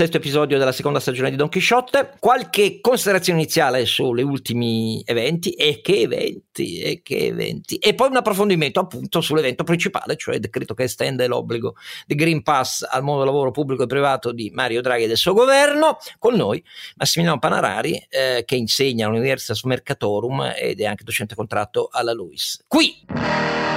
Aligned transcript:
sesto 0.00 0.18
episodio 0.18 0.58
della 0.58 0.70
seconda 0.70 1.00
stagione 1.00 1.28
di 1.28 1.34
Don 1.34 1.48
Quixote. 1.48 2.12
Qualche 2.20 2.78
considerazione 2.80 3.40
iniziale 3.40 3.84
sugli 3.84 4.22
ultimi 4.22 5.02
eventi, 5.04 5.50
e 5.54 5.80
che 5.80 6.02
eventi, 6.02 6.78
e 6.78 7.00
che 7.02 7.26
eventi, 7.26 7.78
e 7.78 7.94
poi 7.94 8.06
un 8.06 8.14
approfondimento 8.18 8.78
appunto 8.78 9.20
sull'evento 9.20 9.64
principale, 9.64 10.14
cioè 10.14 10.36
il 10.36 10.40
decreto 10.40 10.74
che 10.74 10.84
estende 10.84 11.26
l'obbligo 11.26 11.74
di 12.06 12.14
Green 12.14 12.44
Pass 12.44 12.86
al 12.88 13.02
mondo 13.02 13.24
del 13.24 13.32
lavoro 13.32 13.50
pubblico 13.50 13.82
e 13.82 13.86
privato 13.86 14.30
di 14.30 14.50
Mario 14.54 14.82
Draghi 14.82 15.02
e 15.02 15.08
del 15.08 15.16
suo 15.16 15.32
governo. 15.32 15.98
Con 16.20 16.36
noi 16.36 16.62
Massimiliano 16.94 17.40
Panarari, 17.40 18.00
eh, 18.08 18.44
che 18.46 18.54
insegna 18.54 19.08
all'Università 19.08 19.58
Mercatorum 19.64 20.52
ed 20.56 20.80
è 20.80 20.84
anche 20.84 21.02
docente 21.02 21.34
contratto 21.34 21.88
alla 21.90 22.12
LUIS. 22.12 22.62
Qui! 22.68 23.67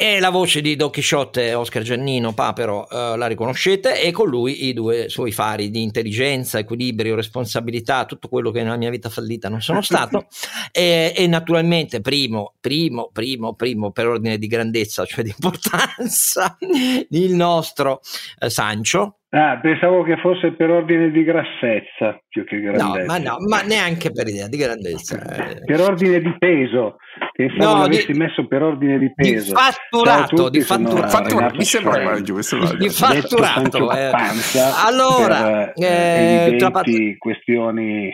E, 0.00 0.14
e, 0.14 0.18
la 0.18 0.30
voce 0.30 0.62
di 0.62 0.76
Don 0.76 0.88
Chisciotte, 0.88 1.52
Oscar 1.52 1.82
Giannino 1.82 2.32
Papero, 2.32 2.86
uh, 2.90 3.16
la 3.16 3.26
riconoscete, 3.26 4.00
e 4.00 4.10
con 4.12 4.30
lui 4.30 4.64
i 4.68 4.72
due 4.72 5.10
suoi 5.10 5.30
fari 5.30 5.68
di 5.68 5.82
intelligenza, 5.82 6.58
equilibrio, 6.58 7.14
responsabilità, 7.14 8.06
tutto 8.06 8.28
quello 8.28 8.50
che 8.50 8.62
nella 8.62 8.78
mia 8.78 8.88
vita 8.88 9.10
fallita 9.10 9.50
non 9.50 9.60
sono 9.60 9.82
stato. 9.82 10.28
e, 10.72 11.12
e, 11.14 11.26
naturalmente, 11.26 12.00
primo, 12.00 12.54
primo, 12.60 13.10
primo, 13.12 13.54
primo, 13.54 13.92
per 13.92 14.06
ordine 14.06 14.38
di 14.38 14.46
grandezza, 14.46 15.04
cioè 15.04 15.22
di 15.22 15.34
importanza, 15.36 16.56
il 17.10 17.34
nostro 17.34 18.00
uh, 18.40 18.48
Sancho, 18.48 19.19
Ah, 19.32 19.60
pensavo 19.60 20.02
che 20.02 20.16
fosse 20.16 20.56
per 20.56 20.70
ordine 20.70 21.12
di 21.12 21.22
grassezza 21.22 22.20
più 22.28 22.44
che 22.44 22.60
grandezza. 22.60 22.98
No, 22.98 23.04
ma 23.06 23.18
no, 23.18 23.36
ma 23.48 23.60
neanche 23.62 24.10
per 24.10 24.26
idea 24.26 24.48
di 24.48 24.56
grandezza. 24.56 25.18
per 25.64 25.80
ordine 25.80 26.20
di 26.20 26.34
peso. 26.36 26.96
Pensavo 27.32 27.74
no, 27.74 27.80
l'avessi 27.82 28.10
di, 28.10 28.18
messo 28.18 28.48
per 28.48 28.62
ordine 28.64 28.98
di 28.98 29.12
peso. 29.14 29.52
Di 29.52 29.60
fatturato, 29.60 30.48
di 30.48 30.60
fatturato. 30.62 31.06
fatturato. 31.06 31.54
Mi 31.54 31.64
sembra 31.64 32.02
maggio, 32.02 32.34
di 32.76 32.88
fatturato. 32.88 33.92
Eh. 33.92 34.10
Allora, 34.84 35.70
per, 35.76 35.84
eh, 35.84 36.46
evidenti 36.48 37.16
questioni. 37.16 38.10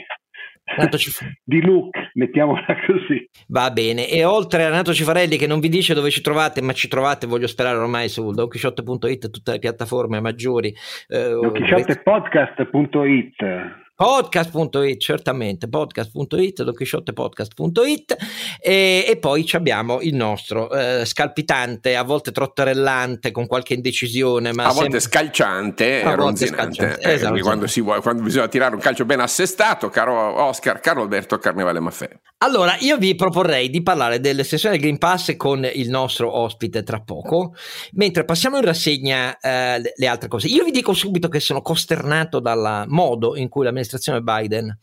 di 1.45 1.62
look, 1.62 1.97
mettiamola 2.14 2.67
così. 2.86 3.28
Va 3.48 3.70
bene, 3.70 4.09
e 4.09 4.25
oltre 4.25 4.64
a 4.64 4.69
Renato 4.69 4.92
Cifarelli 4.92 5.36
che 5.36 5.47
non 5.47 5.61
vi 5.61 5.69
dice 5.69 5.95
dove 5.95 6.11
ci 6.11 6.20
trovate, 6.20 6.61
ma 6.61 6.72
ci 6.72 6.89
trovate, 6.89 7.27
voglio 7.27 7.47
sperare 7.47 7.78
ormai 7.78 8.09
su 8.09 8.31
donchisciotte.it 8.31 9.31
tutte 9.31 9.53
le 9.53 9.59
piattaforme 9.59 10.20
maggiori. 10.20 10.75
Eh, 11.09 11.39
donchisciottepodcast.it 11.41 13.84
podcast.it 13.97 14.99
certamente 14.99 15.69
podcast.it 15.69 16.63
donchisciottepodcast.it 16.63 18.17
e, 18.61 19.07
e 19.09 19.17
poi 19.17 19.49
abbiamo 19.53 20.03
il 20.03 20.15
nostro 20.15 20.71
eh, 20.71 21.07
scalpitante 21.07 21.97
a 21.97 22.03
volte 22.03 22.31
trotterellante 22.31 23.31
con 23.31 23.47
qualche 23.47 23.73
indecisione 23.73 24.53
ma 24.53 24.67
a 24.67 24.73
volte 24.73 25.01
scalciante 25.01 26.03
e 26.03 26.15
ronzinante 26.15 26.99
eh, 27.01 27.15
esatto. 27.15 27.41
quando, 27.41 27.67
si 27.67 27.81
vuole, 27.81 28.03
quando 28.03 28.23
bisogna 28.23 28.49
tirare 28.49 28.75
un 28.75 28.83
calcio 28.83 29.07
ben 29.07 29.21
assestato 29.21 29.89
caro 29.89 30.43
Oscar 30.43 30.79
caro 30.81 31.01
Alberto 31.01 31.39
Carnevale 31.39 31.81
Maffè 31.81 32.11
allora 32.39 32.77
io 32.81 32.99
vi 32.99 33.15
proporrei 33.15 33.71
di 33.71 33.83
parlare 33.83 34.21
dell'estensione 34.21 34.75
del 34.75 34.85
Green 34.85 34.99
Pass 34.99 35.35
con 35.39 35.67
il 35.73 35.89
nostro 35.89 36.37
ospite 36.37 36.83
tra 36.83 37.01
poco 37.01 37.55
mentre 37.93 38.27
passiamo 38.27 38.59
in 38.59 38.65
rassegna 38.65 39.39
eh, 39.39 39.81
le 39.95 40.07
altre 40.07 40.29
cose 40.29 40.49
io 40.49 40.65
vi 40.65 40.71
dico 40.71 40.93
subito 40.93 41.29
che 41.29 41.41
sono 41.41 41.63
costernato 41.63 42.41
dal 42.41 42.85
modo 42.89 43.37
in 43.37 43.49
cui 43.49 43.65
la 43.65 43.73
l'amministrazione 43.87 44.20
Biden 44.20 44.79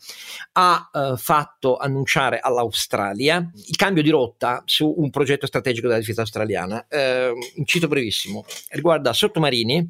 ha 0.53 0.89
eh, 0.91 1.13
fatto 1.17 1.77
annunciare 1.77 2.39
all'Australia 2.39 3.47
il 3.53 3.75
cambio 3.75 4.01
di 4.01 4.09
rotta 4.09 4.61
su 4.65 4.93
un 4.97 5.09
progetto 5.09 5.45
strategico 5.45 5.87
della 5.87 5.99
difesa 5.99 6.21
australiana. 6.21 6.87
Eh, 6.87 7.33
cito 7.65 7.87
brevissimo, 7.87 8.45
riguarda 8.69 9.13
sottomarini. 9.13 9.89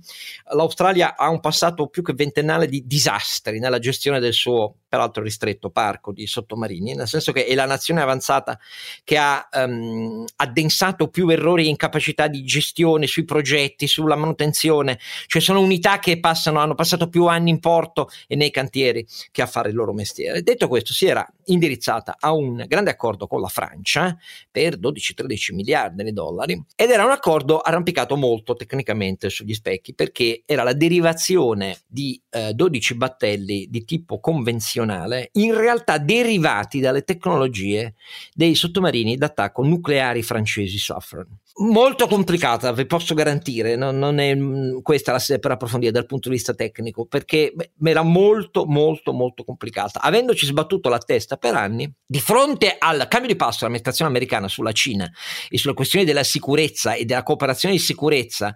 L'Australia 0.53 1.15
ha 1.15 1.29
un 1.29 1.39
passato 1.39 1.87
più 1.87 2.01
che 2.01 2.13
ventennale 2.13 2.67
di 2.67 2.83
disastri 2.85 3.59
nella 3.59 3.79
gestione 3.79 4.19
del 4.19 4.33
suo 4.33 4.77
peraltro 4.93 5.23
ristretto 5.23 5.71
parco 5.71 6.11
di 6.11 6.27
sottomarini, 6.27 6.93
nel 6.93 7.07
senso 7.07 7.31
che 7.31 7.47
è 7.47 7.55
la 7.55 7.65
nazione 7.65 8.01
avanzata 8.01 8.59
che 9.03 9.17
ha 9.17 9.49
um, 9.51 10.23
addensato 10.35 11.07
più 11.07 11.27
errori 11.29 11.65
e 11.65 11.69
incapacità 11.69 12.27
di 12.27 12.43
gestione 12.43 13.07
sui 13.07 13.25
progetti, 13.25 13.87
sulla 13.87 14.15
manutenzione, 14.15 14.99
cioè 15.25 15.41
sono 15.41 15.61
unità 15.61 15.97
che 15.97 16.19
passano, 16.19 16.59
hanno 16.59 16.75
passato 16.75 17.09
più 17.09 17.25
anni 17.25 17.49
in 17.49 17.59
porto 17.59 18.07
e 18.27 18.35
nei 18.35 18.51
cantieri 18.51 19.03
che 19.31 19.41
a 19.41 19.47
fare 19.47 19.69
il 19.69 19.75
loro 19.75 19.93
mestiere. 19.93 20.43
Detto 20.43 20.67
questo, 20.67 20.93
si 20.93 21.07
era 21.07 21.27
indirizzata 21.45 22.17
a 22.19 22.31
un 22.31 22.63
grande 22.67 22.91
accordo 22.91 23.27
con 23.27 23.41
la 23.41 23.47
Francia 23.47 24.17
per 24.49 24.77
12-13 24.79 25.53
miliardi 25.53 26.03
di 26.03 26.13
dollari 26.13 26.63
ed 26.75 26.89
era 26.89 27.05
un 27.05 27.11
accordo 27.11 27.59
arrampicato 27.59 28.15
molto 28.15 28.55
tecnicamente 28.55 29.29
sugli 29.29 29.53
specchi 29.53 29.93
perché 29.93 30.43
era 30.45 30.63
la 30.63 30.73
derivazione 30.73 31.77
di 31.87 32.19
eh, 32.29 32.53
12 32.53 32.95
battelli 32.95 33.67
di 33.69 33.85
tipo 33.85 34.19
convenzionale 34.19 35.29
in 35.33 35.55
realtà 35.55 35.97
derivati 35.97 36.79
dalle 36.79 37.03
tecnologie 37.03 37.95
dei 38.33 38.55
sottomarini 38.55 39.17
d'attacco 39.17 39.63
nucleari 39.63 40.23
francesi 40.23 40.77
Suffren. 40.77 41.27
Molto 41.55 42.07
complicata, 42.07 42.73
vi 42.73 42.87
posso 42.87 43.13
garantire, 43.13 43.75
non, 43.75 43.99
non 43.99 44.17
è 44.17 44.33
mm, 44.33 44.79
questa 44.81 45.11
la 45.11 45.19
sede 45.19 45.37
per 45.37 45.51
approfondire 45.51 45.91
dal 45.91 46.07
punto 46.07 46.29
di 46.29 46.33
vista 46.33 46.55
tecnico, 46.55 47.05
perché 47.05 47.53
beh, 47.53 47.91
era 47.91 48.01
molto, 48.01 48.65
molto, 48.65 49.13
molto 49.13 49.43
complicata. 49.43 50.01
Avendoci 50.01 50.47
sbattuto 50.47 50.89
la 50.89 50.97
testa 50.97 51.37
per 51.37 51.53
anni, 51.53 51.87
di 52.03 52.19
fronte 52.19 52.75
al 52.79 53.07
cambio 53.07 53.29
di 53.29 53.35
passo 53.35 53.57
dell'amministrazione 53.59 54.09
americana 54.09 54.47
sulla 54.47 54.71
Cina 54.71 55.07
e 55.47 55.59
sulle 55.59 55.75
questioni 55.75 56.05
della 56.05 56.23
sicurezza 56.23 56.95
e 56.95 57.05
della 57.05 57.21
cooperazione 57.21 57.75
di 57.75 57.81
sicurezza 57.81 58.55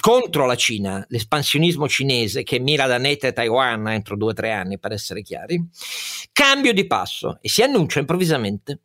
contro 0.00 0.44
la 0.44 0.56
Cina, 0.56 1.04
l'espansionismo 1.10 1.88
cinese 1.88 2.42
che 2.42 2.58
mira 2.58 2.88
da 2.88 2.98
Nete 2.98 3.28
e 3.28 3.32
Taiwan 3.32 3.86
entro 3.86 4.16
due 4.16 4.30
o 4.30 4.34
tre 4.34 4.50
anni, 4.50 4.80
per 4.80 4.90
essere 4.90 5.22
chiari, 5.22 5.64
cambio 6.32 6.72
di 6.72 6.88
passo 6.88 7.38
e 7.40 7.48
si 7.48 7.62
annuncia 7.62 8.00
improvvisamente 8.00 8.80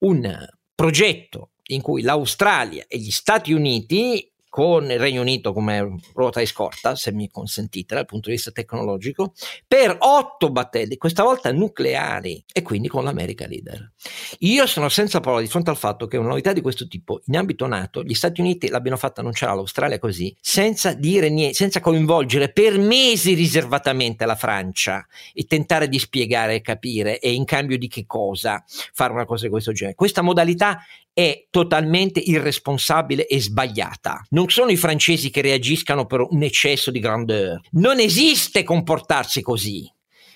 un 0.00 0.46
progetto 0.74 1.52
in 1.68 1.80
cui 1.80 2.02
l'Australia 2.02 2.84
e 2.86 2.98
gli 2.98 3.10
Stati 3.10 3.52
Uniti 3.52 4.30
con 4.48 4.90
il 4.90 4.98
Regno 4.98 5.20
Unito 5.20 5.52
come 5.52 6.00
ruota 6.14 6.40
di 6.40 6.46
scorta, 6.46 6.96
se 6.96 7.12
mi 7.12 7.30
consentite 7.30 7.94
dal 7.94 8.06
punto 8.06 8.28
di 8.28 8.36
vista 8.36 8.50
tecnologico, 8.50 9.32
per 9.66 9.96
otto 10.00 10.50
battelli, 10.50 10.96
questa 10.96 11.22
volta 11.22 11.52
nucleari, 11.52 12.42
e 12.52 12.62
quindi 12.62 12.88
con 12.88 13.04
l'America 13.04 13.46
leader. 13.46 13.92
Io 14.40 14.66
sono 14.66 14.88
senza 14.88 15.20
parola 15.20 15.42
di 15.42 15.48
fronte 15.48 15.70
al 15.70 15.76
fatto 15.76 16.06
che 16.06 16.16
una 16.16 16.30
novità 16.30 16.52
di 16.52 16.60
questo 16.60 16.88
tipo 16.88 17.20
in 17.26 17.36
ambito 17.36 17.66
NATO, 17.66 18.02
gli 18.02 18.14
Stati 18.14 18.40
Uniti 18.40 18.68
l'abbiano 18.68 18.96
fatta 18.96 19.20
annunciare 19.20 19.52
all'Australia 19.52 19.98
così, 19.98 20.34
senza 20.40 20.94
dire 20.94 21.28
niente, 21.28 21.54
senza 21.54 21.80
coinvolgere 21.80 22.50
per 22.50 22.78
mesi 22.78 23.34
riservatamente 23.34 24.24
la 24.24 24.34
Francia 24.34 25.06
e 25.34 25.44
tentare 25.44 25.88
di 25.88 25.98
spiegare 25.98 26.56
e 26.56 26.60
capire 26.62 27.18
e 27.20 27.32
in 27.32 27.44
cambio 27.44 27.76
di 27.78 27.86
che 27.86 28.06
cosa 28.06 28.64
fare 28.66 29.12
una 29.12 29.26
cosa 29.26 29.44
di 29.44 29.50
questo 29.50 29.72
genere. 29.72 29.94
Questa 29.94 30.22
modalità 30.22 30.80
è 31.18 31.46
totalmente 31.50 32.20
irresponsabile 32.20 33.26
e 33.26 33.40
sbagliata. 33.40 34.24
Non 34.28 34.48
sono 34.50 34.70
i 34.70 34.76
francesi 34.76 35.30
che 35.30 35.40
reagiscano 35.40 36.06
per 36.06 36.20
un 36.20 36.44
eccesso 36.44 36.92
di 36.92 37.00
grandeur. 37.00 37.58
Non 37.72 37.98
esiste 37.98 38.62
comportarsi 38.62 39.42
così. 39.42 39.92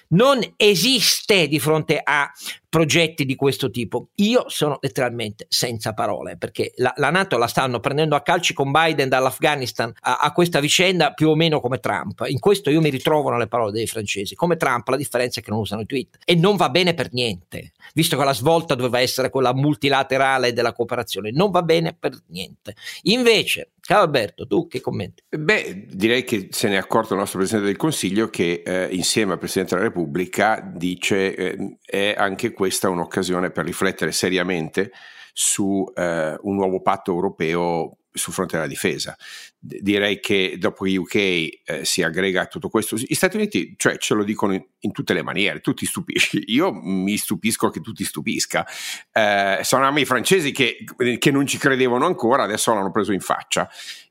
Non 0.09 0.41
esiste 0.57 1.47
di 1.47 1.61
fronte 1.61 2.01
a 2.03 2.29
progetti 2.73 3.27
di 3.27 3.37
questo 3.37 3.71
tipo. 3.71 4.09
Io 4.15 4.45
sono 4.49 4.79
letteralmente 4.81 5.45
senza 5.51 5.93
parole 5.93 6.39
perché 6.39 6.73
la, 6.77 6.91
la 6.97 7.11
Nato 7.11 7.37
la 7.37 7.47
stanno 7.47 7.81
prendendo 7.81 8.17
a 8.17 8.23
calci 8.23 8.55
con 8.55 8.71
Biden 8.71 9.11
dall'Afghanistan 9.11 9.93
a, 10.01 10.17
a, 10.17 10.33
questa 10.33 10.59
vicenda 10.59 11.13
più 11.13 11.29
o 11.29 11.35
meno 11.35 11.61
come 11.61 11.81
Trump. 11.81 12.25
In 12.29 12.39
questo 12.39 12.71
io 12.71 12.81
mi 12.81 12.89
ritrovo 12.89 13.29
nelle 13.29 13.47
parole 13.47 13.73
dei 13.73 13.87
francesi. 13.87 14.35
Come 14.35 14.57
Trump 14.57 14.89
la 14.89 14.97
differenza 14.97 15.41
è 15.41 15.43
che 15.43 15.51
non 15.51 15.59
usano 15.59 15.83
i 15.83 15.87
tweet 15.87 16.21
e 16.25 16.35
non 16.35 16.57
va 16.57 16.71
bene 16.71 16.95
per 16.95 17.13
niente, 17.13 17.73
visto 17.93 18.17
che 18.17 18.25
la 18.25 18.33
svolta 18.33 18.75
doveva 18.75 19.01
essere 19.01 19.29
quella 19.29 19.53
multilaterale 19.53 20.55
della 20.55 20.73
cooperazione. 20.73 21.31
Non 21.31 21.51
va 21.51 21.61
bene 21.61 21.95
per 21.95 22.19
niente. 22.29 22.75
Invece, 23.03 23.73
caro 23.81 24.05
Alberto, 24.05 24.47
tu 24.47 24.67
che 24.67 24.81
commenti? 24.81 25.23
Beh, 25.29 25.89
direi 25.91 26.25
che 26.25 26.49
se 26.51 26.69
ne 26.69 26.77
è 26.77 26.79
accorto 26.79 27.13
il 27.13 27.19
nostro 27.19 27.39
Presidente 27.39 27.69
del 27.69 27.77
Consiglio 27.77 28.31
che 28.31 28.63
eh, 28.65 28.89
insieme 28.93 29.33
al 29.33 29.39
Presidente 29.39 29.75
della 29.75 29.89
Repubblica 29.89 30.67
dice 30.75 31.35
eh, 31.35 31.77
è 31.85 32.15
anche 32.17 32.53
questo 32.53 32.61
questa 32.63 32.89
un'occasione 32.89 33.51
per 33.51 33.65
riflettere 33.65 34.13
seriamente 34.13 34.93
su 35.33 35.85
eh, 35.97 36.39
un 36.43 36.55
nuovo 36.55 36.81
patto 36.81 37.11
europeo 37.11 37.97
sul 38.13 38.33
fronte 38.33 38.55
della 38.55 38.69
difesa. 38.69 39.17
D- 39.59 39.81
direi 39.81 40.21
che 40.21 40.55
dopo 40.61 40.85
che 40.85 40.97
UK 40.97 41.15
eh, 41.17 41.59
si 41.83 42.05
aggrega 42.05 42.43
a 42.43 42.47
tutto 42.47 42.69
questo, 42.69 42.95
gli 42.95 43.15
Stati 43.15 43.35
Uniti 43.35 43.75
cioè, 43.77 43.99
ce 43.99 44.15
lo 44.15 44.23
dicono 44.23 44.55
in, 44.55 44.65
in, 44.79 44.93
tutte 44.93 45.13
le 45.13 45.25
maniere, 45.25 45.59
tu 45.59 45.75
ti 45.75 45.87
stupisci, 45.87 46.45
io 46.55 46.73
mi 46.73 47.17
stupisco 47.17 47.69
che 47.69 47.81
tu 47.81 47.91
ti 47.91 48.05
stupisca. 48.05 48.65
Eh, 49.11 49.59
sono 49.63 49.85
a 49.85 49.91
me 49.91 50.03
i 50.03 50.05
francesi 50.05 50.53
che, 50.53 50.85
che 51.19 51.31
non 51.33 51.49
ci 51.49 51.59
credevano 51.59 52.07
ancora, 52.07 52.45
adesso 52.45 52.73
l'hanno 52.73 52.93
preso 52.93 53.11
in 53.11 53.19
faccia. 53.19 53.69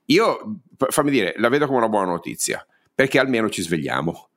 Io, 0.07 0.59
fammi 0.89 1.09
dire, 1.09 1.35
la 1.37 1.47
vedo 1.47 1.67
come 1.67 1.77
una 1.77 1.87
buona 1.87 2.07
notizia, 2.07 2.67
perché 2.93 3.17
almeno 3.17 3.49
ci 3.49 3.61
svegliamo 3.61 4.31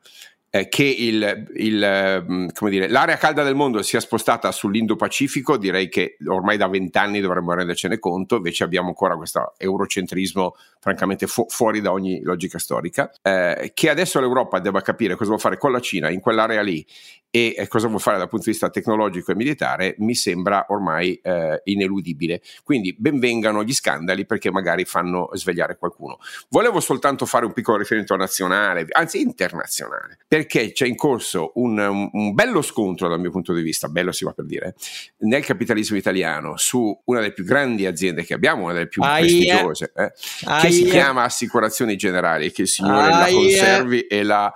eh, 0.54 0.68
che 0.68 0.84
il, 0.84 1.50
il, 1.56 2.24
mm, 2.30 2.46
dire, 2.68 2.86
l'area 2.86 3.16
calda 3.16 3.42
del 3.42 3.56
mondo 3.56 3.82
sia 3.82 3.98
spostata 3.98 4.52
sull'Indo-Pacifico, 4.52 5.56
direi 5.56 5.88
che 5.88 6.16
ormai 6.28 6.56
da 6.56 6.68
vent'anni 6.68 7.20
dovremmo 7.20 7.54
rendercene 7.54 7.98
conto, 7.98 8.36
invece 8.36 8.62
abbiamo 8.62 8.86
ancora 8.86 9.16
questo 9.16 9.54
eurocentrismo 9.56 10.54
francamente 10.78 11.26
fu- 11.26 11.46
fuori 11.48 11.80
da 11.80 11.90
ogni 11.90 12.22
logica 12.22 12.60
storica, 12.60 13.10
eh, 13.20 13.72
che 13.74 13.90
adesso 13.90 14.20
l'Europa 14.20 14.60
debba 14.60 14.80
capire 14.80 15.14
cosa 15.14 15.30
vuole 15.30 15.42
fare 15.42 15.58
con 15.58 15.72
la 15.72 15.80
Cina 15.80 16.08
in 16.08 16.20
quell'area 16.20 16.62
lì 16.62 16.86
e 17.34 17.66
cosa 17.66 17.88
vuole 17.88 18.00
fare 18.00 18.16
dal 18.16 18.28
punto 18.28 18.44
di 18.44 18.52
vista 18.52 18.70
tecnologico 18.70 19.32
e 19.32 19.34
militare 19.34 19.96
mi 19.98 20.14
sembra 20.14 20.66
ormai 20.68 21.16
eh, 21.16 21.62
ineludibile. 21.64 22.40
Quindi 22.62 22.94
benvengano 22.96 23.64
gli 23.64 23.72
scandali 23.74 24.24
perché 24.24 24.52
magari 24.52 24.84
fanno 24.84 25.30
svegliare 25.32 25.76
qualcuno. 25.76 26.18
Volevo 26.48 26.78
soltanto 26.78 27.26
fare 27.26 27.44
un 27.44 27.52
piccolo 27.52 27.78
riferimento 27.78 28.14
nazionale, 28.14 28.86
anzi 28.88 29.20
internazionale, 29.20 30.18
perché 30.28 30.43
c'è 30.46 30.86
in 30.86 30.96
corso 30.96 31.52
un, 31.56 32.08
un, 32.12 32.34
bello 32.34 32.62
scontro 32.62 33.08
dal 33.08 33.20
mio 33.20 33.30
punto 33.30 33.52
di 33.52 33.62
vista, 33.62 33.88
bello 33.88 34.12
si 34.12 34.24
va 34.24 34.32
per 34.32 34.44
dire, 34.44 34.74
nel 35.18 35.44
capitalismo 35.44 35.96
italiano 35.96 36.56
su 36.56 36.96
una 37.04 37.20
delle 37.20 37.32
più 37.32 37.44
grandi 37.44 37.86
aziende 37.86 38.24
che 38.24 38.34
abbiamo, 38.34 38.64
una 38.64 38.72
delle 38.72 38.88
più 38.88 39.02
Aia. 39.02 39.20
prestigiose, 39.20 39.92
eh, 39.94 40.12
che 40.60 40.70
si 40.70 40.84
chiama 40.84 41.24
Assicurazioni 41.24 41.96
Generali, 41.96 42.50
che 42.50 42.62
il 42.62 42.68
signore 42.68 43.12
Aia. 43.12 43.18
la 43.18 43.30
conservi 43.30 44.00
e 44.06 44.22
la 44.22 44.52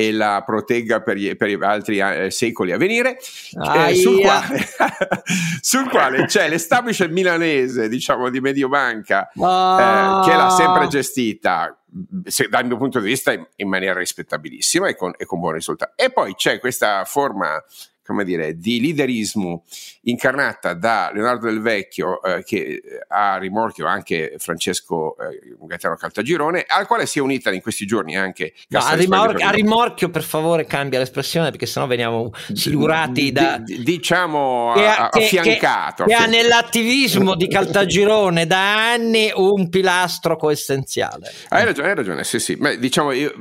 e 0.00 0.12
la 0.12 0.42
protegga 0.46 1.02
per, 1.02 1.16
gli, 1.16 1.36
per 1.36 1.62
altri 1.62 1.98
eh, 1.98 2.30
secoli 2.30 2.72
a 2.72 2.78
venire, 2.78 3.18
eh, 3.18 3.94
sul, 3.94 4.20
quale, 4.20 4.66
sul, 5.60 5.90
quale, 5.90 6.24
c'è 6.24 6.48
l'establishment 6.48 7.12
milanese, 7.12 7.86
diciamo, 7.86 8.30
di 8.30 8.40
Mediobanca, 8.40 9.30
oh. 9.36 9.78
eh, 9.78 10.24
che 10.24 10.34
l'ha 10.34 10.48
sempre 10.48 10.86
gestita 10.88 11.79
se, 12.24 12.48
dal 12.48 12.66
mio 12.66 12.76
punto 12.76 13.00
di 13.00 13.06
vista 13.06 13.32
in, 13.32 13.46
in 13.56 13.68
maniera 13.68 13.98
rispettabilissima 13.98 14.88
e 14.88 14.94
con, 14.94 15.12
e 15.16 15.24
con 15.24 15.40
buoni 15.40 15.56
risultati. 15.56 16.02
E 16.02 16.10
poi 16.10 16.34
c'è 16.34 16.58
questa 16.58 17.04
forma 17.04 17.62
come 18.10 18.24
dire, 18.24 18.56
di 18.56 18.80
liderismo 18.80 19.62
incarnata 20.02 20.74
da 20.74 21.12
Leonardo 21.14 21.46
Del 21.46 21.60
Vecchio, 21.60 22.20
eh, 22.22 22.42
che 22.42 22.82
ha 23.06 23.36
rimorchio 23.38 23.86
anche 23.86 24.34
Francesco 24.38 25.16
eh, 25.16 25.56
Gaetano 25.60 25.94
Caltagirone, 25.94 26.64
al 26.66 26.88
quale 26.88 27.06
si 27.06 27.18
è 27.18 27.22
unita 27.22 27.52
in 27.52 27.60
questi 27.60 27.86
giorni 27.86 28.16
anche 28.16 28.52
no, 28.70 28.80
a, 28.80 28.94
rimor- 28.94 29.40
a, 29.40 29.50
rimorchio, 29.50 30.10
per 30.10 30.24
favore, 30.24 30.64
cambia 30.64 30.98
l'espressione 30.98 31.50
perché 31.50 31.66
sennò 31.66 31.86
veniamo 31.86 32.32
silurati 32.52 33.30
da. 33.30 33.58
D- 33.58 33.82
diciamo 33.82 34.72
che, 34.74 34.86
a, 34.86 35.08
che, 35.08 35.24
affiancato. 35.24 36.04
Che, 36.04 36.10
che 36.10 36.20
ha 36.20 36.26
nell'attivismo 36.26 37.36
di 37.36 37.46
Caltagirone 37.46 38.44
da 38.44 38.90
anni 38.90 39.30
un 39.32 39.68
pilastro 39.68 40.36
coessenziale. 40.36 41.30
Hai 41.50 41.64
ragione, 41.64 41.90
hai 41.90 41.94
ragione, 41.94 42.24
sì, 42.24 42.40
sì. 42.40 42.56
Beh, 42.56 42.80
diciamo, 42.80 43.12
io, 43.12 43.32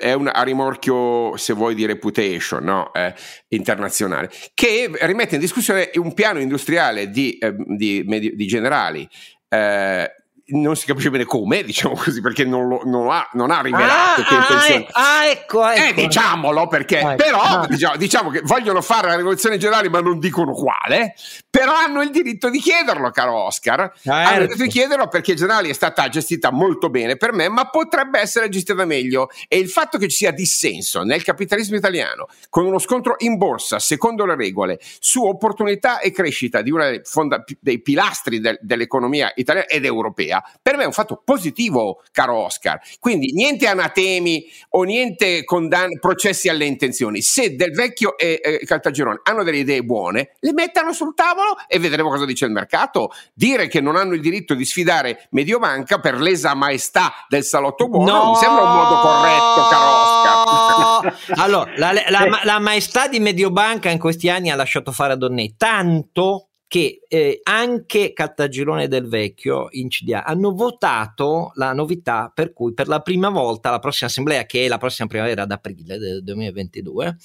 è 0.00 0.12
un, 0.12 0.30
a 0.30 0.42
rimorchio, 0.42 1.34
se 1.38 1.54
vuoi, 1.54 1.74
di 1.74 1.86
reputation 1.86 2.62
no? 2.62 2.92
eh, 2.92 3.14
internazionale 3.48 3.84
internazionale, 3.86 4.30
che 4.54 4.90
rimette 5.02 5.36
in 5.36 5.40
discussione 5.40 5.90
un 5.94 6.12
piano 6.14 6.40
industriale 6.40 7.10
di, 7.10 7.38
eh, 7.38 7.54
di, 7.56 8.04
di 8.04 8.46
generali. 8.46 9.08
Eh, 9.48 10.10
non 10.48 10.76
si 10.76 10.86
capisce 10.86 11.10
bene 11.10 11.24
come, 11.24 11.64
diciamo 11.64 11.96
così, 11.96 12.20
perché 12.20 12.44
non, 12.44 12.68
lo, 12.68 12.82
non, 12.84 13.10
ha, 13.10 13.28
non 13.32 13.50
ha, 13.50 13.60
rivelato 13.60 14.20
ah, 14.20 14.24
che 14.24 14.34
intenzione. 14.34 14.86
Ah, 14.92 15.18
ah, 15.18 15.26
ecco, 15.26 15.66
ecco. 15.66 16.00
Eh, 16.00 16.04
diciamolo 16.06 16.68
perché, 16.68 17.00
ah, 17.00 17.14
però, 17.14 17.40
ah. 17.40 17.66
diciamo, 17.66 17.96
diciamo, 17.96 18.30
che 18.30 18.42
vogliono 18.44 18.80
fare 18.80 19.08
la 19.08 19.16
rivoluzione 19.16 19.56
generale, 19.56 19.88
ma 19.88 20.00
non 20.00 20.20
dicono 20.20 20.52
quale, 20.52 21.14
però 21.50 21.74
hanno 21.74 22.02
il 22.02 22.10
diritto 22.10 22.48
di 22.48 22.60
chiederlo, 22.60 23.10
caro 23.10 23.44
Oscar. 23.44 23.92
Certo. 23.94 24.10
Hanno 24.10 24.42
il 24.42 24.46
diritto 24.46 24.62
di 24.62 24.68
chiederlo 24.68 25.08
perché 25.08 25.34
Generali 25.34 25.68
è 25.68 25.72
stata 25.72 26.08
gestita 26.08 26.52
molto 26.52 26.90
bene 26.90 27.16
per 27.16 27.32
me, 27.32 27.48
ma 27.48 27.68
potrebbe 27.68 28.20
essere 28.20 28.48
gestita 28.48 28.84
meglio. 28.84 29.28
E 29.48 29.58
il 29.58 29.68
fatto 29.68 29.98
che 29.98 30.08
ci 30.08 30.16
sia 30.16 30.30
dissenso 30.30 31.02
nel 31.02 31.24
capitalismo 31.24 31.76
italiano, 31.76 32.28
con 32.50 32.66
uno 32.66 32.78
scontro 32.78 33.16
in 33.18 33.36
borsa, 33.36 33.80
secondo 33.80 34.24
le 34.24 34.36
regole, 34.36 34.78
su 35.00 35.24
opportunità 35.24 35.98
e 35.98 36.12
crescita 36.12 36.62
di 36.62 36.70
uno 36.70 36.84
dei, 36.84 37.00
fonda- 37.02 37.42
dei 37.58 37.80
pilastri 37.80 38.38
del, 38.38 38.58
dell'economia 38.60 39.32
italiana 39.34 39.66
ed 39.66 39.84
europea 39.84 40.35
europea, 40.36 40.42
per 40.60 40.76
me 40.76 40.82
è 40.82 40.86
un 40.86 40.92
fatto 40.92 41.22
positivo, 41.24 42.02
caro 42.12 42.36
Oscar. 42.36 42.80
Quindi 42.98 43.32
niente 43.32 43.66
anatemi 43.66 44.46
o 44.70 44.82
niente 44.82 45.44
condanne, 45.44 45.98
processi 45.98 46.48
alle 46.48 46.64
intenzioni. 46.64 47.20
Se 47.20 47.54
Del 47.56 47.72
Vecchio 47.72 48.16
e 48.16 48.40
eh, 48.42 48.64
Caltagirone 48.64 49.20
hanno 49.24 49.42
delle 49.42 49.58
idee 49.58 49.82
buone, 49.82 50.32
le 50.40 50.52
mettano 50.52 50.92
sul 50.92 51.14
tavolo 51.14 51.56
e 51.66 51.78
vedremo 51.78 52.10
cosa 52.10 52.24
dice 52.24 52.44
il 52.44 52.50
mercato. 52.50 53.10
Dire 53.32 53.68
che 53.68 53.80
non 53.80 53.96
hanno 53.96 54.14
il 54.14 54.20
diritto 54.20 54.54
di 54.54 54.64
sfidare 54.64 55.28
Mediobanca 55.30 55.98
per 55.98 56.20
lesa 56.20 56.54
maestà 56.54 57.12
del 57.28 57.44
salotto 57.44 57.88
buono 57.88 58.12
no! 58.12 58.30
mi 58.30 58.36
sembra 58.36 58.62
un 58.64 58.74
modo 58.74 59.00
corretto, 59.00 59.68
caro 59.70 61.04
Oscar. 61.04 61.18
allora, 61.38 61.72
la, 61.76 61.92
la, 61.92 62.40
la 62.42 62.58
maestà 62.58 63.08
di 63.08 63.20
Mediobanca 63.20 63.90
in 63.90 63.98
questi 63.98 64.28
anni 64.28 64.50
ha 64.50 64.56
lasciato 64.56 64.92
fare 64.92 65.12
a 65.12 65.16
Donnet 65.16 65.54
tanto 65.56 66.45
che 66.68 67.00
eh, 67.06 67.40
anche 67.44 68.12
Caltagirone 68.12 68.88
del 68.88 69.06
Vecchio 69.06 69.68
in 69.70 69.88
CDA 69.88 70.24
hanno 70.24 70.52
votato 70.52 71.52
la 71.54 71.72
novità 71.72 72.30
per 72.34 72.52
cui 72.52 72.74
per 72.74 72.88
la 72.88 73.00
prima 73.00 73.28
volta 73.28 73.70
la 73.70 73.78
prossima 73.78 74.10
assemblea, 74.10 74.44
che 74.46 74.64
è 74.64 74.68
la 74.68 74.78
prossima 74.78 75.06
primavera 75.06 75.42
ad 75.42 75.52
aprile 75.52 75.98
del 75.98 76.24
2022, 76.24 77.16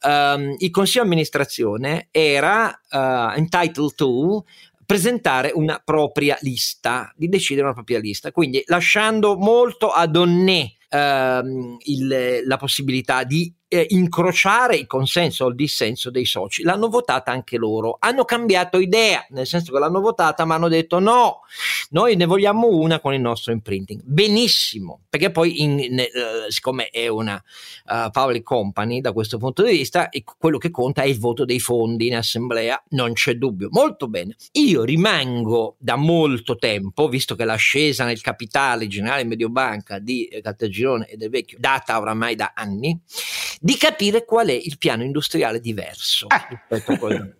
ehm, 0.00 0.56
il 0.58 0.70
consiglio 0.70 1.02
di 1.02 1.08
amministrazione 1.10 2.08
era 2.10 2.68
uh, 2.90 3.36
entitled 3.36 3.94
to 3.94 4.44
presentare 4.84 5.52
una 5.54 5.80
propria 5.82 6.36
lista, 6.40 7.12
di 7.16 7.28
decidere 7.28 7.66
una 7.66 7.74
propria 7.74 8.00
lista, 8.00 8.32
quindi 8.32 8.62
lasciando 8.66 9.36
molto 9.36 9.90
a 9.90 10.06
Donné 10.06 10.74
ehm, 10.88 11.78
la 12.44 12.56
possibilità 12.56 13.22
di 13.24 13.52
eh, 13.72 13.86
incrociare 13.88 14.76
il 14.76 14.86
consenso 14.86 15.46
o 15.46 15.48
il 15.48 15.54
dissenso 15.54 16.10
dei 16.10 16.26
soci. 16.26 16.62
L'hanno 16.62 16.88
votata 16.88 17.32
anche 17.32 17.56
loro. 17.56 17.96
Hanno 17.98 18.26
cambiato 18.26 18.78
idea, 18.78 19.24
nel 19.30 19.46
senso 19.46 19.72
che 19.72 19.78
l'hanno 19.78 20.00
votata, 20.00 20.44
ma 20.44 20.56
hanno 20.56 20.68
detto 20.68 20.98
no, 20.98 21.40
noi 21.90 22.14
ne 22.16 22.26
vogliamo 22.26 22.68
una 22.68 23.00
con 23.00 23.14
il 23.14 23.20
nostro 23.22 23.50
imprinting. 23.50 24.02
Benissimo, 24.04 25.00
perché 25.08 25.30
poi, 25.30 25.62
in, 25.62 25.76
ne, 25.76 26.10
uh, 26.12 26.50
siccome 26.50 26.88
è 26.88 27.08
una 27.08 27.42
uh, 27.86 28.10
public 28.10 28.42
company 28.42 29.00
da 29.00 29.12
questo 29.12 29.38
punto 29.38 29.62
di 29.62 29.70
vista, 29.70 30.10
quello 30.38 30.58
che 30.58 30.70
conta 30.70 31.00
è 31.00 31.06
il 31.06 31.18
voto 31.18 31.46
dei 31.46 31.60
fondi 31.60 32.08
in 32.08 32.16
assemblea, 32.16 32.82
non 32.90 33.14
c'è 33.14 33.36
dubbio. 33.36 33.68
Molto 33.70 34.06
bene. 34.06 34.36
Io 34.52 34.84
rimango 34.84 35.76
da 35.78 35.96
molto 35.96 36.56
tempo, 36.56 37.08
visto 37.08 37.34
che 37.34 37.46
l'ascesa 37.46 38.04
nel 38.04 38.20
capitale 38.20 38.86
generale 38.86 39.24
Mediobanca 39.24 39.98
di 39.98 40.28
Caltagirone 40.42 41.06
e 41.06 41.16
del 41.16 41.30
Vecchio 41.30 41.56
data 41.58 41.98
oramai 41.98 42.34
da 42.34 42.52
anni, 42.54 43.00
di 43.64 43.76
capire 43.76 44.24
qual 44.24 44.48
è 44.48 44.52
il 44.52 44.76
piano 44.76 45.04
industriale 45.04 45.60
diverso. 45.60 46.26
Eh. 46.28 46.58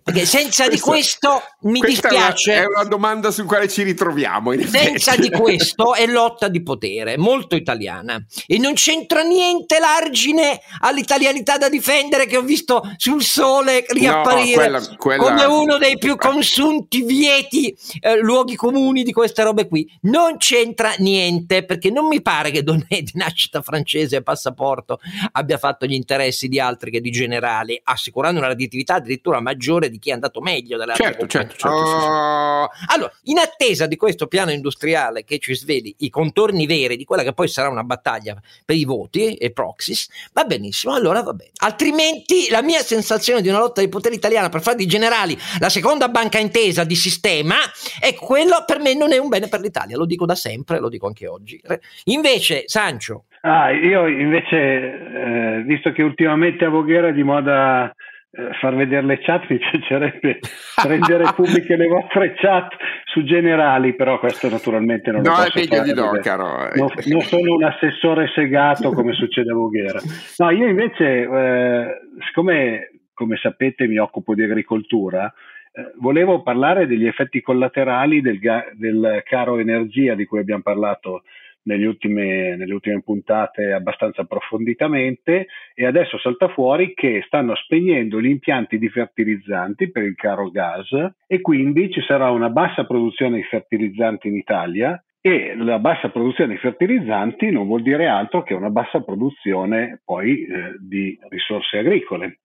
Perché 0.05 0.25
senza 0.25 0.69
di 0.69 0.79
questo 0.79 1.43
mi 1.63 1.81
dispiace. 1.81 2.53
È 2.53 2.59
una, 2.59 2.65
è 2.65 2.67
una, 2.69 2.85
domanda 2.85 3.33
su 3.33 3.45
quale 3.45 3.69
ci 3.69 3.83
ritroviamo. 3.83 4.53
senza 4.69 5.17
di 5.17 5.29
questo 5.31 5.95
è 5.95 6.07
lotta 6.07 6.47
di 6.47 6.63
potere, 6.63 7.19
molto 7.19 7.57
italiana. 7.57 8.25
E 8.47 8.59
non 8.59 8.75
c'entra 8.75 9.23
niente 9.23 9.81
l'argine 9.81 10.61
all'italianità 10.81 11.59
da 11.59 11.69
difendere 11.69 12.27
che 12.27 12.37
ho 12.37 12.43
visto 12.43 12.83
sul 12.99 13.25
sole 13.25 13.85
riapparire 13.89 14.69
no, 14.69 14.81
quella, 14.97 14.97
quella... 14.97 15.23
come 15.23 15.45
uno 15.45 15.79
dei 15.79 15.99
più 15.99 16.15
consunti 16.17 17.03
vieti 17.03 17.77
eh, 17.99 18.21
luoghi 18.21 18.55
comuni 18.55 19.03
di 19.03 19.13
queste 19.13 19.43
robe 19.43 19.67
qui. 19.67 19.91
Non 20.03 20.37
c'entra 20.37 20.95
niente 20.99 21.65
perché 21.65 21.91
non 21.91 22.07
mi 22.07 22.23
pare 22.23 22.53
che 22.53 22.63
Donnet 22.63 23.01
di 23.01 23.13
nascita 23.15 23.61
francese 23.61 24.17
e 24.17 24.23
passaporto 24.23 25.01
abbia 25.33 25.59
fatto 25.59 25.85
gli 25.85 25.91
interventi 25.95 26.11
interessi 26.13 26.49
di 26.49 26.61
altri 26.61 26.91
che 26.91 27.01
di 27.01 27.11
generali, 27.11 27.81
assicurando 27.83 28.39
una 28.39 28.49
redditività 28.49 28.95
addirittura 28.95 29.41
maggiore 29.41 29.89
di 29.89 29.99
chi 29.99 30.11
è 30.11 30.13
andato 30.13 30.41
meglio 30.41 30.77
delle 30.77 30.93
altre 30.93 31.07
certo, 31.07 31.27
certo, 31.27 31.57
certo, 31.57 31.77
oh. 31.77 31.87
sì, 31.87 32.01
sì. 32.01 32.07
Ah, 32.07 32.71
allora, 32.89 33.13
in 33.25 33.39
attesa 33.39 33.87
di 33.87 33.97
questo 33.97 34.27
piano 34.27 34.51
industriale 34.51 35.25
che 35.25 35.39
ci 35.39 35.55
sveli 35.55 35.95
i 35.99 36.11
contorni 36.11 36.67
veri 36.67 36.97
di 36.97 37.05
quella 37.05 37.23
che 37.23 37.33
poi 37.33 37.49
sarà 37.49 37.69
una 37.69 37.83
battaglia 37.83 38.41
per 38.65 38.77
i 38.77 38.85
voti 38.85 39.35
e 39.35 39.51
proxies, 39.53 40.09
va 40.33 40.45
benissimo, 40.45 40.95
allora 40.95 41.23
va 41.23 41.33
bene. 41.33 41.53
Altrimenti 41.57 42.49
la 42.51 42.63
mia 42.63 42.83
sensazione 42.83 43.41
di 43.41 43.49
una 43.49 43.59
lotta 43.59 43.81
di 43.81 43.89
potere 43.89 44.15
italiana 44.15 44.51
per 44.51 44.61
fare 44.61 44.77
di 44.77 44.87
generali 44.87 45.39
la 45.59 45.71
seconda 45.71 46.09
banca 46.09 46.39
intesa 46.39 46.85
di 46.85 46.95
sistema, 46.95 47.57
ecco, 48.01 48.27
quello 48.27 48.65
per 48.67 48.81
me 48.81 48.95
non 48.95 49.13
è 49.13 49.19
un 49.19 49.29
bene 49.29 49.49
per 49.49 49.61
l'Italia, 49.61 49.97
lo 49.97 50.05
dico 50.05 50.27
da 50.27 50.35
sempre, 50.35 50.79
lo 50.79 50.89
dico 50.89 51.07
anche 51.07 51.27
oggi. 51.27 51.61
Invece, 52.05 52.65
Sancio, 52.67 53.25
Ah, 53.45 53.71
io 53.71 54.07
invece, 54.07 54.57
eh, 54.57 55.63
visto 55.67 55.91
che 55.93 56.03
ultimamente 56.03 56.65
a 56.65 56.69
Voghera 56.69 57.09
è 57.09 57.13
di 57.13 57.25
moda 57.25 57.93
eh, 58.31 58.53
far 58.61 58.77
vedere 58.77 59.05
le 59.05 59.19
chat, 59.19 59.49
mi 59.49 59.59
piacerebbe 59.71 60.39
rendere 60.85 61.25
pubbliche 61.35 61.77
le 61.77 61.89
vostre 61.89 62.35
chat 62.35 62.75
su 63.05 63.25
generali, 63.25 63.95
però 63.95 64.21
questo 64.21 64.49
naturalmente 64.49 65.11
non 65.11 65.23
no, 65.23 65.31
posso 65.31 65.61
fare. 65.61 65.83
Di 65.83 65.93
no, 65.93 66.11
caro. 66.23 66.71
Non, 66.75 66.89
non, 67.07 67.21
sono 67.23 67.55
un 67.55 67.65
assessore 67.65 68.31
segato 68.33 68.93
come 68.93 69.13
succede 69.13 69.51
a 69.51 69.55
Voghera. 69.55 70.01
No, 70.39 70.51
io 70.51 70.69
invece, 70.69 71.23
eh, 71.23 71.87
siccome 72.27 72.93
come 73.23 73.37
sapete 73.37 73.87
mi 73.87 73.99
occupo 73.99 74.35
di 74.35 74.43
agricoltura, 74.43 75.33
eh, 75.73 75.93
volevo 75.99 76.43
parlare 76.43 76.87
degli 76.87 77.07
effetti 77.07 77.41
collaterali 77.41 78.21
del, 78.21 78.39
ga- 78.39 78.67
del 78.73 79.23
caro 79.25 79.59
energia 79.59 80.15
di 80.15 80.27
cui 80.27 80.41
abbiamo 80.41 80.63
parlato 80.63 81.23
negli 81.65 81.85
ultime, 81.85 82.57
nelle 82.57 82.73
ultime 82.73 83.03
puntate 83.03 83.73
abbastanza 83.73 84.23
approfonditamente 84.23 85.47
e 85.75 85.87
adesso 85.87 86.19
salta 86.19 86.49
fuori 86.49 86.95
che 86.95 87.23
stanno 87.27 87.55
spegnendo 87.55 88.21
gli 88.21 88.29
impianti 88.29 88.79
di 88.79 88.89
fertilizzanti 88.89 89.91
per 89.91 90.05
il 90.05 90.15
caro 90.15 90.51
gas 90.51 90.91
e 91.27 91.41
quindi 91.41 91.91
ci 91.91 92.01
sarà 92.03 92.31
una 92.31 92.51
bassa 92.51 92.85
produzione 92.85 93.37
di 93.37 93.45
fertilizzanti 93.45 94.29
in 94.29 94.37
Italia 94.37 95.03
e 95.25 95.55
la 95.57 95.79
bassa 95.79 96.09
produzione 96.09 96.55
di 96.55 96.59
fertilizzanti 96.59 97.51
non 97.51 97.67
vuol 97.67 97.83
dire 97.83 98.09
altro 98.09 98.43
che 98.43 98.55
una 98.55 98.71
bassa 98.71 99.03
produzione 99.03 100.01
poi 100.05 100.45
eh, 100.45 100.75
di 100.81 101.17
risorse 101.29 101.79
agricole 101.79 102.41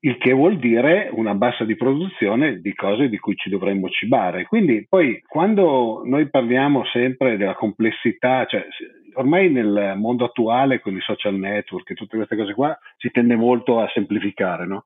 il 0.00 0.16
che 0.18 0.32
vuol 0.32 0.58
dire 0.58 1.08
una 1.12 1.34
bassa 1.34 1.64
di 1.64 1.74
produzione 1.74 2.60
di 2.60 2.74
cose 2.74 3.08
di 3.08 3.18
cui 3.18 3.34
ci 3.34 3.50
dovremmo 3.50 3.88
cibare. 3.88 4.44
Quindi 4.44 4.86
poi 4.88 5.22
quando 5.26 6.02
noi 6.04 6.28
parliamo 6.28 6.84
sempre 6.86 7.36
della 7.36 7.54
complessità, 7.54 8.44
cioè 8.46 8.64
ormai 9.14 9.50
nel 9.50 9.94
mondo 9.96 10.24
attuale 10.24 10.80
con 10.80 10.94
i 10.94 11.00
social 11.00 11.34
network 11.34 11.90
e 11.90 11.94
tutte 11.94 12.16
queste 12.16 12.36
cose 12.36 12.54
qua 12.54 12.78
si 12.96 13.10
tende 13.10 13.34
molto 13.34 13.80
a 13.80 13.90
semplificare, 13.92 14.66
no? 14.66 14.84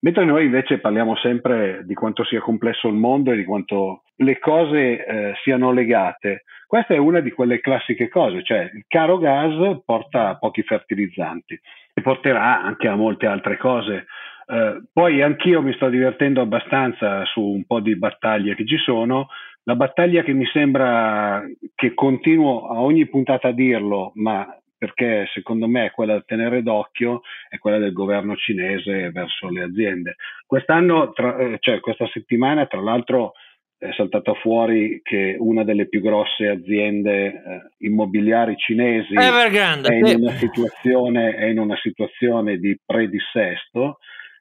Mentre 0.00 0.24
noi 0.24 0.44
invece 0.44 0.78
parliamo 0.78 1.16
sempre 1.16 1.82
di 1.84 1.94
quanto 1.94 2.24
sia 2.24 2.40
complesso 2.40 2.86
il 2.86 2.94
mondo 2.94 3.32
e 3.32 3.36
di 3.36 3.44
quanto 3.44 4.02
le 4.16 4.38
cose 4.38 5.04
eh, 5.04 5.32
siano 5.42 5.72
legate. 5.72 6.44
Questa 6.68 6.94
è 6.94 6.98
una 6.98 7.20
di 7.20 7.32
quelle 7.32 7.60
classiche 7.60 8.08
cose, 8.08 8.44
cioè 8.44 8.70
il 8.74 8.84
caro 8.86 9.18
gas 9.18 9.80
porta 9.84 10.28
a 10.28 10.36
pochi 10.36 10.62
fertilizzanti 10.62 11.58
e 11.94 12.00
porterà 12.00 12.62
anche 12.62 12.86
a 12.86 12.94
molte 12.94 13.26
altre 13.26 13.56
cose. 13.56 14.06
Eh, 14.50 14.82
poi 14.90 15.20
anch'io 15.20 15.60
mi 15.60 15.74
sto 15.74 15.90
divertendo 15.90 16.40
abbastanza 16.40 17.22
su 17.26 17.42
un 17.42 17.64
po' 17.64 17.80
di 17.80 17.96
battaglie 17.96 18.54
che 18.54 18.64
ci 18.64 18.78
sono. 18.78 19.28
La 19.64 19.76
battaglia 19.76 20.22
che 20.22 20.32
mi 20.32 20.46
sembra 20.46 21.44
che 21.74 21.92
continuo 21.92 22.68
a 22.68 22.80
ogni 22.80 23.06
puntata 23.06 23.48
a 23.48 23.52
dirlo, 23.52 24.12
ma 24.14 24.46
perché 24.78 25.28
secondo 25.34 25.68
me 25.68 25.86
è 25.86 25.90
quella 25.90 26.14
da 26.14 26.22
tenere 26.24 26.62
d'occhio, 26.62 27.20
è 27.48 27.58
quella 27.58 27.78
del 27.78 27.92
governo 27.92 28.36
cinese 28.36 29.10
verso 29.10 29.50
le 29.50 29.64
aziende. 29.64 30.16
Quest'anno, 30.46 31.12
tra, 31.12 31.36
eh, 31.36 31.56
cioè 31.60 31.80
questa 31.80 32.08
settimana, 32.10 32.64
tra 32.66 32.80
l'altro, 32.80 33.32
è 33.76 33.92
saltato 33.96 34.34
fuori 34.34 35.00
che 35.02 35.36
una 35.38 35.62
delle 35.62 35.88
più 35.88 36.00
grosse 36.00 36.48
aziende 36.48 37.26
eh, 37.26 37.42
immobiliari 37.78 38.56
cinesi 38.56 39.14
è, 39.90 39.94
in 40.12 40.22
una 40.22 40.32
situazione, 40.32 41.34
è 41.34 41.44
in 41.44 41.58
una 41.58 41.76
situazione 41.76 42.56
di 42.56 42.78
predissesto 42.84 43.98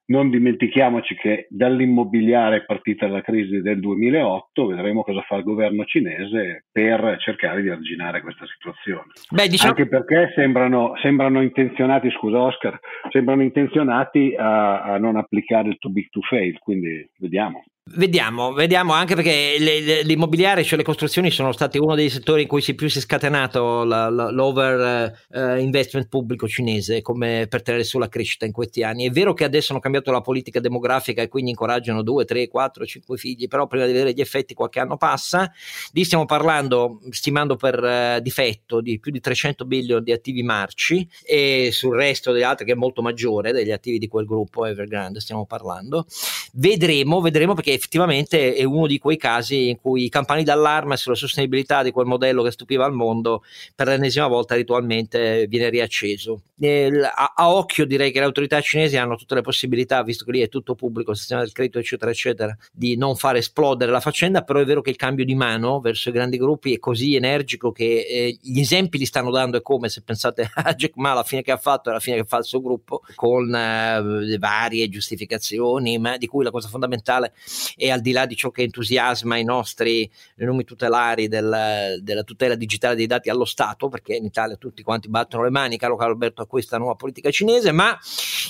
non 0.07 0.29
dimentichiamoci 0.29 1.15
che 1.15 1.47
dall'immobiliare 1.49 2.57
è 2.57 2.65
partita 2.65 3.07
la 3.07 3.21
crisi 3.21 3.61
del 3.61 3.79
2008, 3.79 4.67
vedremo 4.67 5.03
cosa 5.03 5.21
fa 5.21 5.35
il 5.35 5.43
governo 5.43 5.83
cinese 5.85 6.65
per 6.71 7.17
cercare 7.19 7.61
di 7.61 7.69
arginare 7.69 8.21
questa 8.21 8.45
situazione. 8.45 9.11
Beh, 9.29 9.47
diciamo... 9.47 9.71
Anche 9.71 9.87
perché 9.87 10.31
sembrano, 10.35 10.93
sembrano, 11.01 11.41
intenzionati, 11.41 12.09
scusa 12.11 12.39
Oscar, 12.39 12.79
sembrano 13.09 13.41
intenzionati 13.41 14.33
a, 14.37 14.83
a 14.83 14.97
non 14.97 15.17
applicare 15.17 15.69
il 15.69 15.77
too 15.77 15.91
big 15.91 16.07
to 16.09 16.21
fail, 16.21 16.57
quindi 16.59 17.09
vediamo. 17.17 17.63
Vediamo, 17.95 18.51
vediamo 18.51 18.91
anche 18.91 19.15
perché 19.15 19.55
le, 19.59 19.79
le, 19.79 20.01
l'immobiliare, 20.03 20.63
cioè 20.63 20.77
le 20.77 20.83
costruzioni 20.83 21.31
sono 21.31 21.53
stati 21.53 21.77
uno 21.77 21.95
dei 21.95 22.09
settori 22.09 22.41
in 22.41 22.47
cui 22.47 22.61
si 22.61 22.75
più 22.75 22.89
si 22.89 22.97
è 22.97 23.01
scatenato 23.01 23.85
la, 23.85 24.09
la, 24.09 24.29
l'over 24.29 25.13
uh, 25.29 25.57
investment 25.57 26.09
pubblico 26.09 26.47
cinese 26.47 27.01
come 27.01 27.47
per 27.49 27.61
tenere 27.61 27.85
sulla 27.85 28.09
crescita 28.09 28.45
in 28.45 28.51
questi 28.51 28.83
anni. 28.83 29.07
È 29.07 29.09
vero 29.09 29.33
che 29.33 29.45
adesso 29.45 29.71
hanno 29.71 29.81
cambiato 29.81 30.11
la 30.11 30.19
politica 30.19 30.59
demografica 30.59 31.21
e 31.21 31.29
quindi 31.29 31.51
incoraggiano 31.51 32.01
2, 32.01 32.25
3, 32.25 32.47
4, 32.49 32.85
5 32.85 33.17
figli, 33.17 33.47
però 33.47 33.67
prima 33.67 33.85
di 33.85 33.93
vedere 33.93 34.13
gli 34.13 34.21
effetti 34.21 34.53
qualche 34.53 34.81
anno 34.81 34.97
passa. 34.97 35.49
Lì 35.93 36.03
stiamo 36.03 36.25
parlando, 36.25 36.99
stimando 37.11 37.55
per 37.55 37.81
uh, 37.81 38.21
difetto, 38.21 38.81
di 38.81 38.99
più 38.99 39.11
di 39.11 39.21
300 39.21 39.65
billion 39.65 40.03
di 40.03 40.11
attivi 40.11 40.43
marci 40.43 41.07
e 41.23 41.69
sul 41.71 41.95
resto 41.95 42.33
degli 42.33 42.43
altri 42.43 42.65
che 42.65 42.73
è 42.73 42.75
molto 42.75 43.01
maggiore 43.01 43.53
degli 43.53 43.71
attivi 43.71 43.97
di 43.97 44.07
quel 44.07 44.25
gruppo 44.25 44.65
Evergrande 44.65 45.21
stiamo 45.21 45.45
parlando. 45.45 46.05
Vedremo, 46.53 47.21
vedremo 47.21 47.53
perché 47.53 47.76
effettivamente 47.77 48.53
è 48.53 48.63
uno 48.63 48.87
di 48.87 48.97
quei 48.99 49.17
casi 49.17 49.69
in 49.69 49.79
cui 49.79 50.05
i 50.05 50.09
campani 50.09 50.43
d'allarme 50.43 50.97
sulla 50.97 51.15
sostenibilità 51.15 51.83
di 51.83 51.91
quel 51.91 52.05
modello 52.05 52.43
che 52.43 52.51
stupiva 52.51 52.85
il 52.85 52.93
mondo 52.93 53.43
per 53.75 53.87
l'ennesima 53.87 54.27
volta 54.27 54.55
ritualmente 54.55 55.45
viene 55.47 55.69
riacceso. 55.69 56.41
E, 56.59 56.89
a, 57.03 57.33
a, 57.35 57.53
occhio 57.53 57.85
direi 57.85 58.11
che 58.11 58.19
le 58.19 58.25
autorità 58.25 58.59
cinesi 58.61 58.97
hanno 58.97 59.15
tutte 59.15 59.35
le 59.35 59.41
possibilità, 59.41 60.01
visto 60.01 60.25
che 60.25 60.31
lì 60.31 60.41
è 60.41 60.49
tutto 60.49 60.73
pubblico, 60.73 61.11
il 61.11 61.17
sistema 61.17 61.41
del 61.41 61.51
credito 61.51 61.77
eccetera 61.77 62.09
eccetera, 62.09 62.57
di 62.71 62.97
non 62.97 63.15
far 63.15 63.35
esplodere 63.35 63.91
la 63.91 63.99
faccenda, 63.99 64.41
però 64.41 64.59
è 64.59 64.65
vero 64.65 64.81
che 64.81 64.89
il 64.89 64.95
cambio 64.95 65.23
di 65.23 65.35
mano 65.35 65.79
verso 65.79 66.09
i 66.09 66.11
grandi 66.11 66.37
gruppi 66.37 66.73
è 66.73 66.79
così 66.79 67.15
energico 67.15 67.71
che 67.71 68.05
eh, 68.09 68.37
gli 68.41 68.59
esempi 68.59 68.97
li 68.97 69.05
stanno 69.05 69.29
dando, 69.29 69.57
è 69.57 69.61
come 69.61 69.89
se 69.89 70.01
pensate 70.01 70.49
a 70.55 70.73
Jack 70.73 70.95
Ma 70.95 71.13
la 71.13 71.23
fine 71.23 71.43
che 71.43 71.51
ha 71.51 71.57
fatto 71.57 71.89
e 71.89 71.93
la 71.93 71.99
fine 71.99 72.17
che 72.17 72.25
fa 72.25 72.37
il 72.37 72.45
suo 72.45 72.61
gruppo, 72.61 73.01
con 73.13 73.53
eh, 73.53 74.37
varie 74.39 74.89
giustificazioni, 74.89 75.99
ma 75.99 76.17
di 76.17 76.25
cui 76.25 76.43
la 76.43 76.51
cosa 76.51 76.67
fondamentale 76.69 77.33
e 77.75 77.91
al 77.91 78.01
di 78.01 78.11
là 78.11 78.25
di 78.25 78.35
ciò 78.35 78.51
che 78.51 78.63
entusiasma 78.63 79.37
i 79.37 79.43
nostri 79.43 80.09
nomi 80.35 80.63
tutelari 80.63 81.27
del, 81.27 81.99
della 82.01 82.23
tutela 82.23 82.55
digitale 82.55 82.95
dei 82.95 83.07
dati 83.07 83.29
allo 83.29 83.45
Stato, 83.45 83.89
perché 83.89 84.15
in 84.15 84.25
Italia 84.25 84.55
tutti 84.55 84.83
quanti 84.83 85.09
battono 85.09 85.43
le 85.43 85.49
mani, 85.49 85.77
caro 85.77 85.95
Carlo 85.95 86.13
Alberto, 86.13 86.41
a 86.41 86.47
questa 86.47 86.77
nuova 86.77 86.95
politica 86.95 87.29
cinese, 87.31 87.71
ma 87.71 87.97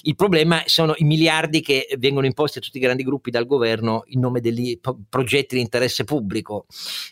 il 0.04 0.16
problema 0.16 0.62
sono 0.66 0.94
i 0.98 1.04
miliardi 1.04 1.62
che 1.62 1.88
vengono 1.98 2.26
imposti 2.26 2.58
a 2.60 2.62
tutti 2.62 2.78
i 2.78 2.82
grandi 2.82 3.04
gruppi 3.04 3.32
dal 3.32 3.46
governo 3.46 4.04
in 4.08 4.20
nome 4.20 4.42
degli 4.42 4.80
progetti 5.10 5.56
di 5.56 5.62
interesse 5.62 6.04
pubblico. 6.04 6.66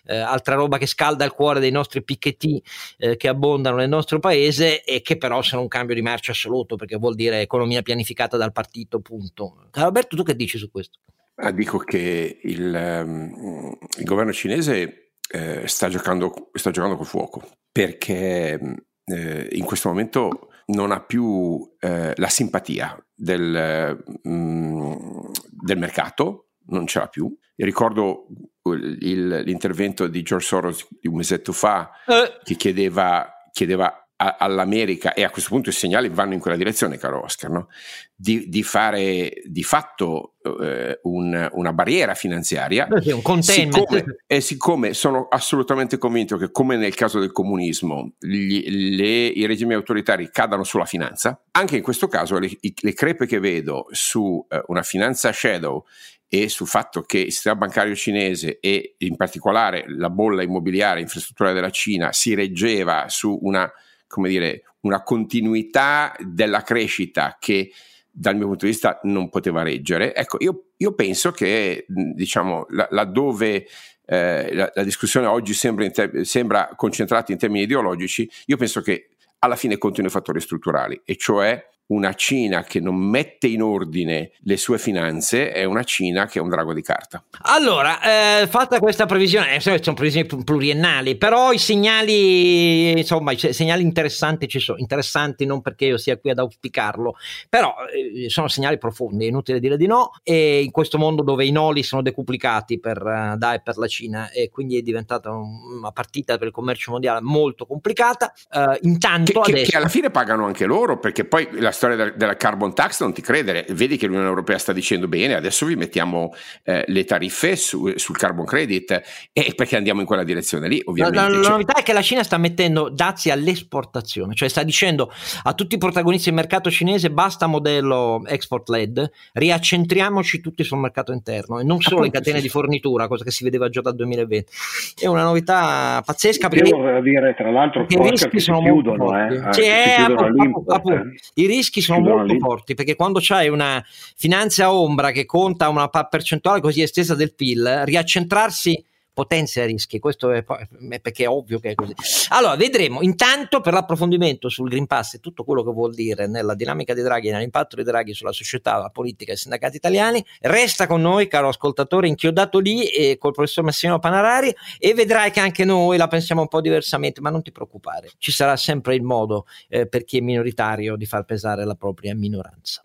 Eh, 0.06 0.16
altra 0.16 0.56
roba 0.56 0.78
che 0.78 0.86
scalda 0.86 1.26
il 1.26 1.32
cuore 1.32 1.60
dei 1.60 1.72
nostri 1.72 2.04
picchetti 2.04 2.62
eh, 2.98 3.18
che 3.18 3.28
abbondano 3.28 3.78
nel 3.78 3.90
nostro 3.90 4.20
paese 4.20 4.84
e 4.84 5.02
che 5.02 5.18
però 5.18 5.42
sono 5.42 5.62
un 5.62 5.68
cambio 5.68 5.96
di 5.96 6.02
marcia 6.02 6.32
assoluto 6.32 6.76
perché 6.76 6.98
vuol 6.98 7.16
dire 7.16 7.42
economia 7.42 7.82
pianificata 7.82 8.38
dal 8.38 8.52
partito, 8.52 9.00
punto. 9.00 9.68
Alberto, 9.72 10.16
tu 10.16 10.24
che 10.24 10.36
dici 10.36 10.58
su 10.58 10.70
questo? 10.72 11.00
Ah, 11.38 11.52
dico 11.52 11.80
che 11.80 12.40
il, 12.44 13.04
um, 13.06 13.78
il 13.98 14.06
governo 14.06 14.32
cinese 14.32 15.16
eh, 15.30 15.68
sta, 15.68 15.90
giocando, 15.90 16.50
sta 16.54 16.72
giocando 16.72 16.96
col 16.96 17.06
fuoco 17.06 17.42
perché 17.72 18.58
eh, 19.04 19.48
in 19.52 19.66
questo 19.66 19.90
momento 19.90 20.50
non 20.68 20.92
ha 20.92 21.02
più 21.04 21.76
eh, 21.80 22.14
la 22.16 22.28
simpatia 22.30 22.98
del, 23.14 24.02
um, 24.24 25.30
del, 25.52 25.78
mercato, 25.78 26.52
non 26.68 26.88
ce 26.88 27.00
l'ha 27.00 27.08
più. 27.08 27.26
Io 27.26 27.66
ricordo 27.66 28.28
il, 28.64 29.42
l'intervento 29.44 30.08
di 30.08 30.24
George 30.24 30.46
Soros 30.48 30.88
di 31.00 31.08
un 31.08 31.16
mesetto 31.16 31.52
fa 31.52 31.92
eh. 32.08 32.40
che 32.44 32.56
chiedeva, 32.56 33.30
chiedeva 33.52 34.05
a, 34.18 34.38
all'America, 34.40 35.14
e 35.14 35.24
a 35.24 35.30
questo 35.30 35.50
punto 35.50 35.70
i 35.70 35.74
segnali 35.74 36.10
vanno 36.10 36.34
in 36.34 36.40
quella 36.40 36.56
direzione, 36.56 36.98
caro 36.98 37.24
Oscar, 37.24 37.50
no? 37.50 37.68
di, 38.16 38.48
di, 38.48 38.64
fare 38.64 39.42
di 39.46 39.64
fatto 39.64 40.36
eh, 40.62 41.00
un, 41.04 41.50
una 41.52 41.74
barriera 41.74 42.14
finanziaria. 42.14 42.88
Sì, 43.02 43.12
un 43.12 43.22
siccome, 43.42 44.18
e 44.26 44.42
siccome 44.42 44.94
sono 44.94 45.28
assolutamente 45.30 45.98
convinto 45.98 46.38
che, 46.38 46.52
come 46.52 46.78
nel 46.78 46.96
caso 46.96 47.20
del 47.20 47.32
comunismo, 47.32 48.14
gli, 48.20 48.96
le, 48.96 49.26
i 49.28 49.46
regimi 49.46 49.74
autoritari 49.74 50.30
cadano 50.32 50.64
sulla 50.64 50.86
finanza, 50.86 51.42
anche 51.52 51.76
in 51.76 51.84
questo 51.84 52.08
caso 52.08 52.40
le, 52.40 52.50
le 52.60 52.94
crepe 52.94 53.26
che 53.26 53.40
vedo 53.40 53.88
su 53.92 54.46
eh, 54.50 54.64
una 54.68 54.84
finanza 54.84 55.34
shadow 55.34 55.84
e 56.28 56.50
sul 56.50 56.68
fatto 56.68 57.02
che 57.02 57.20
il 57.20 57.32
sistema 57.32 57.56
bancario 57.56 57.96
cinese 57.96 58.60
e 58.60 58.96
in 59.00 59.16
particolare 59.16 59.86
la 59.88 60.10
bolla 60.10 60.42
immobiliare 60.42 61.00
infrastrutturale 61.00 61.56
della 61.56 61.70
Cina 61.70 62.12
si 62.14 62.34
reggeva 62.34 63.06
su 63.10 63.38
una 63.44 63.72
come 64.16 64.30
dire, 64.30 64.64
una 64.82 65.04
continuità 65.04 66.16
della 66.22 66.62
crescita 66.62 67.36
che 67.38 67.70
dal 68.10 68.38
mio 68.38 68.48
punto 68.48 68.64
di 68.64 68.72
vista 68.72 68.98
non 69.04 69.28
poteva 69.30 69.62
reggere. 69.62 70.16
Ecco, 70.16 70.38
io, 70.40 70.68
io 70.78 70.94
penso 70.94 71.32
che, 71.32 71.86
diciamo, 71.86 72.66
laddove 72.70 73.68
eh, 74.06 74.56
la, 74.56 74.72
la, 74.74 74.84
discussione 74.84 75.28
oggi 75.28 75.54
sembra, 75.54 75.90
te- 75.90 76.24
sembra 76.24 76.72
concentrata 76.78 77.34
in 77.34 77.38
termini 77.38 77.64
ideologici, 77.64 78.30
io 78.46 78.56
penso 78.56 78.80
che 78.80 79.10
alla 79.40 79.58
fine 79.58 79.78
continui 79.78 80.10
i 80.10 80.14
fattori 80.14 80.40
strutturali, 80.40 81.02
e 81.04 81.18
cioè 81.18 81.62
una 81.88 82.14
Cina 82.14 82.64
che 82.64 82.80
non 82.80 82.96
mette 82.96 83.48
in 83.48 83.62
ordine 83.62 84.32
le 84.40 84.58
sue 84.58 84.80
finanze 84.80 85.52
è 85.52 85.66
una 85.66 85.84
Cina 85.84 86.26
che 86.26 86.40
è 86.40 86.42
un 86.42 86.50
drago 86.50 86.74
di 86.74 86.82
carta. 86.82 87.24
Allora, 87.44 88.42
eh, 88.42 88.48
fatta 88.48 88.80
questa 88.80 89.06
previsione, 89.06 89.56
eh, 89.56 89.60
sono 89.60 89.96
previsioni 89.96 90.26
pluriennali, 90.44 91.16
però 91.16 91.52
i 91.52 91.60
segnali, 91.60 92.98
insomma, 92.98 93.34
i 93.34 93.38
segnali 93.38 93.84
interessanti 93.84 94.48
ci 94.48 94.60
sono, 94.60 94.80
interessanti 94.80 95.46
non 95.46 95.62
perché 95.62 95.86
io 95.86 95.98
sia 95.98 96.18
qui 96.18 96.32
ad 96.32 96.40
auspicarlo, 96.40 97.16
però 97.50 97.76
eh, 97.94 98.30
sono 98.30 98.48
segnali 98.48 98.78
profondi, 98.78 99.26
è 99.26 99.28
inutile 99.28 99.60
dire 99.60 99.78
di 99.78 99.86
no, 99.86 100.12
e 100.24 100.64
in 100.64 100.72
questo 100.72 100.98
mondo 100.98 101.22
dove 101.22 101.46
i 101.46 101.52
noli 101.52 101.84
sono 101.84 102.02
decuplicati 102.02 102.80
per 102.80 103.02
uh, 103.04 103.38
DAE 103.38 103.62
per 103.62 103.78
la 103.78 103.88
Cina 103.88 104.32
e 104.32 104.50
quindi 104.50 104.78
è 104.78 104.82
diventata 104.82 105.30
una 105.32 105.92
partita 105.92 106.38
per 106.38 106.48
il 106.48 106.54
commercio 106.54 106.92
mondiale 106.92 107.22
molto 107.22 107.66
complicata, 107.68 108.34
uh, 108.52 108.76
intanto 108.82 109.42
che, 109.42 109.52
adesso... 109.52 109.72
che 109.72 109.78
alla 109.78 109.88
fine 109.88 110.10
pagano 110.10 110.46
anche 110.46 110.66
loro 110.66 110.98
perché 110.98 111.26
poi 111.26 111.48
la 111.60 111.74
storia 111.76 111.96
del, 111.96 112.14
della 112.16 112.36
carbon 112.36 112.74
tax 112.74 113.02
non 113.02 113.14
ti 113.14 113.22
credere, 113.22 113.66
vedi 113.70 113.98
che 113.98 114.08
l'Unione 114.08 114.28
Europea 114.28 114.58
sta 114.58 114.74
dicendo 114.74 115.08
bene, 115.08 115.36
adesso 115.36 115.66
vi 115.66 115.76
mettiamo 115.76 116.34
eh, 116.64 116.84
le 116.88 117.04
tariffe 117.04 117.56
su, 117.56 117.94
sul 117.98 118.18
carbon 118.18 118.46
credit 118.46 119.02
e 119.32 119.54
perché 119.56 119.76
andiamo 119.76 120.00
in 120.00 120.08
quella 120.08 120.24
direzione 120.24 120.68
lì, 120.68 120.82
ovviamente. 120.86 121.20
La, 121.20 121.28
la, 121.28 121.38
la, 121.38 121.50
novità 121.50 121.74
è 121.74 121.84
che 121.84 121.94
la 121.94 122.02
Cina 122.02 122.24
sta 122.24 122.38
mettendo 122.38 122.90
dazi 122.90 123.30
all'esportazione, 123.30 124.34
cioè 124.34 124.48
sta 124.48 124.64
dicendo 124.64 125.12
a 125.44 125.54
tutti 125.54 125.76
i 125.76 125.78
protagonisti 125.78 126.30
del 126.30 126.40
mercato 126.40 126.72
cinese 126.72 127.12
basta 127.12 127.48
modello 127.48 128.24
export 128.26 128.70
led, 128.70 129.12
riaccentriamoci 129.34 130.40
tutti 130.40 130.64
sul 130.64 130.80
mercato 130.80 131.12
interno 131.12 131.60
e 131.60 131.64
non 131.64 131.82
solo 131.82 131.98
Appunto, 131.98 132.18
in 132.18 132.24
catene 132.24 132.38
sì. 132.38 132.44
di 132.44 132.50
fornitura, 132.50 133.08
cosa 133.08 133.24
che 133.24 133.32
si 133.32 133.44
vedeva 133.44 133.70
già 133.70 133.82
dal 133.82 133.96
2020. 133.96 134.52
È 135.00 135.08
una 135.08 135.24
novità 135.24 136.02
pazzesca 136.06 136.48
perché 136.48 136.70
devo 136.70 137.02
dire 137.02 137.34
tra 137.36 137.52
l'altro 137.52 137.86
i 137.88 138.10
rischi 138.10 138.40
sono 138.40 138.62
chiudono, 138.62 139.04
molto 139.04 139.16
forti. 139.16 139.36
Eh, 139.36 139.54
cioè, 139.54 139.96
appunto, 140.00 140.74
appunto, 140.74 140.98
eh. 140.98 141.16
I 141.36 141.48
rischi 141.48 141.65
sono 141.82 142.00
molto 142.00 142.38
forti 142.40 142.74
perché 142.74 142.96
quando 142.96 143.20
c'hai 143.22 143.50
una 143.50 143.84
finanza 144.16 144.74
ombra 144.74 145.12
che 145.12 145.26
conta 145.26 145.70
una 145.70 145.88
percentuale 145.88 146.62
così 146.62 146.82
estesa 146.82 147.16
del 147.16 147.34
PIL, 147.34 147.82
riaccentrarsi 147.86 148.84
potenzia 149.16 149.66
rischi, 149.66 149.98
questo 149.98 150.30
è, 150.32 150.44
perché 150.44 151.24
è 151.24 151.30
ovvio 151.30 151.58
che 151.60 151.72
è 151.72 151.74
così. 151.74 151.94
Allora, 152.30 152.58
vedremo. 152.58 153.02
Intanto 153.02 153.62
per 153.62 153.72
l'approfondimento 153.72 154.50
sul 154.50 154.68
Green 154.68 154.88
Pass 154.88 155.14
e 155.16 155.20
tutto 155.20 155.46
quello 155.46 155.64
che 155.64 155.72
vuol 155.72 155.94
dire 155.94 156.28
nella 156.28 156.54
dinamica 156.54 156.94
di 156.94 157.02
Draghi 157.02 157.30
e 157.30 157.32
nell'impatto 157.32 157.78
di 157.78 157.84
Draghi 157.84 158.14
sulla 158.14 158.34
società, 158.34 158.78
la 158.78 158.90
politica 158.90 159.32
e 159.32 159.36
i 159.36 159.38
sindacati 159.38 159.78
italiani, 159.78 160.24
resta 160.42 160.86
con 160.86 161.02
noi, 161.02 161.28
caro 161.28 161.48
ascoltatore, 161.48 162.10
inchiodato 162.10 162.60
lì 162.60 162.88
e 162.88 163.18
col 163.18 163.32
professor 163.32 163.64
Massimo 163.64 164.00
Panarari 164.00 164.54
e 164.78 164.94
vedrai 164.94 165.32
che 165.32 165.40
anche 165.40 165.64
noi 165.64 165.96
la 165.96 166.08
pensiamo 166.08 166.42
un 166.42 166.50
po' 166.50 166.60
diversamente, 166.60 167.22
ma 167.22 167.30
non 167.30 167.42
ti 167.42 167.54
preoccupare, 167.54 168.12
ci 168.18 168.34
sarà 168.34 168.58
sempre 168.58 168.96
il 168.96 169.02
modo 169.02 169.46
eh, 169.70 169.88
per 169.88 170.04
chi 170.04 170.18
è 170.18 170.22
minoritario 170.22 170.98
di 170.98 171.06
far 171.06 171.24
pesare 171.24 171.64
la 171.64 171.76
propria 171.76 172.14
minoranza. 172.14 172.84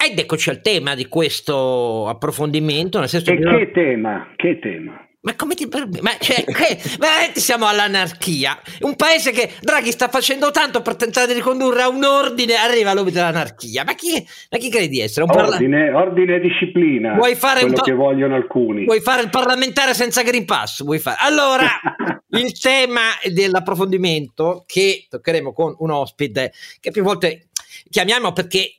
Ed 0.00 0.16
eccoci 0.16 0.48
al 0.48 0.60
tema 0.60 0.94
di 0.94 1.08
questo 1.08 2.06
approfondimento. 2.06 3.00
Nel 3.00 3.08
senso 3.08 3.32
e 3.32 3.36
che, 3.36 3.42
che 3.42 3.70
tema? 3.72 4.28
Che 4.36 4.60
tema? 4.60 5.08
Ma 5.22 5.34
come 5.34 5.56
ti 5.56 5.66
permetti? 5.66 6.00
Ma 6.00 6.12
cioè, 6.20 6.44
che, 6.44 6.78
veramente 7.00 7.40
siamo 7.40 7.66
all'anarchia. 7.66 8.56
Un 8.82 8.94
paese 8.94 9.32
che 9.32 9.50
Draghi 9.60 9.90
sta 9.90 10.06
facendo 10.06 10.52
tanto 10.52 10.82
per 10.82 10.94
tentare 10.94 11.26
di 11.26 11.32
ricondurre 11.32 11.82
a 11.82 11.88
un 11.88 12.04
ordine, 12.04 12.54
arriva 12.54 12.92
all'obito 12.92 13.16
dell'anarchia. 13.16 13.82
Ma 13.82 13.94
chi, 13.94 14.24
ma 14.52 14.58
chi 14.58 14.70
credi 14.70 14.88
di 14.88 15.00
essere? 15.00 15.26
Un 15.28 15.36
ordine, 15.36 15.90
parla... 15.90 16.06
ordine 16.06 16.36
e 16.36 16.40
disciplina. 16.40 17.14
Vuoi 17.14 17.34
fare 17.34 17.60
quello 17.60 17.74
un... 17.74 17.82
che 17.82 17.92
vogliono 17.92 18.36
alcuni. 18.36 18.84
Vuoi 18.84 19.00
fare 19.00 19.22
il 19.22 19.30
parlamentare 19.30 19.94
senza 19.94 20.22
Green 20.22 20.44
Pass? 20.44 20.84
Vuoi 20.84 21.00
fare? 21.00 21.16
Allora, 21.20 21.66
il 22.38 22.58
tema 22.58 23.00
dell'approfondimento 23.28 24.62
che 24.66 25.06
toccheremo 25.08 25.52
con 25.52 25.74
un 25.78 25.90
ospite 25.90 26.52
che 26.78 26.92
più 26.92 27.02
volte 27.02 27.47
chiamiamo 27.90 28.32
perché 28.32 28.76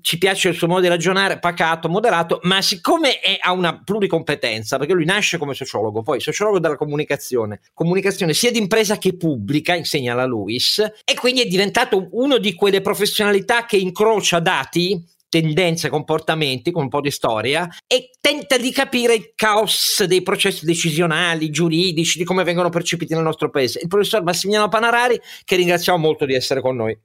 ci 0.00 0.18
piace 0.18 0.48
il 0.48 0.54
suo 0.54 0.66
modo 0.66 0.82
di 0.82 0.88
ragionare, 0.88 1.38
pacato, 1.38 1.88
moderato, 1.88 2.40
ma 2.42 2.62
siccome 2.62 3.20
è, 3.20 3.38
ha 3.40 3.52
una 3.52 3.82
pluricompetenza, 3.82 4.78
perché 4.78 4.92
lui 4.92 5.04
nasce 5.04 5.38
come 5.38 5.54
sociologo, 5.54 6.02
poi 6.02 6.20
sociologo 6.20 6.58
della 6.58 6.76
comunicazione, 6.76 7.60
comunicazione 7.72 8.32
sia 8.34 8.50
di 8.50 8.58
impresa 8.58 8.98
che 8.98 9.16
pubblica, 9.16 9.74
insegna 9.74 10.14
la 10.14 10.24
Luis, 10.24 10.78
e 10.78 11.14
quindi 11.14 11.42
è 11.42 11.46
diventato 11.46 12.08
uno 12.12 12.38
di 12.38 12.54
quelle 12.54 12.80
professionalità 12.80 13.64
che 13.64 13.76
incrocia 13.76 14.40
dati 14.40 15.14
tendenze, 15.28 15.88
comportamenti, 15.88 16.70
con 16.70 16.84
un 16.84 16.88
po' 16.88 17.00
di 17.00 17.10
storia 17.10 17.68
e 17.86 18.10
tenta 18.20 18.56
di 18.56 18.70
capire 18.70 19.14
il 19.14 19.32
caos 19.34 20.04
dei 20.04 20.22
processi 20.22 20.64
decisionali, 20.64 21.50
giuridici, 21.50 22.18
di 22.18 22.24
come 22.24 22.44
vengono 22.44 22.70
percepiti 22.70 23.12
nel 23.12 23.24
nostro 23.24 23.50
paese. 23.50 23.80
Il 23.82 23.88
professor 23.88 24.22
Massimiliano 24.22 24.68
Panarari, 24.68 25.20
che 25.44 25.56
ringraziamo 25.56 25.98
molto 25.98 26.24
di 26.24 26.34
essere 26.34 26.60
con 26.60 26.76
noi. 26.76 26.96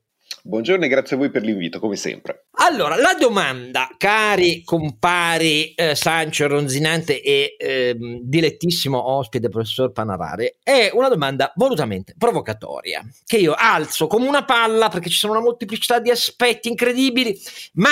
Buongiorno 0.43 0.85
e 0.85 0.87
grazie 0.87 1.15
a 1.15 1.19
voi 1.19 1.29
per 1.29 1.43
l'invito, 1.43 1.79
come 1.79 1.95
sempre. 1.95 2.47
Allora, 2.53 2.95
la 2.95 3.15
domanda, 3.19 3.89
cari 3.97 4.63
compari 4.63 5.73
eh, 5.73 5.93
Sancio 5.93 6.47
Ronzinante 6.47 7.21
e 7.21 7.55
eh, 7.59 7.95
dilettissimo 8.23 9.11
ospite 9.11 9.49
professor 9.49 9.91
Panarare, 9.91 10.57
è 10.63 10.89
una 10.93 11.09
domanda 11.09 11.51
volutamente 11.55 12.15
provocatoria, 12.17 13.03
che 13.25 13.37
io 13.37 13.53
alzo 13.53 14.07
come 14.07 14.27
una 14.27 14.43
palla 14.43 14.89
perché 14.89 15.09
ci 15.09 15.17
sono 15.17 15.33
una 15.33 15.41
molteplicità 15.41 15.99
di 15.99 16.09
aspetti 16.09 16.69
incredibili, 16.69 17.39
ma 17.73 17.91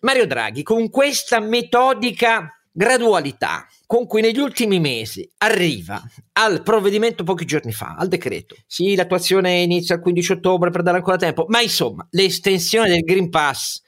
Mario 0.00 0.26
Draghi 0.26 0.62
con 0.62 0.90
questa 0.90 1.38
metodica 1.38 2.55
gradualità 2.76 3.66
con 3.86 4.06
cui 4.06 4.20
negli 4.20 4.38
ultimi 4.38 4.78
mesi 4.80 5.26
arriva 5.38 6.02
al 6.34 6.62
provvedimento 6.62 7.24
pochi 7.24 7.46
giorni 7.46 7.72
fa, 7.72 7.94
al 7.96 8.08
decreto. 8.08 8.54
Sì, 8.66 8.94
l'attuazione 8.94 9.60
inizia 9.60 9.94
il 9.94 10.02
15 10.02 10.32
ottobre 10.32 10.70
per 10.70 10.82
dare 10.82 10.98
ancora 10.98 11.16
tempo, 11.16 11.46
ma 11.48 11.62
insomma, 11.62 12.06
l'estensione 12.10 12.90
del 12.90 13.00
Green 13.00 13.30
Pass 13.30 13.80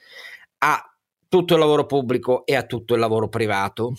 a 0.59 0.83
tutto 1.27 1.53
il 1.53 1.59
lavoro 1.59 1.85
pubblico 1.85 2.45
e 2.47 2.55
a 2.55 2.63
tutto 2.63 2.95
il 2.95 2.99
lavoro 2.99 3.29
privato. 3.29 3.93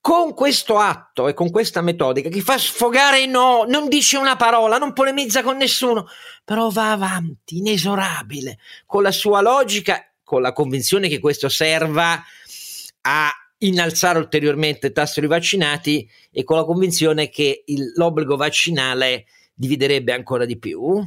Con 0.00 0.32
questo 0.32 0.78
atto 0.78 1.28
e 1.28 1.34
con 1.34 1.50
questa 1.50 1.82
metodica 1.82 2.30
che 2.30 2.40
fa 2.40 2.56
sfogare 2.56 3.26
no, 3.26 3.64
non 3.66 3.88
dice 3.88 4.16
una 4.16 4.36
parola, 4.36 4.78
non 4.78 4.94
polemizza 4.94 5.42
con 5.42 5.58
nessuno, 5.58 6.06
però 6.44 6.70
va 6.70 6.92
avanti, 6.92 7.58
inesorabile, 7.58 8.58
con 8.86 9.02
la 9.02 9.12
sua 9.12 9.42
logica, 9.42 10.02
con 10.22 10.40
la 10.40 10.52
convinzione 10.52 11.08
che 11.08 11.20
questo 11.20 11.48
serva 11.50 12.22
a 13.02 13.43
innalzare 13.66 14.18
ulteriormente 14.18 14.88
il 14.88 14.92
tasso 14.92 15.20
di 15.20 15.26
vaccinati 15.26 16.08
e 16.30 16.44
con 16.44 16.56
la 16.56 16.64
convinzione 16.64 17.28
che 17.28 17.62
il, 17.66 17.92
l'obbligo 17.96 18.36
vaccinale 18.36 19.26
dividerebbe 19.54 20.12
ancora 20.12 20.44
di 20.44 20.58
più. 20.58 21.02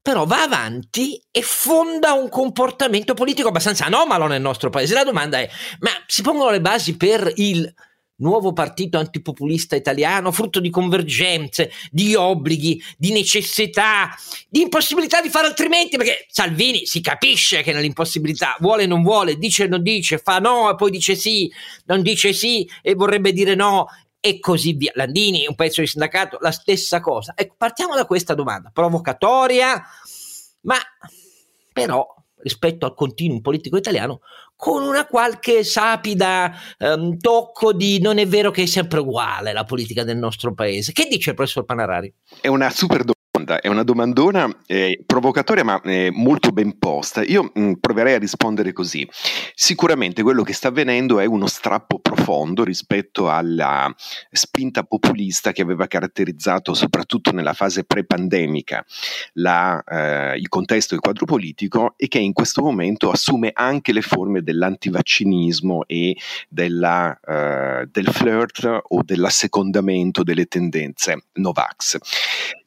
Però 0.00 0.24
va 0.24 0.42
avanti 0.42 1.20
e 1.32 1.42
fonda 1.42 2.12
un 2.12 2.28
comportamento 2.28 3.14
politico 3.14 3.48
abbastanza 3.48 3.86
anomalo 3.86 4.28
nel 4.28 4.40
nostro 4.40 4.70
paese. 4.70 4.94
La 4.94 5.02
domanda 5.02 5.40
è: 5.40 5.48
ma 5.80 5.90
si 6.06 6.22
pongono 6.22 6.50
le 6.50 6.60
basi 6.60 6.96
per 6.96 7.32
il 7.34 7.72
nuovo 8.16 8.52
partito 8.52 8.98
antipopulista 8.98 9.76
italiano, 9.76 10.32
frutto 10.32 10.60
di 10.60 10.70
convergenze, 10.70 11.70
di 11.90 12.14
obblighi, 12.14 12.82
di 12.96 13.12
necessità, 13.12 14.14
di 14.48 14.62
impossibilità 14.62 15.20
di 15.20 15.28
fare 15.28 15.46
altrimenti, 15.46 15.96
perché 15.96 16.26
Salvini 16.28 16.86
si 16.86 17.00
capisce 17.00 17.62
che 17.62 17.72
nell'impossibilità 17.72 18.56
vuole 18.60 18.84
e 18.84 18.86
non 18.86 19.02
vuole, 19.02 19.36
dice 19.36 19.64
e 19.64 19.68
non 19.68 19.82
dice, 19.82 20.18
fa 20.18 20.38
no 20.38 20.70
e 20.70 20.74
poi 20.74 20.90
dice 20.90 21.14
sì, 21.14 21.50
non 21.86 22.02
dice 22.02 22.32
sì 22.32 22.68
e 22.82 22.94
vorrebbe 22.94 23.32
dire 23.32 23.54
no 23.54 23.86
e 24.20 24.40
così 24.40 24.72
via. 24.72 24.92
Landini, 24.94 25.46
un 25.46 25.54
pezzo 25.54 25.80
di 25.80 25.86
sindacato, 25.86 26.38
la 26.40 26.50
stessa 26.50 27.00
cosa. 27.00 27.32
Ecco, 27.36 27.54
partiamo 27.56 27.94
da 27.94 28.06
questa 28.06 28.34
domanda, 28.34 28.70
provocatoria, 28.72 29.80
ma 30.62 30.76
però 31.72 32.06
rispetto 32.38 32.86
al 32.86 32.94
continuum 32.94 33.40
politico 33.40 33.76
italiano 33.76 34.20
con 34.56 34.82
una 34.82 35.06
qualche 35.06 35.62
sapida 35.62 36.52
um, 36.78 37.18
tocco 37.18 37.72
di 37.72 38.00
non 38.00 38.18
è 38.18 38.26
vero 38.26 38.50
che 38.50 38.62
è 38.62 38.66
sempre 38.66 39.00
uguale 39.00 39.52
la 39.52 39.64
politica 39.64 40.02
del 40.02 40.16
nostro 40.16 40.54
paese. 40.54 40.92
Che 40.92 41.06
dice 41.08 41.30
il 41.30 41.36
professor 41.36 41.64
Panarari? 41.64 42.12
È 42.40 42.48
una 42.48 42.70
super 42.70 42.98
domanda 42.98 43.15
domanda, 43.46 43.60
è 43.60 43.68
una 43.68 43.84
domandona 43.84 44.62
eh, 44.66 45.02
provocatoria 45.06 45.62
ma 45.64 45.80
eh, 45.82 46.10
molto 46.12 46.50
ben 46.50 46.78
posta. 46.78 47.22
Io 47.22 47.50
mh, 47.54 47.60
mm, 47.60 47.72
proverei 47.74 48.14
a 48.14 48.18
rispondere 48.18 48.72
così. 48.72 49.08
Sicuramente 49.54 50.22
quello 50.22 50.42
che 50.42 50.52
sta 50.52 50.68
avvenendo 50.68 51.20
è 51.20 51.24
uno 51.24 51.46
strappo 51.46 52.00
profondo 52.00 52.64
rispetto 52.64 53.30
alla 53.30 53.92
spinta 54.30 54.82
populista 54.82 55.52
che 55.52 55.62
aveva 55.62 55.86
caratterizzato 55.86 56.74
soprattutto 56.74 57.30
nella 57.30 57.54
fase 57.54 57.84
pre-pandemica 57.84 58.84
la, 59.34 59.82
eh, 59.84 60.36
il 60.36 60.48
contesto 60.48 60.94
del 60.94 61.02
quadro 61.02 61.24
politico 61.24 61.94
e 61.96 62.08
che 62.08 62.18
in 62.18 62.32
questo 62.32 62.62
momento 62.62 63.10
assume 63.10 63.52
anche 63.54 63.92
le 63.92 64.02
forme 64.02 64.42
dell'antivaccinismo 64.42 65.84
e 65.86 66.16
della, 66.48 67.18
eh, 67.20 67.88
del 67.90 68.08
flirt 68.08 68.80
o 68.88 69.02
dell'assecondamento 69.02 70.22
delle 70.24 70.46
tendenze 70.46 71.24
Novax. 71.34 71.98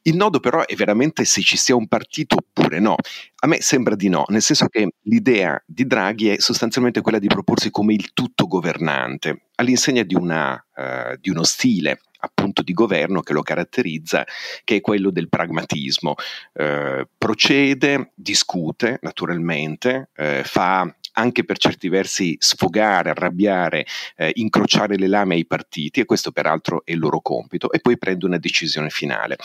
Il 0.04 0.16
nodo 0.16 0.40
però 0.40 0.66
è 0.66 0.76
veramente 0.76 1.26
se 1.26 1.42
ci 1.42 1.58
sia 1.58 1.76
un 1.76 1.88
partito 1.88 2.38
oppure 2.38 2.80
no. 2.80 2.96
A 3.42 3.48
me 3.48 3.62
sembra 3.62 3.96
di 3.96 4.10
no, 4.10 4.26
nel 4.30 4.42
senso 4.42 4.68
che 4.68 4.94
l'idea 5.04 5.62
di 5.66 5.86
Draghi 5.86 6.30
è 6.30 6.40
sostanzialmente 6.40 7.02
quella 7.02 7.20
di 7.20 7.28
proporsi 7.28 7.70
come 7.70 7.94
il 7.94 8.14
tutto 8.14 8.48
governante, 8.48 9.48
all'insegna 9.56 10.04
di, 10.04 10.16
una, 10.16 10.54
uh, 10.54 11.16
di 11.20 11.30
uno 11.30 11.44
stile 11.44 12.00
appunto 12.20 12.62
di 12.62 12.74
governo 12.74 13.22
che 13.22 13.34
lo 13.34 13.42
caratterizza, 13.42 14.26
che 14.64 14.78
è 14.78 14.82
quello 14.82 15.12
del 15.12 15.30
pragmatismo. 15.30 16.16
Eh, 16.54 17.08
procede, 17.18 18.12
discute 18.16 19.00
naturalmente, 19.02 20.10
eh, 20.16 20.42
fa 20.44 20.94
anche 21.20 21.44
per 21.44 21.58
certi 21.58 21.90
versi 21.90 22.36
sfogare, 22.40 23.10
arrabbiare, 23.10 23.86
eh, 24.16 24.32
incrociare 24.36 24.98
le 24.98 25.08
lame 25.08 25.36
ai 25.36 25.46
partiti 25.46 26.00
e 26.00 26.06
questo 26.06 26.32
peraltro 26.32 26.84
è 26.86 26.92
il 26.92 27.00
loro 27.00 27.20
compito 27.20 27.72
e 27.72 27.80
poi 27.80 27.98
prende 27.98 28.26
una 28.26 28.38
decisione 28.38 28.90
finale. 28.90 29.38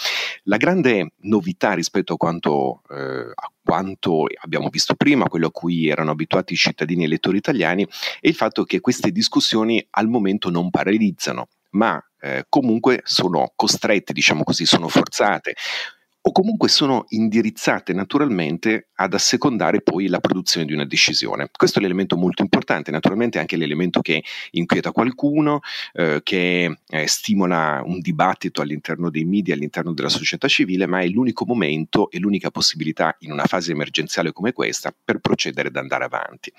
La 0.45 0.57
grande 0.57 1.13
novità 1.23 1.73
rispetto 1.73 2.15
a 2.15 2.17
quanto, 2.17 2.83
eh, 2.91 3.33
a 3.35 3.53
quanto 3.63 4.27
abbiamo 4.43 4.69
visto 4.69 4.95
prima, 4.95 5.29
quello 5.29 5.49
a 5.49 5.53
cui 5.53 5.89
erano 5.89 6.13
abituati 6.13 6.53
i 6.53 6.57
cittadini 6.57 7.05
elettori 7.05 7.39
italiani, 7.39 7.85
è 8.21 8.29
il 8.29 8.35
fatto 8.35 8.65
che 8.65 8.81
queste 8.81 9.11
discussioni 9.11 9.85
al 9.91 10.09
momento 10.09 10.51
non 10.51 10.71
paralizzano, 10.71 11.49
ma 11.71 12.01
eh, 12.21 12.47
comunque 12.49 13.03
sono 13.05 13.53
costrette, 13.57 14.13
diciamo 14.13 14.45
così, 14.45 14.65
sono 14.65 14.89
forzate 14.89 15.55
o 16.27 16.33
comunque 16.33 16.69
sono 16.69 17.05
indirizzate 17.11 17.93
naturalmente 17.93 18.89
ad 18.95 19.13
assecondare 19.13 19.83
poi 19.83 20.09
la 20.09 20.21
produzione 20.21 20.65
di 20.65 20.73
una 20.73 20.87
decisione. 20.87 21.51
Questo 21.55 21.79
è 21.79 21.83
l'elemento 21.83 22.17
molto 22.17 22.41
importante, 22.41 22.91
naturalmente 22.91 23.39
anche 23.39 23.59
l'elemento 23.59 24.01
che 24.01 24.25
inquieta 24.53 24.91
qualcuno, 24.91 25.61
eh, 25.93 26.21
che 26.23 26.79
eh, 26.89 27.07
stimola 27.07 27.83
un 27.85 28.01
dibattito 28.01 28.63
all'interno 28.63 29.11
dei 29.11 29.27
media, 29.27 29.53
all'interno 29.53 29.93
della 29.93 30.09
società 30.09 30.49
civile, 30.49 30.87
ma 30.87 31.01
è 31.01 31.09
l'unico 31.09 31.45
momento 31.45 32.11
e 32.11 32.19
l'unica 32.19 32.51
possibilità 32.51 33.15
in 33.21 33.31
una 33.31 33.45
fase 33.45 33.73
emergenziale 33.73 34.33
come 34.33 34.55
questa 34.55 34.95
per 35.05 35.19
procedere 35.19 35.69
ed 35.69 35.77
andare 35.77 36.05
avanti. 36.05 36.51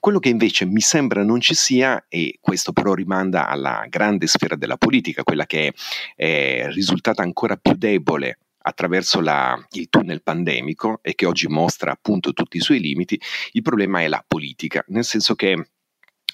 Quello 0.00 0.18
che 0.18 0.30
invece 0.30 0.64
mi 0.64 0.80
sembra 0.80 1.22
non 1.22 1.40
ci 1.40 1.54
sia, 1.54 2.06
e 2.08 2.38
questo 2.40 2.72
però 2.72 2.92
rimanda 2.92 3.46
alla 3.46 3.86
grande 3.88 4.26
sfera 4.26 4.56
della 4.56 4.76
politica, 4.76 5.22
quella 5.22 5.46
che 5.46 5.74
è 6.16 6.66
risultata 6.70 7.22
ancora 7.22 7.54
più 7.54 7.74
debole 7.74 8.38
attraverso 8.62 9.20
la, 9.20 9.58
il 9.72 9.88
tunnel 9.88 10.22
pandemico 10.22 11.00
e 11.02 11.14
che 11.14 11.26
oggi 11.26 11.48
mostra 11.48 11.92
appunto 11.92 12.32
tutti 12.32 12.56
i 12.56 12.60
suoi 12.60 12.80
limiti, 12.80 13.20
il 13.52 13.62
problema 13.62 14.00
è 14.00 14.08
la 14.08 14.24
politica, 14.26 14.84
nel 14.88 15.04
senso 15.04 15.34
che 15.34 15.66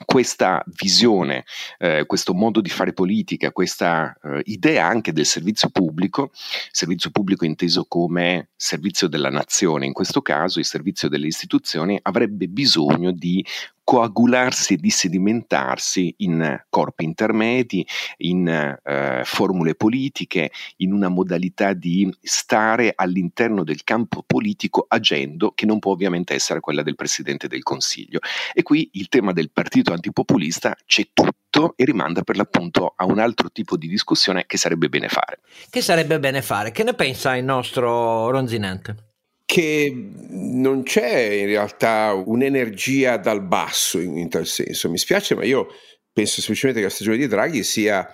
questa 0.04 0.62
visione, 0.66 1.44
eh, 1.78 2.04
questo 2.06 2.32
modo 2.34 2.60
di 2.60 2.68
fare 2.68 2.92
politica, 2.92 3.50
questa 3.50 4.16
eh, 4.22 4.42
idea 4.44 4.86
anche 4.86 5.12
del 5.12 5.26
servizio 5.26 5.70
pubblico, 5.70 6.30
servizio 6.70 7.10
pubblico 7.10 7.44
inteso 7.44 7.84
come 7.88 8.50
servizio 8.56 9.08
della 9.08 9.30
nazione, 9.30 9.86
in 9.86 9.92
questo 9.92 10.22
caso 10.22 10.58
il 10.58 10.64
servizio 10.64 11.08
delle 11.08 11.26
istituzioni, 11.26 11.98
avrebbe 12.02 12.46
bisogno 12.46 13.10
di 13.10 13.44
coagularsi 13.88 14.74
e 14.74 14.76
di 14.76 14.90
sedimentarsi 14.90 16.14
in 16.18 16.62
corpi 16.68 17.04
intermedi, 17.04 17.86
in 18.18 18.46
eh, 18.46 19.22
formule 19.24 19.76
politiche, 19.76 20.50
in 20.78 20.92
una 20.92 21.08
modalità 21.08 21.72
di 21.72 22.14
stare 22.20 22.92
all'interno 22.94 23.64
del 23.64 23.84
campo 23.84 24.22
politico 24.26 24.84
agendo 24.86 25.52
che 25.52 25.64
non 25.64 25.78
può 25.78 25.92
ovviamente 25.92 26.34
essere 26.34 26.60
quella 26.60 26.82
del 26.82 26.96
Presidente 26.96 27.48
del 27.48 27.62
Consiglio. 27.62 28.18
E 28.52 28.62
qui 28.62 28.90
il 28.92 29.08
tema 29.08 29.32
del 29.32 29.50
partito 29.50 29.94
antipopulista 29.94 30.76
c'è 30.84 31.08
tutto 31.14 31.72
e 31.74 31.86
rimanda 31.86 32.20
per 32.20 32.36
l'appunto 32.36 32.92
a 32.94 33.06
un 33.06 33.18
altro 33.18 33.50
tipo 33.50 33.78
di 33.78 33.88
discussione 33.88 34.44
che 34.46 34.58
sarebbe 34.58 34.90
bene 34.90 35.08
fare. 35.08 35.40
Che 35.70 35.80
sarebbe 35.80 36.18
bene 36.18 36.42
fare? 36.42 36.72
Che 36.72 36.82
ne 36.82 36.92
pensa 36.92 37.36
il 37.36 37.44
nostro 37.44 38.28
Ronzinante? 38.28 39.07
Che 39.48 39.90
non 40.28 40.82
c'è 40.82 41.16
in 41.20 41.46
realtà 41.46 42.12
un'energia 42.12 43.16
dal 43.16 43.42
basso 43.42 43.98
in, 43.98 44.18
in, 44.18 44.28
tal 44.28 44.44
senso. 44.44 44.90
Mi 44.90 44.98
spiace, 44.98 45.34
ma 45.34 45.42
io 45.42 45.68
penso 46.12 46.42
semplicemente 46.42 46.82
che 46.82 46.88
la 46.88 46.92
stagione 46.92 47.16
di 47.16 47.26
Draghi 47.26 47.64
sia 47.64 48.06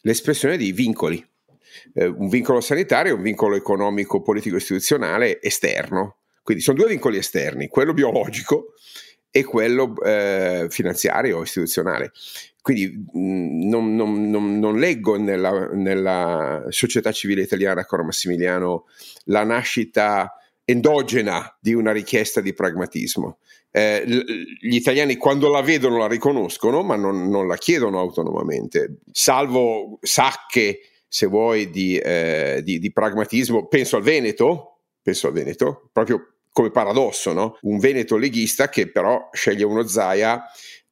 l'espressione 0.00 0.56
di 0.56 0.72
vincoli. 0.72 1.24
Eh, 1.94 2.06
un 2.06 2.28
vincolo 2.28 2.60
sanitario 2.60 3.14
un 3.14 3.22
vincolo 3.22 3.54
economico, 3.54 4.22
politico, 4.22 4.56
istituzionale 4.56 5.40
esterno. 5.40 6.16
Quindi 6.42 6.64
sono 6.64 6.78
due 6.78 6.88
vincoli 6.88 7.16
esterni, 7.16 7.68
quello 7.68 7.92
biologico 7.92 8.72
e 9.30 9.44
quello 9.44 9.94
eh, 10.02 10.66
finanziario, 10.68 11.42
istituzionale. 11.42 12.10
Quindi 12.60 13.06
mh, 13.12 13.68
non, 13.68 13.94
non, 13.94 14.30
non, 14.30 14.58
non, 14.58 14.80
leggo 14.80 15.16
nella, 15.16 15.68
nella 15.74 16.64
società 16.70 17.12
civile 17.12 17.42
italiana, 17.42 17.84
caro 17.84 18.02
Massimiliano, 18.02 18.86
la 19.26 19.44
nascita 19.44 20.38
endogena 20.64 21.56
di 21.60 21.74
una 21.74 21.92
richiesta 21.92 22.40
di 22.40 22.54
pragmatismo. 22.54 23.38
Eh, 23.70 24.04
gli 24.60 24.74
italiani 24.74 25.16
quando 25.16 25.50
la 25.50 25.62
vedono 25.62 25.98
la 25.98 26.06
riconoscono, 26.06 26.82
ma 26.82 26.96
non, 26.96 27.28
non 27.28 27.46
la 27.46 27.56
chiedono 27.56 27.98
autonomamente, 27.98 28.98
salvo 29.10 29.98
sacche, 30.02 30.80
se 31.08 31.26
vuoi, 31.26 31.70
di, 31.70 31.96
eh, 31.96 32.60
di, 32.62 32.78
di, 32.78 32.92
pragmatismo. 32.92 33.66
Penso 33.66 33.96
al 33.96 34.02
Veneto, 34.02 34.80
penso 35.02 35.26
al 35.26 35.32
Veneto, 35.32 35.88
proprio 35.92 36.34
come 36.52 36.70
paradosso, 36.70 37.32
no? 37.32 37.58
un 37.62 37.78
Veneto 37.78 38.16
leghista 38.16 38.68
che 38.68 38.90
però 38.90 39.30
sceglie 39.32 39.64
uno 39.64 39.86
Zaia 39.86 40.44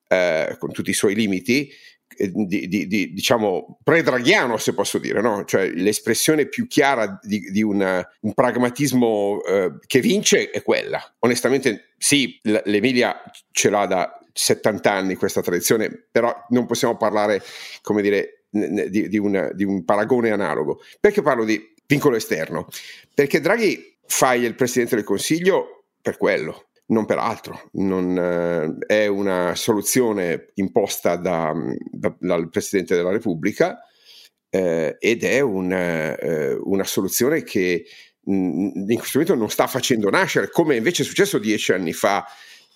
eh, 0.09 0.57
con 0.59 0.73
tutti 0.73 0.91
i 0.91 0.95
suoi 0.95 1.15
limiti 1.15 1.71
di, 2.17 2.69
di, 2.69 2.87
di, 2.87 3.13
diciamo 3.13 3.79
predraghiano 3.83 4.57
se 4.57 4.75
posso 4.75 4.99
dire 4.99 5.21
no? 5.21 5.45
cioè 5.45 5.71
l'espressione 5.71 6.47
più 6.47 6.67
chiara 6.67 7.19
di, 7.23 7.41
di 7.51 7.63
una, 7.63 8.07
un 8.21 8.35
pragmatismo 8.35 9.43
eh, 9.45 9.73
che 9.87 10.01
vince 10.01 10.51
è 10.51 10.63
quella. 10.63 11.01
Onestamente 11.21 11.93
sì 11.97 12.39
l'Emilia 12.43 13.23
ce 13.51 13.71
l'ha 13.71 13.87
da 13.87 14.19
70 14.33 14.93
anni 14.93 15.15
questa 15.15 15.43
tradizione 15.43 16.07
però 16.11 16.35
non 16.51 16.67
possiamo 16.67 16.97
parlare 16.97 17.43
come 17.83 18.03
dire 18.03 18.45
di, 18.51 19.09
di, 19.09 19.19
una, 19.19 19.51
di 19.53 19.65
un 19.65 19.85
paragone 19.85 20.31
analogo. 20.31 20.81
Perché 20.99 21.23
parlo 21.23 21.45
di 21.45 21.75
vincolo 21.87 22.17
esterno? 22.17 22.69
Perché 23.15 23.41
Draghi 23.41 23.97
fa 24.07 24.35
il 24.35 24.55
presidente 24.55 24.97
del 24.97 25.05
consiglio 25.05 25.85
per 26.03 26.17
quello 26.17 26.70
non 26.91 27.07
per 27.07 27.19
altro, 27.19 27.71
non, 27.73 28.17
eh, 28.17 28.87
è 28.87 29.07
una 29.07 29.55
soluzione 29.55 30.51
imposta 30.55 31.17
da, 31.17 31.53
da, 31.91 32.15
dal 32.19 32.49
Presidente 32.49 32.95
della 32.95 33.11
Repubblica 33.11 33.81
eh, 34.49 34.97
ed 34.99 35.25
è 35.25 35.41
una, 35.41 36.17
eh, 36.17 36.55
una 36.55 36.85
soluzione 36.85 37.43
che 37.43 37.85
mh, 38.23 38.33
in 38.33 38.97
questo 38.97 39.19
momento 39.19 39.35
non 39.35 39.51
sta 39.51 39.67
facendo 39.67 40.11
nascere, 40.11 40.51
come 40.51 40.77
invece 40.77 41.03
è 41.03 41.07
successo 41.07 41.39
dieci 41.39 41.73
anni 41.73 41.93
fa, 41.93 42.27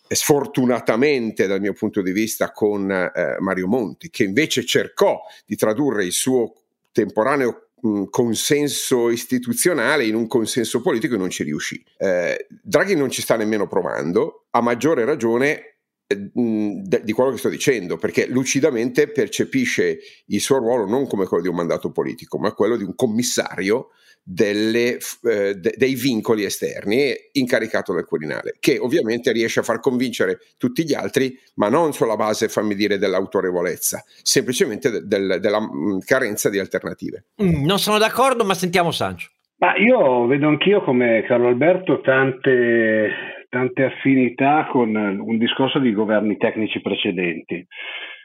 sfortunatamente 0.07 1.47
dal 1.47 1.61
mio 1.61 1.73
punto 1.73 2.01
di 2.01 2.13
vista 2.13 2.53
con 2.53 2.91
eh, 2.91 3.37
Mario 3.41 3.67
Monti, 3.67 4.11
che 4.11 4.25
invece 4.25 4.65
cercò 4.65 5.21
di 5.45 5.57
tradurre 5.57 6.05
il 6.05 6.13
suo 6.13 6.55
temporaneo 6.93 7.71
consenso 8.09 9.11
istituzionale 9.11 10.07
in 10.07 10.15
un 10.15 10.27
consenso 10.27 10.81
politico 10.81 11.15
e 11.15 11.19
non 11.19 11.31
ci 11.31 11.43
riuscì. 11.43 11.85
Eh, 11.99 12.47
Draghi 12.63 12.95
non 12.95 13.11
ci 13.11 13.21
sta 13.21 13.37
nemmeno 13.37 13.67
provando, 13.67 14.47
a 14.51 14.61
maggiore 14.63 15.05
ragione 15.05 15.81
eh, 16.07 16.31
di 16.33 17.13
quello 17.13 17.31
che 17.31 17.39
sto 17.39 17.49
dicendo, 17.49 17.99
perché 17.99 18.27
lucidamente 18.27 19.09
percepisce 19.09 19.99
il 20.27 20.41
suo 20.41 20.59
ruolo 20.59 20.87
non 20.87 21.07
come 21.07 21.27
quello 21.27 21.43
di 21.43 21.49
un 21.49 21.57
mandato 21.57 21.91
politico, 21.91 22.39
ma 22.39 22.53
quello 22.53 22.77
di 22.77 22.85
un 22.85 22.95
commissario 22.95 23.91
delle, 24.25 24.97
eh, 25.23 25.55
de, 25.55 25.75
dei 25.77 25.95
vincoli 25.95 26.45
esterni 26.45 27.13
incaricato 27.33 27.93
dal 27.93 28.07
Quirinale, 28.07 28.57
che 28.59 28.79
ovviamente 28.79 29.31
riesce 29.33 29.61
a 29.61 29.63
far 29.63 29.81
convincere 29.81 30.39
tutti 30.57 30.85
gli 30.85 30.95
altri, 30.95 31.39
ma 31.57 31.69
non 31.69 31.93
sulla 31.93 32.17
base, 32.17 32.49
fammi 32.49 32.75
dire, 32.75 32.97
dell'autorevolezza, 32.97 34.03
semplicemente 34.23 34.91
de, 34.91 35.07
del, 35.07 35.39
della 35.41 35.61
mh, 35.61 36.01
carenza 36.07 36.49
di 36.49 36.59
alternative. 36.59 37.27
Mm, 37.43 37.65
non 37.67 37.79
sono 37.79 37.99
d'accordo, 37.99 38.45
ma 38.45 38.55
sentiamo 38.55 38.91
Sancio. 38.91 39.29
Ma 39.59 39.77
io 39.77 40.27
vedo 40.27 40.49
anch'io 40.49 40.83
come 40.83 41.23
Carlo 41.27 41.49
Alberto 41.49 42.01
tante, 42.01 43.47
tante 43.49 43.85
affinità 43.85 44.67
con 44.71 44.95
un 44.95 45.39
discorso 45.39 45.79
di 45.79 45.93
governi 45.93 46.37
tecnici 46.37 46.81
precedenti, 46.81 47.65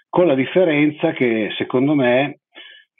con 0.09 0.25
la 0.25 0.33
differenza 0.33 1.11
che 1.11 1.49
secondo 1.57 1.93
me 1.93 2.39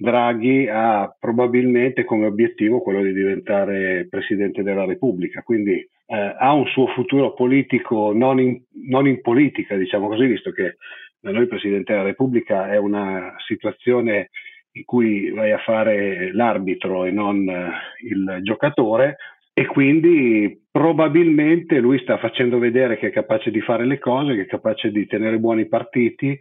Draghi 0.02 0.66
ha 0.70 1.14
probabilmente 1.20 2.06
come 2.06 2.26
obiettivo 2.26 2.80
quello 2.80 3.02
di 3.02 3.12
diventare 3.12 4.08
Presidente 4.10 4.64
della 4.64 4.86
Repubblica, 4.86 5.42
quindi 5.42 5.74
eh, 5.74 6.36
ha 6.40 6.54
un 6.54 6.66
suo 6.68 6.88
futuro 6.88 7.34
politico 7.34 8.14
non 8.14 8.40
in, 8.40 8.62
non 8.88 9.08
in, 9.08 9.20
politica, 9.20 9.76
diciamo 9.76 10.08
così, 10.08 10.26
visto 10.26 10.52
che 10.52 10.78
da 11.20 11.32
noi 11.32 11.48
Presidente 11.48 11.92
della 11.92 12.06
Repubblica 12.06 12.72
è 12.72 12.78
una 12.78 13.36
situazione 13.46 14.30
in 14.72 14.86
cui 14.86 15.32
vai 15.32 15.52
a 15.52 15.58
fare 15.58 16.34
l'arbitro 16.34 17.04
e 17.04 17.12
non 17.12 17.46
eh, 17.50 17.70
il 18.08 18.40
giocatore 18.44 19.18
e 19.54 19.66
quindi 19.66 20.64
probabilmente 20.72 21.80
lui 21.80 22.00
sta 22.00 22.18
facendo 22.18 22.58
vedere 22.58 22.98
che 22.98 23.08
è 23.08 23.12
capace 23.12 23.52
di 23.52 23.60
fare 23.60 23.86
le 23.86 24.00
cose, 24.00 24.36
che 24.36 24.44
è 24.44 24.46
capace 24.46 24.92
di 24.92 25.06
tenere 25.08 25.40
buoni 25.40 25.68
partiti 25.68 26.40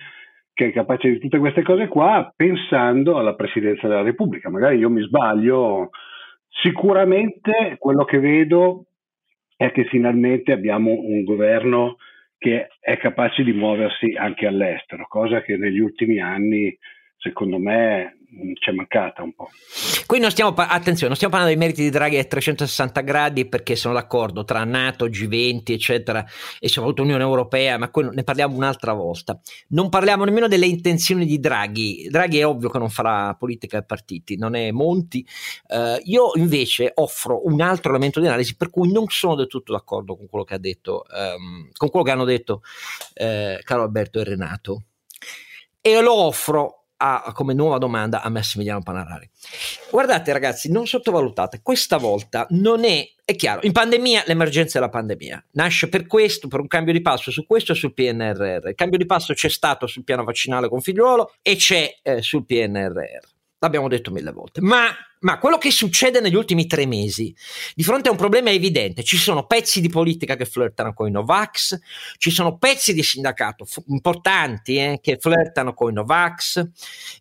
che 0.59 0.67
è 0.67 0.73
capace 0.73 1.09
di 1.09 1.19
tutte 1.21 1.39
queste 1.39 1.63
cose 1.63 1.87
qua 1.87 2.33
pensando 2.35 3.17
alla 3.17 3.37
Presidenza 3.37 3.87
della 3.87 4.03
Repubblica. 4.03 4.51
Magari 4.51 4.79
io 4.79 4.91
mi 4.91 5.03
sbaglio, 5.03 5.91
sicuramente 6.49 7.77
quello 7.79 8.05
che 8.05 8.19
vedo 8.19 8.87
è 9.57 9.71
che 9.71 9.85
finalmente 9.85 10.51
abbiamo 10.51 10.91
un 10.91 11.23
governo 11.23 11.99
che 12.37 12.71
è 12.81 12.97
capace 12.97 13.45
di 13.45 13.53
muoversi 13.53 14.17
anche 14.17 14.49
all'estero, 14.49 15.07
cosa 15.07 15.43
che 15.43 15.57
negli 15.57 15.79
ultimi 15.79 16.19
anni 16.19 16.77
secondo 17.19 17.59
me 17.59 18.18
ci 18.61 18.71
è 18.71 18.73
mancata 18.73 19.23
un 19.23 19.33
po'. 19.33 19.49
Qui 20.07 20.19
non 20.19 20.31
stiamo, 20.31 20.55
attenzione, 20.55 21.07
non 21.07 21.17
stiamo 21.17 21.35
parlando 21.35 21.47
dei 21.47 21.57
meriti 21.57 21.83
di 21.83 21.91
Draghi 21.91 22.19
a 22.19 22.25
360 22.25 23.01
gradi 23.01 23.47
perché 23.47 23.75
sono 23.75 23.95
d'accordo 23.95 24.45
tra 24.45 24.65
NATO, 24.65 25.07
G20, 25.07 25.63
eccetera, 25.67 26.25
e 26.59 26.69
soprattutto 26.69 27.03
Unione 27.03 27.23
Europea, 27.23 27.79
ma 27.79 27.91
ne 28.13 28.25
parliamo 28.25 28.55
un'altra 28.55 28.93
volta. 28.93 29.41
Non 29.69 29.89
parliamo 29.89 30.25
nemmeno 30.25 30.47
delle 30.47 30.67
intenzioni 30.67 31.25
di 31.25 31.41
Draghi. 31.41 32.09
Draghi 32.11 32.39
è 32.39 32.47
ovvio 32.47 32.69
che 32.69 32.79
non 32.79 32.91
farà 32.91 33.35
politica 33.35 33.79
ai 33.79 33.85
partiti, 33.85 34.37
non 34.37 34.55
è 34.55 34.71
Monti. 34.71 35.27
Uh, 35.69 35.99
io 36.05 36.33
invece 36.35 36.93
offro 36.95 37.47
un 37.47 37.61
altro 37.61 37.91
elemento 37.91 38.21
di 38.21 38.27
analisi 38.27 38.57
per 38.57 38.71
cui 38.71 38.93
non 38.93 39.07
sono 39.09 39.35
del 39.35 39.47
tutto 39.47 39.73
d'accordo 39.73 40.17
con 40.17 40.29
quello 40.29 40.45
che 40.45 40.55
ha 40.55 40.59
detto, 40.59 41.05
um, 41.11 41.71
con 41.75 41.89
quello 41.89 42.05
che 42.05 42.13
hanno 42.13 42.25
detto 42.25 42.63
uh, 43.15 43.59
Carlo 43.63 43.85
Alberto 43.85 44.21
e 44.21 44.25
Renato. 44.25 44.83
E 45.81 46.01
lo 46.03 46.13
offro 46.13 46.78
a, 46.99 47.33
come 47.33 47.55
nuova 47.55 47.79
domanda 47.79 48.23
a 48.23 48.29
Massimiliano 48.29 48.83
Panarari. 48.83 49.29
Guardate 49.91 50.33
ragazzi, 50.33 50.71
non 50.71 50.87
sottovalutate, 50.87 51.61
questa 51.63 51.97
volta 51.97 52.47
non 52.51 52.85
è, 52.85 53.07
è 53.25 53.35
chiaro, 53.37 53.61
in 53.63 53.73
pandemia 53.73 54.25
l'emergenza 54.27 54.79
è 54.79 54.81
la 54.81 54.89
pandemia, 54.89 55.47
nasce 55.53 55.89
per 55.89 56.07
questo, 56.07 56.49
per 56.49 56.61
un 56.61 56.67
cambio 56.67 56.93
di 56.93 57.01
passo 57.01 57.31
su 57.31 57.47
questo 57.47 57.73
e 57.73 57.75
sul 57.75 57.95
PNRR. 57.95 58.69
Il 58.69 58.75
cambio 58.75 58.99
di 58.99 59.07
passo 59.07 59.33
c'è 59.33 59.49
stato 59.49 59.87
sul 59.87 60.05
piano 60.05 60.25
vaccinale 60.25 60.69
con 60.69 60.81
figliuolo 60.81 61.35
e 61.43 61.57
c'è 61.57 61.99
eh, 62.03 62.23
sul 62.23 62.45
PNRR. 62.45 63.27
L'abbiamo 63.61 63.89
detto 63.89 64.13
mille 64.13 64.31
volte, 64.31 64.61
ma 64.61 64.87
ma 65.21 65.39
quello 65.39 65.59
che 65.59 65.71
succede 65.71 66.21
negli 66.21 66.35
ultimi 66.35 66.67
tre 66.67 66.87
mesi, 66.87 67.35
di 67.75 67.83
fronte 67.83 68.09
a 68.09 68.13
un 68.13 68.19
problema 68.19 68.51
evidente, 68.51 69.03
ci 69.03 69.17
sono 69.17 69.47
pezzi 69.47 69.81
di 69.81 69.89
politica 69.89 70.37
che 70.37 70.45
flirtano 70.45 70.93
con 70.93 71.09
i 71.09 71.11
Novax, 71.11 71.79
ci 72.19 72.31
sono 72.31 72.59
pezzi 72.59 72.95
di 72.95 73.03
sindacato 73.03 73.65
f- 73.65 73.83
importanti 73.89 74.77
eh, 74.77 74.99
che 75.03 75.19
flirtano 75.21 75.75
con 75.75 75.91
i 75.91 75.95
Novax 75.95 76.67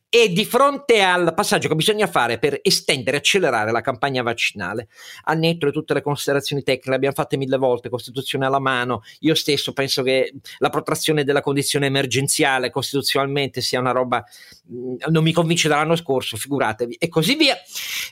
e 0.10 0.32
di 0.32 0.46
fronte 0.46 1.02
al 1.02 1.34
passaggio 1.34 1.68
che 1.68 1.76
bisogna 1.76 2.08
fare 2.08 2.40
per 2.40 2.60
estendere 2.62 3.18
e 3.18 3.20
accelerare 3.20 3.72
la 3.72 3.82
campagna 3.82 4.22
vaccinale, 4.22 4.88
al 5.24 5.38
netto 5.38 5.66
di 5.66 5.72
tutte 5.74 5.94
le 5.94 6.02
considerazioni 6.02 6.64
tecniche, 6.64 6.90
le 6.90 6.96
abbiamo 6.96 7.16
fatte 7.16 7.36
mille 7.36 7.58
volte, 7.58 7.90
Costituzione 7.90 8.46
alla 8.46 8.60
mano, 8.60 9.02
io 9.20 9.36
stesso 9.36 9.74
penso 9.74 10.04
che 10.04 10.34
la 10.60 10.70
protrazione 10.70 11.26
della 11.26 11.42
condizione 11.42 11.88
emergenziale 11.88 12.70
costituzionalmente 12.70 13.60
sia 13.60 13.80
una 13.80 13.92
roba, 13.92 14.24
mh, 14.66 15.10
non 15.10 15.24
mi 15.24 15.34
convince 15.34 15.68
dall'anno 15.68 15.96
scorso, 15.96 16.38
figuratevi, 16.38 16.96
e 16.96 17.10
così 17.10 17.36
via. 17.36 17.58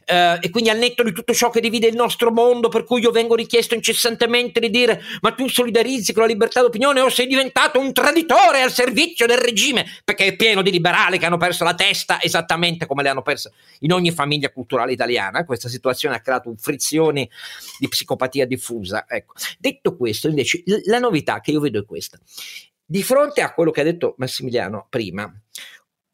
Uh, 0.08 0.38
e 0.40 0.50
quindi 0.50 0.70
al 0.70 0.78
netto 0.78 1.04
di 1.04 1.12
tutto 1.12 1.34
ciò 1.34 1.50
che 1.50 1.60
divide 1.60 1.88
il 1.88 1.96
nostro 1.96 2.32
mondo, 2.32 2.70
per 2.70 2.84
cui 2.84 3.02
io 3.02 3.12
vengo 3.12 3.36
richiesto 3.36 3.74
incessantemente 3.74 4.60
di 4.60 4.70
dire 4.70 5.02
ma 5.22 5.32
tu 5.32 5.48
solidarizzi 5.48 6.14
con 6.14 6.24
la 6.24 6.28
libertà 6.28 6.62
d'opinione 6.62 7.02
o 7.02 7.10
sei 7.10 7.28
diventato 7.28 7.80
un 7.80 7.94
traditore 7.94 8.62
al 8.62 8.72
servizio 8.72 9.26
del 9.26 9.38
regime, 9.38 9.86
perché 10.04 10.28
è 10.28 10.36
pieno 10.36 10.62
di 10.62 10.72
liberali 10.72 11.18
che 11.18 11.26
hanno 11.26 11.38
perso 11.38 11.64
la 11.64 11.74
testa 11.74 12.22
esattamente 12.22 12.86
come 12.86 13.04
le 13.04 13.10
hanno 13.10 13.22
perse 13.22 13.52
in 13.80 13.92
ogni 13.92 14.12
famiglia 14.12 14.52
culturale 14.52 14.92
italiana. 14.92 15.46
Questa 15.46 15.70
situazione 15.70 16.16
ha 16.16 16.20
creato 16.20 16.54
frizioni 16.58 17.30
di 17.80 17.88
psicopatia 17.88 18.46
diffusa. 18.46 19.06
Ecco. 19.08 19.34
Detto 19.60 19.96
questo, 19.96 20.28
invece, 20.28 20.64
la 20.86 21.00
novità 21.00 21.40
che 21.42 21.52
io 21.52 21.60
vedo 21.60 21.80
è 21.80 21.86
questa. 21.86 22.20
Di 22.88 23.02
fronte 23.02 23.42
a 23.42 23.52
quello 23.54 23.72
che 23.72 23.82
ha 23.82 23.84
detto 23.84 24.14
Massimiliano 24.18 24.86
prima, 24.90 25.32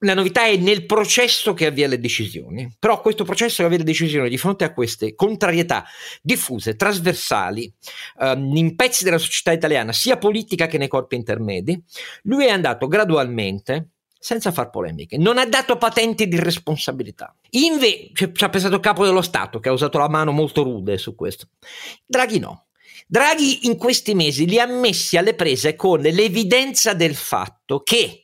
la 0.04 0.14
novità 0.14 0.46
è 0.46 0.56
nel 0.58 0.86
processo 0.86 1.54
che 1.54 1.68
avvia 1.68 1.88
le 1.88 2.00
decisioni, 2.00 2.74
però 2.80 3.02
questo 3.02 3.24
processo 3.24 3.58
che 3.58 3.64
avvia 3.64 3.78
le 3.78 3.84
decisioni 3.84 4.30
di 4.30 4.38
fronte 4.38 4.64
a 4.64 4.74
queste 4.74 5.14
contrarietà 5.16 5.86
diffuse, 6.22 6.76
trasversali, 6.76 7.72
ehm, 8.20 8.56
in 8.56 8.76
pezzi 8.76 9.04
della 9.04 9.20
società 9.20 9.52
italiana, 9.52 9.94
sia 9.94 10.18
politica 10.18 10.68
che 10.68 10.78
nei 10.78 10.88
corpi 10.88 11.16
intermedi, 11.16 11.82
lui 12.24 12.46
è 12.46 12.50
andato 12.50 12.88
gradualmente 12.88 13.90
senza 14.18 14.52
far 14.52 14.70
polemiche, 14.70 15.18
non 15.18 15.38
ha 15.38 15.46
dato 15.46 15.78
patenti 15.78 16.28
di 16.28 16.40
responsabilità. 16.40 17.36
Invece 17.52 18.32
ci 18.34 18.44
ha 18.44 18.50
pensato 18.50 18.76
il 18.76 18.82
capo 18.82 19.04
dello 19.04 19.24
Stato 19.24 19.60
che 19.60 19.70
ha 19.70 19.72
usato 19.72 19.98
la 19.98 20.10
mano 20.10 20.32
molto 20.32 20.62
rude 20.62 20.98
su 20.98 21.16
questo. 21.16 21.48
Draghi 22.06 22.38
no. 22.38 22.68
Draghi 23.08 23.66
in 23.66 23.78
questi 23.78 24.14
mesi 24.14 24.48
li 24.48 24.60
ha 24.60 24.68
messi 24.68 25.18
alle 25.18 25.34
prese 25.34 25.76
con 25.76 26.02
l'evidenza 26.02 26.94
del 26.94 27.16
fatto 27.16 27.82
che 27.82 28.21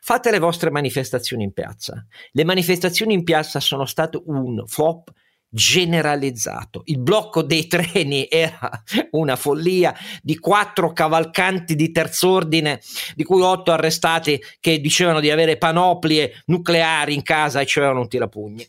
Fate 0.00 0.30
le 0.30 0.38
vostre 0.38 0.70
manifestazioni 0.70 1.44
in 1.44 1.52
piazza. 1.52 2.04
Le 2.32 2.44
manifestazioni 2.44 3.14
in 3.14 3.24
piazza 3.24 3.60
sono 3.60 3.86
state 3.86 4.20
un 4.26 4.64
flop 4.66 5.12
generalizzato. 5.54 6.82
Il 6.86 6.98
blocco 6.98 7.42
dei 7.42 7.68
treni 7.68 8.26
era 8.28 8.70
una 9.12 9.36
follia 9.36 9.94
di 10.20 10.36
quattro 10.38 10.92
cavalcanti 10.92 11.76
di 11.76 11.92
terz'ordine, 11.92 12.80
di 13.14 13.22
cui 13.22 13.40
otto 13.40 13.70
arrestati 13.70 14.40
che 14.58 14.80
dicevano 14.80 15.20
di 15.20 15.30
avere 15.30 15.56
panoplie 15.56 16.42
nucleari 16.46 17.14
in 17.14 17.22
casa 17.22 17.60
e 17.60 17.66
c'erano 17.66 18.00
un 18.00 18.08
tirapugni. 18.08 18.66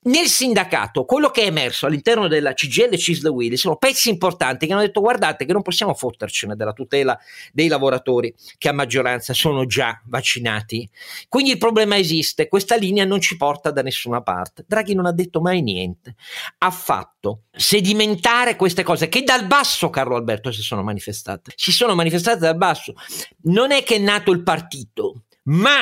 Nel 0.00 0.26
sindacato, 0.26 1.04
quello 1.04 1.28
che 1.30 1.42
è 1.42 1.46
emerso 1.46 1.86
all'interno 1.86 2.28
della 2.28 2.52
CGL 2.52 2.96
Cisle 2.96 3.30
Willy 3.30 3.56
sono 3.56 3.76
pezzi 3.76 4.08
importanti 4.08 4.66
che 4.66 4.72
hanno 4.72 4.82
detto 4.82 5.00
guardate 5.00 5.44
che 5.44 5.52
non 5.52 5.60
possiamo 5.62 5.92
fottercene 5.92 6.54
della 6.54 6.72
tutela 6.72 7.18
dei 7.52 7.66
lavoratori 7.66 8.32
che 8.58 8.68
a 8.68 8.72
maggioranza 8.72 9.34
sono 9.34 9.66
già 9.66 10.00
vaccinati. 10.06 10.88
Quindi 11.28 11.50
il 11.50 11.58
problema 11.58 11.96
esiste, 11.96 12.46
questa 12.46 12.76
linea 12.76 13.04
non 13.04 13.20
ci 13.20 13.36
porta 13.36 13.72
da 13.72 13.82
nessuna 13.82 14.22
parte. 14.22 14.64
Draghi 14.68 14.94
non 14.94 15.06
ha 15.06 15.12
detto 15.12 15.40
mai 15.40 15.62
niente, 15.62 16.14
ha 16.58 16.70
fatto 16.70 17.42
sedimentare 17.50 18.54
queste 18.54 18.84
cose 18.84 19.08
che 19.08 19.24
dal 19.24 19.46
basso, 19.48 19.90
Carlo 19.90 20.14
Alberto, 20.14 20.52
si 20.52 20.62
sono 20.62 20.84
manifestate. 20.84 21.52
Si 21.56 21.72
sono 21.72 21.96
manifestate 21.96 22.38
dal 22.38 22.56
basso. 22.56 22.94
Non 23.42 23.72
è 23.72 23.82
che 23.82 23.96
è 23.96 23.98
nato 23.98 24.30
il 24.30 24.44
partito, 24.44 25.24
ma 25.44 25.80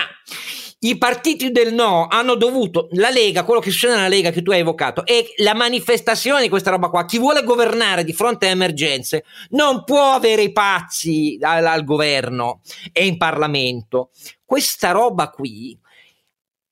i 0.81 0.99
partiti 0.99 1.51
del 1.51 1.73
no 1.73 2.07
hanno 2.09 2.35
dovuto, 2.35 2.89
la 2.93 3.11
Lega, 3.11 3.45
quello 3.45 3.61
che 3.61 3.71
succede 3.71 3.95
nella 3.95 4.09
Lega 4.09 4.31
che 4.31 4.43
tu 4.43 4.51
hai 4.51 4.61
evocato, 4.61 5.05
è 5.07 5.25
la 5.37 5.55
manifestazione 5.55 6.43
di 6.43 6.49
questa 6.49 6.71
roba 6.71 6.89
qua. 6.89 7.05
Chi 7.07 7.19
vuole 7.19 7.43
governare 7.45 8.05
di 8.05 8.13
fronte 8.13 8.47
a 8.47 8.51
emergenze 8.51 9.25
non 9.51 9.85
può 9.85 10.13
avere 10.13 10.43
i 10.43 10.53
pazzi 10.53 11.39
al, 11.41 11.65
al 11.67 11.85
governo 11.85 12.61
e 12.93 13.07
in 13.07 13.17
Parlamento. 13.17 14.11
Questa 14.45 14.91
roba 14.91 15.31
qui 15.31 15.79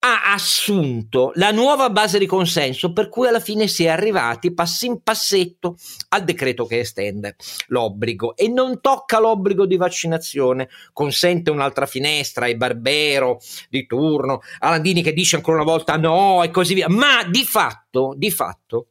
ha 0.06 0.34
assunto 0.34 1.32
la 1.36 1.50
nuova 1.50 1.88
base 1.88 2.18
di 2.18 2.26
consenso 2.26 2.92
per 2.92 3.08
cui 3.08 3.26
alla 3.26 3.40
fine 3.40 3.66
si 3.66 3.84
è 3.84 3.88
arrivati 3.88 4.52
passi 4.52 4.84
in 4.84 5.02
passetto 5.02 5.76
al 6.10 6.24
decreto 6.24 6.66
che 6.66 6.80
estende 6.80 7.36
l'obbligo. 7.68 8.36
E 8.36 8.48
non 8.48 8.82
tocca 8.82 9.18
l'obbligo 9.18 9.64
di 9.64 9.78
vaccinazione, 9.78 10.68
consente 10.92 11.50
un'altra 11.50 11.86
finestra 11.86 12.44
ai 12.44 12.54
Barbero 12.54 13.40
di 13.70 13.86
turno, 13.86 14.40
a 14.58 14.68
Landini 14.68 15.02
che 15.02 15.14
dice 15.14 15.36
ancora 15.36 15.62
una 15.62 15.70
volta 15.70 15.96
no 15.96 16.42
e 16.42 16.50
così 16.50 16.74
via, 16.74 16.88
ma 16.90 17.24
di 17.24 17.42
fatto, 17.42 18.12
di 18.14 18.30
fatto 18.30 18.88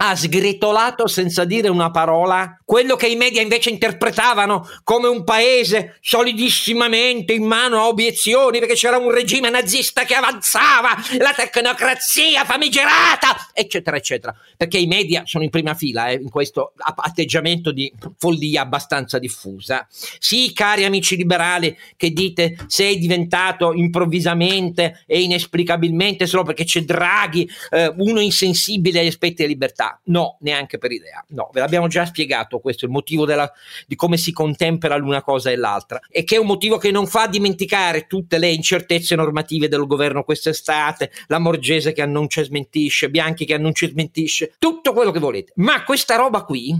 ha 0.00 0.14
sgretolato 0.14 1.08
senza 1.08 1.44
dire 1.44 1.68
una 1.68 1.90
parola 1.90 2.60
quello 2.64 2.96
che 2.96 3.08
i 3.08 3.16
media 3.16 3.40
invece 3.40 3.70
interpretavano 3.70 4.68
come 4.84 5.08
un 5.08 5.24
paese 5.24 5.96
solidissimamente 6.00 7.32
in 7.32 7.44
mano 7.44 7.78
a 7.78 7.88
obiezioni 7.88 8.58
perché 8.58 8.74
c'era 8.74 8.98
un 8.98 9.10
regime 9.10 9.48
nazista 9.48 10.04
che 10.04 10.14
avanzava, 10.14 10.90
la 11.18 11.32
tecnocrazia 11.34 12.44
famigerata, 12.44 13.48
eccetera, 13.54 13.96
eccetera. 13.96 14.36
Perché 14.56 14.76
i 14.76 14.86
media 14.86 15.22
sono 15.24 15.44
in 15.44 15.50
prima 15.50 15.74
fila 15.74 16.08
eh, 16.08 16.18
in 16.20 16.28
questo 16.28 16.74
atteggiamento 16.76 17.72
di 17.72 17.90
follia 18.18 18.60
abbastanza 18.60 19.18
diffusa. 19.18 19.86
Sì, 19.88 20.52
cari 20.52 20.84
amici 20.84 21.16
liberali 21.16 21.74
che 21.96 22.10
dite 22.10 22.56
sei 22.66 22.98
diventato 22.98 23.72
improvvisamente 23.72 25.04
e 25.06 25.22
inesplicabilmente 25.22 26.26
solo 26.26 26.42
perché 26.42 26.64
c'è 26.64 26.82
Draghi, 26.82 27.48
eh, 27.70 27.92
uno 27.96 28.20
insensibile 28.20 29.00
agli 29.00 29.06
aspetti 29.06 29.36
della 29.36 29.48
libertà 29.48 29.87
No, 30.04 30.38
neanche 30.40 30.78
per 30.78 30.92
idea. 30.92 31.24
No, 31.28 31.50
ve 31.52 31.60
l'abbiamo 31.60 31.86
già 31.88 32.04
spiegato 32.06 32.58
questo, 32.58 32.84
il 32.84 32.90
motivo 32.90 33.24
della, 33.24 33.50
di 33.86 33.94
come 33.96 34.16
si 34.16 34.32
contempera 34.32 34.96
l'una 34.96 35.22
cosa 35.22 35.50
e 35.50 35.56
l'altra. 35.56 36.00
E 36.10 36.24
che 36.24 36.36
è 36.36 36.38
un 36.38 36.46
motivo 36.46 36.78
che 36.78 36.90
non 36.90 37.06
fa 37.06 37.26
dimenticare 37.26 38.06
tutte 38.06 38.38
le 38.38 38.48
incertezze 38.48 39.14
normative 39.14 39.68
del 39.68 39.86
governo 39.86 40.24
quest'estate, 40.24 41.10
la 41.26 41.38
Morgese 41.38 41.92
che 41.92 42.02
annuncia 42.02 42.40
e 42.40 42.44
smentisce, 42.44 43.10
Bianchi 43.10 43.44
che 43.44 43.54
annuncia 43.54 43.86
e 43.86 43.90
smentisce, 43.90 44.54
tutto 44.58 44.92
quello 44.92 45.10
che 45.10 45.18
volete. 45.18 45.52
Ma 45.56 45.84
questa 45.84 46.16
roba 46.16 46.44
qui, 46.44 46.74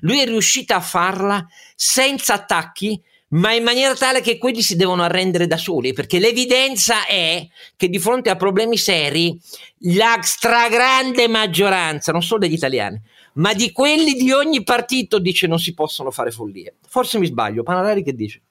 lui 0.00 0.20
è 0.20 0.26
riuscito 0.26 0.74
a 0.74 0.80
farla 0.80 1.46
senza 1.74 2.34
attacchi 2.34 3.00
ma 3.32 3.52
in 3.52 3.62
maniera 3.62 3.94
tale 3.94 4.20
che 4.20 4.38
quelli 4.38 4.62
si 4.62 4.76
devono 4.76 5.02
arrendere 5.02 5.46
da 5.46 5.56
soli, 5.56 5.92
perché 5.92 6.18
l'evidenza 6.18 7.06
è 7.06 7.46
che 7.76 7.88
di 7.88 7.98
fronte 7.98 8.30
a 8.30 8.36
problemi 8.36 8.76
seri 8.76 9.38
la 9.80 10.18
stragrande 10.22 11.28
maggioranza, 11.28 12.12
non 12.12 12.22
solo 12.22 12.40
degli 12.40 12.54
italiani, 12.54 13.00
ma 13.34 13.54
di 13.54 13.72
quelli 13.72 14.14
di 14.14 14.32
ogni 14.32 14.62
partito 14.62 15.18
dice 15.18 15.46
non 15.46 15.58
si 15.58 15.74
possono 15.74 16.10
fare 16.10 16.30
follie. 16.30 16.76
Forse 16.86 17.18
mi 17.18 17.26
sbaglio, 17.26 17.62
Panarari 17.62 18.02
che 18.02 18.14
dice? 18.14 18.42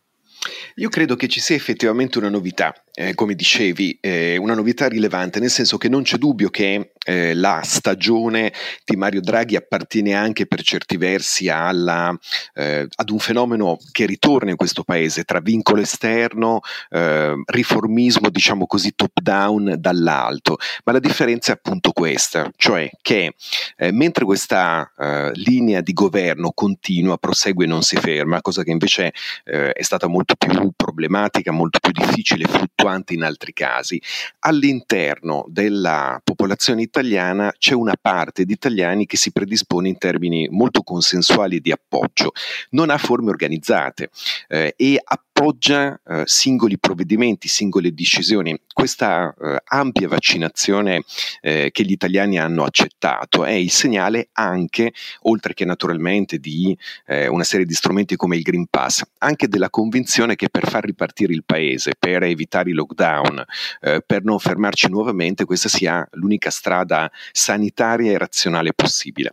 Io 0.75 0.89
credo 0.89 1.15
che 1.15 1.27
ci 1.27 1.39
sia 1.39 1.55
effettivamente 1.55 2.17
una 2.17 2.29
novità, 2.29 2.73
eh, 2.93 3.13
come 3.13 3.35
dicevi, 3.35 3.99
eh, 4.01 4.37
una 4.37 4.55
novità 4.55 4.87
rilevante, 4.87 5.39
nel 5.39 5.51
senso 5.51 5.77
che 5.77 5.87
non 5.87 6.01
c'è 6.01 6.17
dubbio 6.17 6.49
che 6.49 6.93
eh, 7.03 7.33
la 7.33 7.61
stagione 7.63 8.51
di 8.83 8.95
Mario 8.95 9.21
Draghi 9.21 9.55
appartiene 9.55 10.13
anche 10.13 10.47
per 10.47 10.61
certi 10.63 10.97
versi 10.97 11.49
alla, 11.49 12.17
eh, 12.53 12.87
ad 12.93 13.09
un 13.09 13.19
fenomeno 13.19 13.77
che 13.91 14.05
ritorna 14.05 14.49
in 14.49 14.55
questo 14.55 14.83
paese 14.83 15.23
tra 15.23 15.39
vincolo 15.39 15.81
esterno, 15.81 16.61
eh, 16.89 17.39
riformismo 17.45 18.29
diciamo 18.29 18.65
così 18.65 18.93
top 18.95 19.19
down 19.21 19.75
dall'alto, 19.77 20.57
ma 20.85 20.91
la 20.91 20.99
differenza 20.99 21.51
è 21.51 21.55
appunto 21.55 21.91
questa, 21.91 22.51
cioè 22.55 22.89
che 23.01 23.35
eh, 23.77 23.91
mentre 23.91 24.25
questa 24.25 24.91
linea 25.33 25.81
di 25.81 25.93
governo 25.93 26.51
continua, 26.51 27.17
prosegue 27.17 27.65
e 27.65 27.67
non 27.67 27.81
si 27.81 27.95
ferma, 27.95 28.41
cosa 28.41 28.63
che 28.63 28.71
invece 28.71 29.13
è 29.43 29.81
stata 29.81 30.07
molto 30.07 30.30
più 30.35 30.51
più 30.61 30.71
problematica, 30.75 31.51
molto 31.51 31.79
più 31.79 31.91
difficile, 31.91 32.45
fluttuante 32.45 33.13
in 33.13 33.23
altri 33.23 33.53
casi. 33.53 34.01
All'interno 34.39 35.45
della 35.47 36.19
popolazione 36.23 36.81
italiana 36.81 37.53
c'è 37.57 37.73
una 37.73 37.95
parte 37.99 38.45
di 38.45 38.53
italiani 38.53 39.05
che 39.05 39.17
si 39.17 39.31
predispone 39.31 39.87
in 39.87 39.97
termini 39.97 40.47
molto 40.49 40.83
consensuali 40.83 41.59
di 41.59 41.71
appoggio, 41.71 42.31
non 42.71 42.89
ha 42.89 42.97
forme 42.97 43.29
organizzate 43.29 44.09
eh, 44.47 44.73
e 44.75 45.01
appoggia 45.33 45.99
eh, 46.05 46.21
singoli 46.25 46.77
provvedimenti, 46.77 47.47
singole 47.47 47.93
decisioni. 47.93 48.59
Questa 48.71 49.33
eh, 49.33 49.61
ampia 49.65 50.07
vaccinazione 50.07 51.03
eh, 51.41 51.69
che 51.71 51.83
gli 51.83 51.91
italiani 51.91 52.37
hanno 52.37 52.63
accettato 52.63 53.43
è 53.43 53.51
il 53.51 53.71
segnale 53.71 54.29
anche, 54.33 54.93
oltre 55.21 55.53
che 55.53 55.65
naturalmente 55.65 56.37
di 56.37 56.77
eh, 57.07 57.27
una 57.27 57.43
serie 57.43 57.65
di 57.65 57.73
strumenti 57.73 58.15
come 58.15 58.35
il 58.35 58.43
Green 58.43 58.67
Pass, 58.69 59.01
anche 59.19 59.47
della 59.47 59.69
convinzione 59.69 60.35
che 60.35 60.49
per 60.49 60.69
far 60.69 60.85
ripartire 60.85 61.33
il 61.33 61.43
paese, 61.43 61.93
per 61.97 62.23
evitare 62.23 62.69
i 62.69 62.73
lockdown, 62.73 63.43
eh, 63.81 64.03
per 64.05 64.23
non 64.23 64.37
fermarci 64.37 64.89
nuovamente, 64.89 65.45
questa 65.45 65.69
sia 65.69 66.07
l'unica 66.11 66.49
strada 66.49 67.09
sanitaria 67.31 68.11
e 68.11 68.17
razionale 68.17 68.73
possibile. 68.73 69.31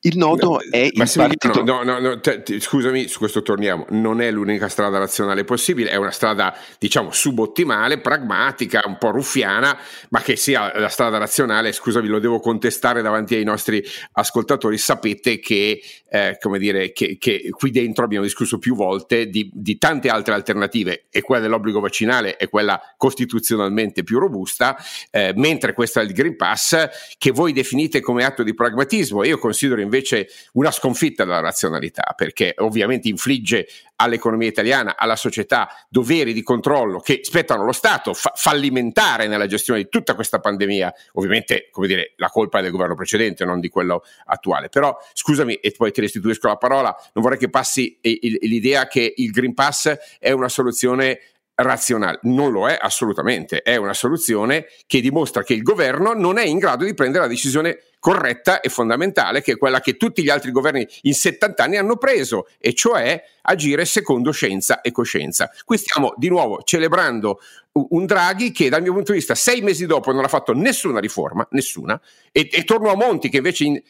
Il 0.00 0.18
nodo 0.18 0.50
no, 0.50 0.58
è 0.70 0.90
il 0.92 1.10
partito... 1.14 1.62
No, 1.62 1.82
no, 1.82 1.98
no, 1.98 2.20
te, 2.20 2.42
te, 2.42 2.60
scusami, 2.60 3.08
su 3.08 3.18
questo 3.18 3.42
torniamo, 3.42 3.86
non 3.90 4.20
è 4.20 4.30
l'unica 4.30 4.68
strada 4.68 4.98
razionale 4.98 5.43
possibile, 5.44 5.90
è 5.90 5.96
una 5.96 6.10
strada 6.10 6.56
diciamo 6.78 7.12
subottimale, 7.12 8.00
pragmatica, 8.00 8.82
un 8.86 8.98
po' 8.98 9.10
ruffiana, 9.10 9.78
ma 10.10 10.20
che 10.20 10.36
sia 10.36 10.78
la 10.78 10.88
strada 10.88 11.18
razionale, 11.18 11.72
scusami, 11.72 12.08
lo 12.08 12.18
devo 12.18 12.40
contestare 12.40 13.02
davanti 13.02 13.34
ai 13.34 13.44
nostri 13.44 13.84
ascoltatori, 14.12 14.78
sapete 14.78 15.38
che, 15.38 15.82
eh, 16.08 16.36
come 16.40 16.58
dire, 16.58 16.92
che, 16.92 17.16
che 17.18 17.48
qui 17.50 17.70
dentro 17.70 18.04
abbiamo 18.04 18.24
discusso 18.24 18.58
più 18.58 18.74
volte 18.74 19.28
di, 19.28 19.50
di 19.52 19.78
tante 19.78 20.08
altre 20.08 20.34
alternative 20.34 21.06
e 21.10 21.22
quella 21.22 21.42
dell'obbligo 21.42 21.80
vaccinale 21.80 22.36
è 22.36 22.48
quella 22.48 22.80
costituzionalmente 22.96 24.02
più 24.02 24.18
robusta, 24.18 24.76
eh, 25.10 25.32
mentre 25.36 25.72
questa 25.72 26.02
del 26.02 26.12
Green 26.12 26.36
Pass 26.36 26.88
che 27.18 27.30
voi 27.30 27.52
definite 27.52 28.00
come 28.00 28.24
atto 28.24 28.42
di 28.42 28.54
pragmatismo, 28.54 29.24
io 29.24 29.38
considero 29.38 29.80
invece 29.80 30.28
una 30.52 30.70
sconfitta 30.70 31.24
della 31.24 31.40
razionalità, 31.40 32.14
perché 32.16 32.54
ovviamente 32.58 33.08
infligge 33.08 33.66
all'economia 33.96 34.48
italiana, 34.48 34.96
alla 34.96 35.16
società, 35.16 35.68
doveri 35.88 36.32
di 36.32 36.42
controllo 36.42 37.00
che 37.00 37.20
spettano 37.22 37.62
allo 37.62 37.72
Stato, 37.72 38.14
fa- 38.14 38.32
fallimentare 38.34 39.26
nella 39.26 39.46
gestione 39.46 39.82
di 39.82 39.88
tutta 39.88 40.14
questa 40.14 40.40
pandemia. 40.40 40.92
Ovviamente, 41.12 41.68
come 41.70 41.86
dire, 41.86 42.14
la 42.16 42.28
colpa 42.28 42.58
è 42.58 42.62
del 42.62 42.70
governo 42.70 42.94
precedente, 42.94 43.44
non 43.44 43.60
di 43.60 43.68
quello 43.68 44.02
attuale. 44.26 44.68
Però, 44.68 44.96
scusami, 45.12 45.54
e 45.54 45.72
poi 45.76 45.92
ti 45.92 46.00
restituisco 46.00 46.48
la 46.48 46.56
parola, 46.56 46.94
non 47.12 47.22
vorrei 47.22 47.38
che 47.38 47.50
passi 47.50 47.98
l'idea 48.00 48.86
che 48.86 49.14
il 49.16 49.30
Green 49.30 49.54
Pass 49.54 49.94
è 50.18 50.30
una 50.32 50.48
soluzione 50.48 51.20
razionale. 51.54 52.18
Non 52.22 52.50
lo 52.50 52.68
è 52.68 52.76
assolutamente, 52.78 53.62
è 53.62 53.76
una 53.76 53.94
soluzione 53.94 54.66
che 54.86 55.00
dimostra 55.00 55.42
che 55.42 55.54
il 55.54 55.62
governo 55.62 56.12
non 56.12 56.38
è 56.38 56.44
in 56.44 56.58
grado 56.58 56.84
di 56.84 56.94
prendere 56.94 57.24
la 57.24 57.30
decisione 57.30 57.78
corretta 58.04 58.60
e 58.60 58.68
fondamentale, 58.68 59.40
che 59.40 59.52
è 59.52 59.56
quella 59.56 59.80
che 59.80 59.96
tutti 59.96 60.22
gli 60.22 60.28
altri 60.28 60.50
governi 60.50 60.86
in 61.04 61.14
70 61.14 61.64
anni 61.64 61.78
hanno 61.78 61.96
preso, 61.96 62.48
e 62.58 62.74
cioè 62.74 63.18
agire 63.40 63.86
secondo 63.86 64.30
scienza 64.30 64.82
e 64.82 64.92
coscienza. 64.92 65.50
Qui 65.64 65.78
stiamo 65.78 66.12
di 66.18 66.28
nuovo 66.28 66.60
celebrando 66.64 67.40
un 67.72 68.04
Draghi 68.04 68.52
che 68.52 68.68
dal 68.68 68.82
mio 68.82 68.92
punto 68.92 69.12
di 69.12 69.18
vista 69.18 69.34
sei 69.34 69.62
mesi 69.62 69.86
dopo 69.86 70.12
non 70.12 70.22
ha 70.22 70.28
fatto 70.28 70.52
nessuna 70.52 71.00
riforma, 71.00 71.48
nessuna, 71.52 71.98
e, 72.30 72.46
e 72.52 72.64
torno 72.64 72.90
a 72.90 72.94
Monti 72.94 73.30
che 73.30 73.38
invece 73.38 73.64
in 73.64 73.80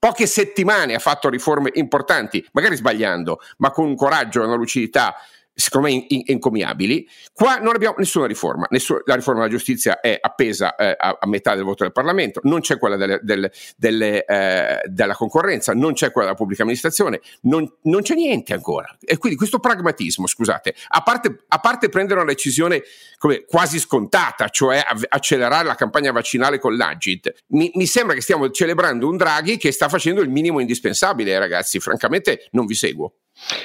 poche 0.00 0.26
settimane 0.26 0.96
ha 0.96 0.98
fatto 0.98 1.28
riforme 1.28 1.70
importanti, 1.74 2.44
magari 2.54 2.74
sbagliando, 2.74 3.38
ma 3.58 3.70
con 3.70 3.86
un 3.86 3.94
coraggio 3.94 4.42
e 4.42 4.46
una 4.46 4.56
lucidità 4.56 5.14
secondo 5.54 5.88
me 5.88 6.06
encomiabili. 6.08 7.08
Qua 7.32 7.56
non 7.56 7.74
abbiamo 7.74 7.94
nessuna 7.98 8.26
riforma, 8.26 8.66
nessuna, 8.70 9.00
la 9.04 9.14
riforma 9.14 9.40
della 9.40 9.52
giustizia 9.52 10.00
è 10.00 10.18
appesa 10.20 10.74
eh, 10.74 10.94
a, 10.98 11.18
a, 11.20 11.26
metà 11.26 11.54
del 11.54 11.64
voto 11.64 11.84
del 11.84 11.92
Parlamento, 11.92 12.40
non 12.44 12.60
c'è 12.60 12.78
quella 12.78 12.96
delle, 12.96 13.20
delle, 13.22 13.52
delle, 13.76 14.24
eh, 14.24 14.80
della 14.86 15.14
concorrenza, 15.14 15.72
non 15.72 15.92
c'è 15.92 16.10
quella 16.10 16.28
della 16.28 16.38
pubblica 16.38 16.62
amministrazione, 16.62 17.20
non, 17.42 17.70
non, 17.82 18.02
c'è 18.02 18.14
niente 18.14 18.52
ancora. 18.52 18.96
E 19.00 19.16
quindi 19.18 19.38
questo 19.38 19.60
pragmatismo, 19.60 20.26
scusate, 20.26 20.74
a 20.88 21.02
parte, 21.02 21.44
a 21.48 21.58
parte 21.58 21.88
prendere 21.88 22.20
una 22.20 22.30
decisione 22.32 22.82
come, 23.18 23.44
quasi 23.44 23.78
scontata, 23.78 24.48
cioè 24.48 24.84
accelerare 25.08 25.66
la 25.66 25.74
campagna 25.76 26.12
vaccinale 26.12 26.58
con 26.58 26.76
l'Agit, 26.76 27.32
mi, 27.48 27.70
mi 27.74 27.86
sembra 27.86 28.14
che 28.14 28.20
stiamo 28.20 28.50
celebrando 28.50 29.08
un 29.08 29.16
Draghi 29.16 29.56
che 29.56 29.70
sta 29.72 29.88
facendo 29.88 30.20
il 30.20 30.28
minimo 30.28 30.60
indispensabile, 30.60 31.38
ragazzi, 31.38 31.78
francamente 31.78 32.48
non 32.50 32.66
vi 32.66 32.74
seguo. 32.74 33.14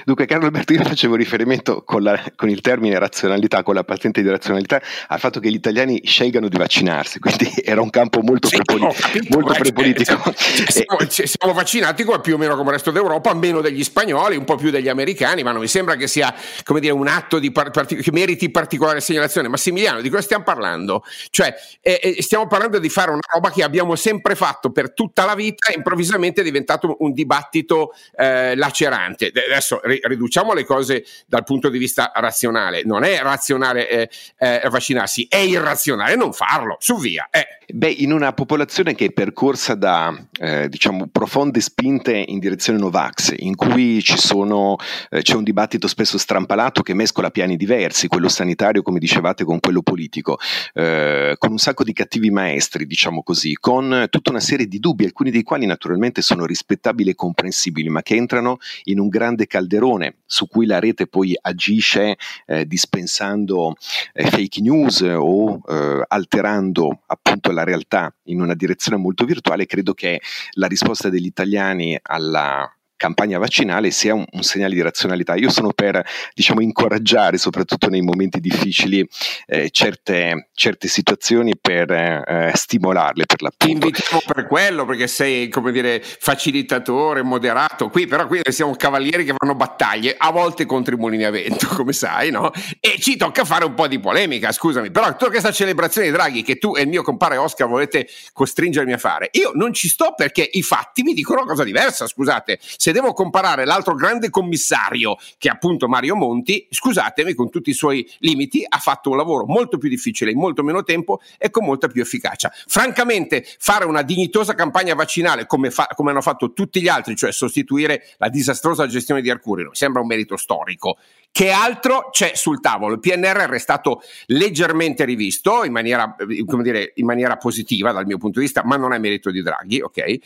Dunque, 0.04 0.26
Carlo 0.26 0.46
Alberto, 0.46 0.74
io 0.74 0.84
facevo 0.84 1.16
riferimento 1.16 1.84
con, 1.84 2.02
la, 2.02 2.22
con, 2.36 2.50
il 2.50 2.60
termine 2.62 2.98
razionalità, 2.98 3.62
con 3.62 3.76
la 3.76 3.84
patente 3.84 4.22
di 4.22 4.30
razionalità, 4.30 4.82
al 5.08 5.20
fatto 5.20 5.40
che 5.40 5.50
gli 5.50 5.56
italiani 5.56 6.02
scelgano 6.04 6.50
di 6.50 6.58
vaccinarsi, 6.58 7.20
quindi 7.22 7.52
era 7.64 7.82
un 7.82 7.90
campo 7.90 8.22
molto, 8.22 8.48
sì, 8.48 8.56
prepoli- 8.56 8.82
no, 8.82 8.94
molto 9.30 9.54
eh, 9.54 9.60
prepolitico. 9.60 10.34
Cioè, 10.36 10.72
siamo, 10.72 11.00
e, 11.00 11.28
siamo, 11.28 11.54
vaccinati 11.54 12.04
come, 12.04 12.20
più 12.22 12.34
o 12.34 12.38
meno 12.38 12.56
come 12.56 12.70
il 12.70 12.76
resto 12.76 12.92
d'Europa, 12.92 13.34
meno 13.36 13.62
degli 13.62 13.84
spagnoli, 13.84 14.36
un 14.36 14.46
po' 14.46 14.56
più 14.56 14.72
degli 14.72 14.90
americani, 14.90 15.44
ma 15.44 15.52
non 15.52 15.62
mi 15.62 15.68
sembra 15.68 15.96
che 15.96 16.08
sia 16.08 16.34
come 16.64 16.80
dire, 16.80 16.94
un 16.94 17.08
atto 17.08 17.40
par- 17.52 17.72
part- 17.72 17.96
che 17.96 18.12
meriti 18.12 18.50
particolare 18.50 19.02
segnalazione. 19.02 19.48
Massimiliano, 19.48 20.02
di 20.02 20.10
cosa 20.10 20.24
stiamo 20.24 20.44
parlando? 20.44 21.04
Cioè, 21.30 21.54
eh, 21.82 22.16
eh, 22.18 22.22
stiamo 22.22 22.48
parlando 22.48 22.80
di 22.80 22.90
fare 22.90 23.12
una 23.12 23.20
roba 23.32 23.52
che 23.52 23.64
abbiamo 23.64 23.96
sempre 23.96 24.36
fatto 24.36 24.72
per 24.72 24.94
tutta 24.94 25.26
la 25.26 25.36
vita 25.36 25.70
e 25.70 25.76
improvvisamente 25.76 26.42
è 26.42 26.44
diventato 26.44 26.98
un 27.00 27.14
dibattito 27.14 27.94
eh, 28.16 28.56
lacerante. 28.56 29.32
Adesso 29.60 29.70
adesso 29.76 30.08
riduciamo 30.08 30.54
le 30.54 30.64
cose 30.64 31.06
dal 31.28 31.44
punto 31.44 31.70
di 31.70 31.78
vista 31.78 32.12
razionale, 32.16 32.82
non 32.86 33.04
è 33.04 33.20
razionale 33.22 33.90
eh, 33.90 34.10
eh, 34.38 34.70
vaccinarsi, 34.70 35.28
è 35.30 35.38
irrazionale 35.38 36.16
non 36.16 36.32
farlo, 36.34 36.78
su 36.80 36.98
via. 36.98 37.28
Eh. 37.30 37.60
Beh, 37.72 37.92
in 37.92 38.12
una 38.12 38.34
popolazione 38.34 38.96
che 38.96 39.06
è 39.06 39.12
percorsa 39.12 39.76
da 39.76 40.12
eh, 40.40 40.68
diciamo, 40.70 41.08
profonde 41.12 41.62
spinte 41.62 42.14
in 42.14 42.40
direzione 42.40 42.80
Novax, 42.80 43.36
in 43.38 43.56
cui 43.56 44.02
sono, 44.02 44.76
eh, 45.12 45.22
c'è 45.22 45.36
un 45.36 45.44
dibattito 45.44 45.88
spesso 45.88 46.18
strampalato 46.18 46.82
che 46.82 46.96
mescola 46.96 47.30
piani 47.30 47.58
diversi, 47.58 48.08
quello 48.08 48.28
sanitario, 48.28 48.82
come 48.82 48.98
dicevate, 48.98 49.44
con 49.44 49.60
quello 49.60 49.84
politico, 49.84 50.40
eh, 50.74 51.36
con 51.38 51.52
un 51.52 51.60
sacco 51.60 51.84
di 51.84 51.94
cattivi 51.94 52.32
maestri, 52.32 52.88
diciamo 52.88 53.22
così, 53.22 53.54
con 53.54 54.08
tutta 54.10 54.32
una 54.32 54.40
serie 54.40 54.68
di 54.68 54.80
dubbi, 54.80 55.06
alcuni 55.06 55.30
dei 55.30 55.44
quali 55.44 55.68
naturalmente 55.68 56.24
sono 56.24 56.46
rispettabili 56.46 57.12
e 57.12 57.16
comprensibili, 57.16 57.90
ma 57.90 58.02
che 58.02 58.16
entrano 58.16 58.58
in 58.86 59.00
un 59.00 59.10
grande 59.10 59.46
calderone 59.50 60.20
su 60.26 60.48
cui 60.48 60.66
la 60.66 60.80
rete 60.80 61.08
poi 61.08 61.38
agisce 61.42 62.16
eh, 62.46 62.66
dispensando 62.66 63.76
eh, 64.14 64.30
fake 64.30 64.62
news 64.62 65.02
o 65.02 65.60
eh, 65.68 66.04
alterando 66.08 67.02
appunto 67.08 67.52
la 67.52 67.66
realtà 67.66 68.14
in 68.26 68.40
una 68.40 68.54
direzione 68.54 68.98
molto 68.98 69.26
virtuale, 69.26 69.66
credo 69.66 69.94
che 69.94 70.22
la 70.52 70.68
risposta 70.68 71.10
degli 71.10 71.26
italiani 71.26 72.00
alla 72.02 72.72
campagna 73.00 73.40
vaccinale 73.40 73.92
sia 73.92 74.14
un, 74.14 74.26
un, 74.30 74.44
segnale 74.44 74.76
di 74.76 74.82
razionalità. 74.82 75.36
Io 75.36 75.50
sono 75.50 75.72
per 75.72 76.06
diciamo, 76.34 76.60
incoraggiare, 76.60 77.38
soprattutto 77.38 77.88
nei 77.88 78.02
momenti 78.02 78.42
difficili, 78.42 79.08
eh, 79.48 79.70
certe, 79.70 80.50
certe, 80.54 80.90
situazioni 80.90 81.54
per 81.60 81.90
eh, 81.90 82.52
stimolarle 82.54 83.26
per 83.26 83.42
l'appunto. 83.42 83.66
Ti 83.66 83.72
invitiamo 83.72 84.22
per 84.28 84.48
quello, 84.48 84.86
perché 84.86 85.08
sei, 85.08 85.48
come 85.48 85.72
dire, 85.72 86.02
facilitatore, 86.04 87.24
moderato. 87.24 87.88
Qui 87.88 88.06
però 88.06 88.28
qui 88.28 88.42
siamo 88.50 88.76
cavalieri 88.76 89.24
che 89.24 89.34
fanno 89.38 89.56
battaglie, 89.56 90.16
a 90.18 90.32
volte 90.32 90.66
contro 90.66 90.94
i 90.94 90.98
mulini 90.98 91.24
a 91.24 91.32
vento, 91.32 91.68
come 91.74 91.94
sai, 91.94 92.32
no? 92.32 92.52
E 92.82 93.00
ci 93.00 93.16
tocca 93.16 93.46
fare 93.46 93.64
un 93.64 93.76
po' 93.76 93.88
di 93.88 94.00
polemica, 94.00 94.52
scusami. 94.52 94.92
Però 94.92 95.10
tutta 95.12 95.30
questa 95.30 95.54
celebrazione 95.54 96.08
di 96.08 96.14
Draghi 96.14 96.44
che 96.44 96.58
tu 96.58 96.76
e 96.76 96.82
il 96.82 96.90
mio 96.90 97.02
compare 97.02 97.38
Oscar 97.38 97.70
volete 97.70 98.10
costringermi 98.34 98.92
a 98.92 98.98
fare, 98.98 99.30
io 99.32 99.52
non 99.54 99.74
ci 99.74 99.88
sto 99.88 100.14
perché 100.18 100.48
i 100.52 100.64
fatti 100.64 101.02
mi 101.04 101.14
dicono 101.14 101.40
una 101.40 101.50
cosa 101.50 101.64
diversa, 101.64 102.06
scusate. 102.06 102.60
Se 102.60 102.89
se 102.90 102.96
devo 102.96 103.14
comparare 103.14 103.66
l'altro 103.66 103.94
grande 103.94 104.32
commissario, 104.32 105.16
che 105.38 105.48
è 105.48 105.52
appunto 105.52 105.88
Mario 105.88 106.16
Monti, 106.16 106.66
scusatemi, 106.72 107.36
con 107.36 107.52
tutti 107.52 107.70
i 107.70 107.74
suoi 107.74 108.10
limiti, 108.18 108.66
ha 108.68 108.80
fatto 108.80 109.12
un 109.12 109.18
lavoro 109.18 109.46
molto 109.46 109.78
più 109.78 109.90
difficile 109.90 110.32
in 110.32 110.40
molto 110.40 110.64
meno 110.64 110.82
tempo 110.82 111.20
e 111.38 111.52
con 111.52 111.66
molta 111.66 111.88
più 111.88 112.02
efficacia. 112.02 112.52
Francamente, 112.66 113.46
fare 113.60 113.86
una 113.86 114.02
dignitosa 114.02 114.56
campagna 114.56 114.96
vaccinale 114.96 115.46
come, 115.46 115.70
fa, 115.70 115.86
come 115.96 116.10
hanno 116.10 116.22
fatto 116.22 116.52
tutti 116.52 116.82
gli 116.82 116.88
altri, 116.88 117.16
cioè 117.16 117.32
sostituire 117.32 118.02
la 118.18 118.30
disastrosa 118.30 118.88
gestione 118.88 119.22
di 119.22 119.30
Arcuri, 119.30 119.68
sembra 119.72 120.02
un 120.02 120.08
merito 120.08 120.36
storico. 120.36 120.98
Che 121.32 121.52
altro 121.52 122.10
c'è 122.12 122.32
sul 122.36 122.60
tavolo? 122.60 122.96
Il 122.96 123.00
PNRR 123.00 123.52
è 123.54 123.60
stato 123.60 124.02
leggermente 124.26 125.06
rivisto 125.06 125.64
in 125.64 125.72
maniera, 125.72 126.16
dire, 126.26 126.92
in 126.96 127.06
maniera 127.06 127.38
positiva 127.38 127.92
dal 127.92 128.06
mio 128.06 128.18
punto 128.18 128.40
di 128.40 128.46
vista, 128.46 128.64
ma 128.66 128.76
non 128.76 128.94
è 128.94 128.98
merito 128.98 129.32
di 129.32 129.42
Draghi, 129.42 129.80
ok? 129.80 129.98
Eh, 129.98 130.22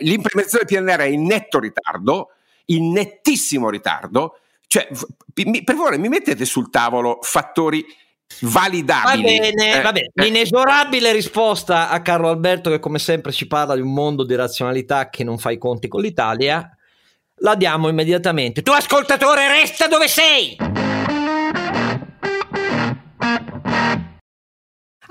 l'implementazione 0.00 0.64
del 0.64 0.82
PNRR 0.82 1.00
è 1.00 1.08
in 1.08 1.24
netto 1.24 1.60
ritardo, 1.60 2.30
in 2.66 2.90
nettissimo 2.90 3.70
ritardo. 3.70 4.38
Cioè, 4.66 4.88
per 5.32 5.74
favore, 5.74 5.98
mi 5.98 6.08
mettete 6.08 6.44
sul 6.44 6.70
tavolo 6.70 7.18
fattori 7.20 7.84
validabili. 8.40 9.22
Va 9.22 9.28
bene, 9.28 9.78
eh, 9.78 9.82
va 9.82 9.92
bene. 9.92 10.10
Eh. 10.14 10.26
Inesorabile 10.26 11.12
risposta 11.12 11.90
a 11.90 12.00
Carlo 12.00 12.28
Alberto 12.28 12.70
che 12.70 12.80
come 12.80 12.98
sempre 12.98 13.32
ci 13.32 13.46
parla 13.46 13.74
di 13.74 13.82
un 13.82 13.92
mondo 13.92 14.24
di 14.24 14.34
razionalità 14.34 15.10
che 15.10 15.24
non 15.24 15.38
fa 15.38 15.50
i 15.50 15.58
conti 15.58 15.88
con 15.88 16.00
l'Italia 16.00 16.76
la 17.42 17.54
diamo 17.56 17.88
immediatamente. 17.88 18.62
Tu 18.62 18.70
ascoltatore, 18.70 19.48
resta 19.48 19.86
dove 19.88 20.08
sei! 20.08 20.56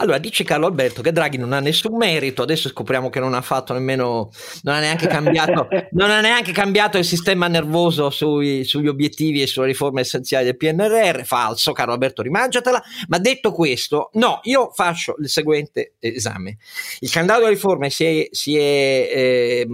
Allora, 0.02 0.18
dice 0.18 0.44
Carlo 0.44 0.66
Alberto 0.66 1.04
che 1.04 1.12
Draghi 1.12 1.38
non 1.38 1.54
ha 1.54 1.60
nessun 1.60 1.96
merito, 1.96 2.42
adesso 2.42 2.70
scopriamo 2.70 3.12
che 3.12 3.20
non 3.20 3.36
ha 3.36 3.42
fatto 3.42 3.74
nemmeno, 3.74 4.32
non 4.64 4.74
ha 4.74 4.80
neanche 4.80 5.06
cambiato, 5.06 5.68
non 5.94 6.10
ha 6.10 6.22
neanche 6.22 6.52
cambiato 6.52 6.98
il 6.98 7.06
sistema 7.06 7.48
nervoso 7.48 8.10
sui, 8.10 8.64
sugli 8.64 8.88
obiettivi 8.88 9.44
e 9.44 9.48
sulle 9.48 9.68
riforme 9.68 10.02
essenziali 10.02 10.46
del 10.46 10.58
PNRR, 10.58 11.22
falso, 11.22 11.72
Carlo 11.72 11.94
Alberto, 11.94 12.24
rimangiatela, 12.24 12.82
ma 13.10 13.20
detto 13.20 13.52
questo, 13.52 14.10
no, 14.14 14.40
io 14.44 14.72
faccio 14.74 15.14
il 15.20 15.30
seguente 15.30 15.94
esame. 16.00 16.58
Il 17.02 17.12
candidato 17.12 17.42
delle 17.42 17.54
riforme 17.54 17.92
si 17.92 18.04
è, 18.04 18.28
si 18.32 18.58
è, 18.58 18.60
eh, 18.60 19.68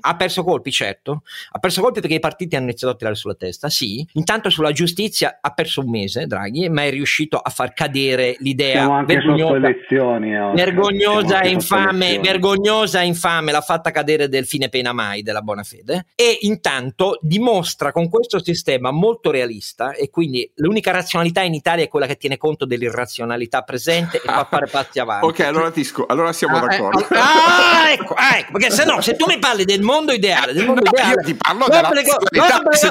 ha 0.00 0.16
perso 0.16 0.42
colpi, 0.44 0.70
certo, 0.72 1.24
ha 1.50 1.58
perso 1.58 1.82
colpi 1.82 2.00
perché 2.00 2.16
i 2.16 2.20
partiti 2.20 2.56
hanno 2.56 2.68
iniziato 2.68 2.94
a 2.94 2.96
tirare 2.96 3.16
sulla 3.16 3.34
testa, 3.34 3.68
sì, 3.68 4.06
intanto 4.14 4.48
sulla 4.48 4.72
giustizia 4.72 5.40
ha 5.42 5.52
perso 5.52 5.82
un 5.82 5.90
mese, 5.90 6.26
Draghi, 6.26 6.70
ma 6.70 6.84
è 6.84 6.90
riuscito 6.90 7.36
a 7.36 7.50
far 7.50 7.74
cadere 7.74 8.36
l'idea 8.38 9.04
vergognosa, 9.04 9.73
vergognosa 10.54 11.40
e 11.40 11.50
infame, 11.50 12.18
vergognosa 12.18 13.00
e 13.00 13.06
infame 13.06 13.52
l'ha 13.52 13.60
fatta 13.60 13.90
cadere 13.90 14.28
del 14.28 14.46
fine 14.46 14.68
pena 14.68 14.92
mai 14.92 15.22
della 15.22 15.42
buona 15.42 15.62
fede 15.62 16.06
e 16.14 16.38
intanto 16.42 17.18
dimostra 17.20 17.92
con 17.92 18.08
questo 18.08 18.42
sistema 18.42 18.90
molto 18.90 19.30
realista 19.30 19.92
e 19.92 20.10
quindi 20.10 20.50
l'unica 20.56 20.90
razionalità 20.90 21.42
in 21.42 21.54
Italia 21.54 21.84
è 21.84 21.88
quella 21.88 22.06
che 22.06 22.16
tiene 22.16 22.36
conto 22.36 22.64
dell'irrazionalità 22.64 23.62
presente 23.62 24.18
e 24.18 24.20
fa 24.24 24.46
fare 24.48 24.66
passi 24.66 24.98
avanti. 24.98 25.26
ok, 25.26 25.40
allora 25.40 25.70
Tisco, 25.70 26.06
allora 26.06 26.32
siamo 26.32 26.56
ah, 26.56 26.60
d'accordo. 26.60 27.00
Eh, 27.00 27.16
ah, 27.16 27.90
ecco, 27.90 28.14
ah, 28.14 28.38
ecco, 28.38 28.52
perché 28.52 28.70
se 28.70 28.84
no, 28.84 29.00
se 29.00 29.16
tu 29.16 29.26
mi 29.26 29.38
parli 29.38 29.64
del 29.64 29.82
mondo 29.82 30.12
ideale, 30.12 30.52
del 30.52 30.66
mondo 30.66 30.82
no, 30.84 30.90
ideale, 30.90 31.14
io 31.20 31.26
ti 31.26 31.34
parlo 31.34 31.66
della 31.68 31.88
prego, 31.88 32.16
non, 32.30 32.46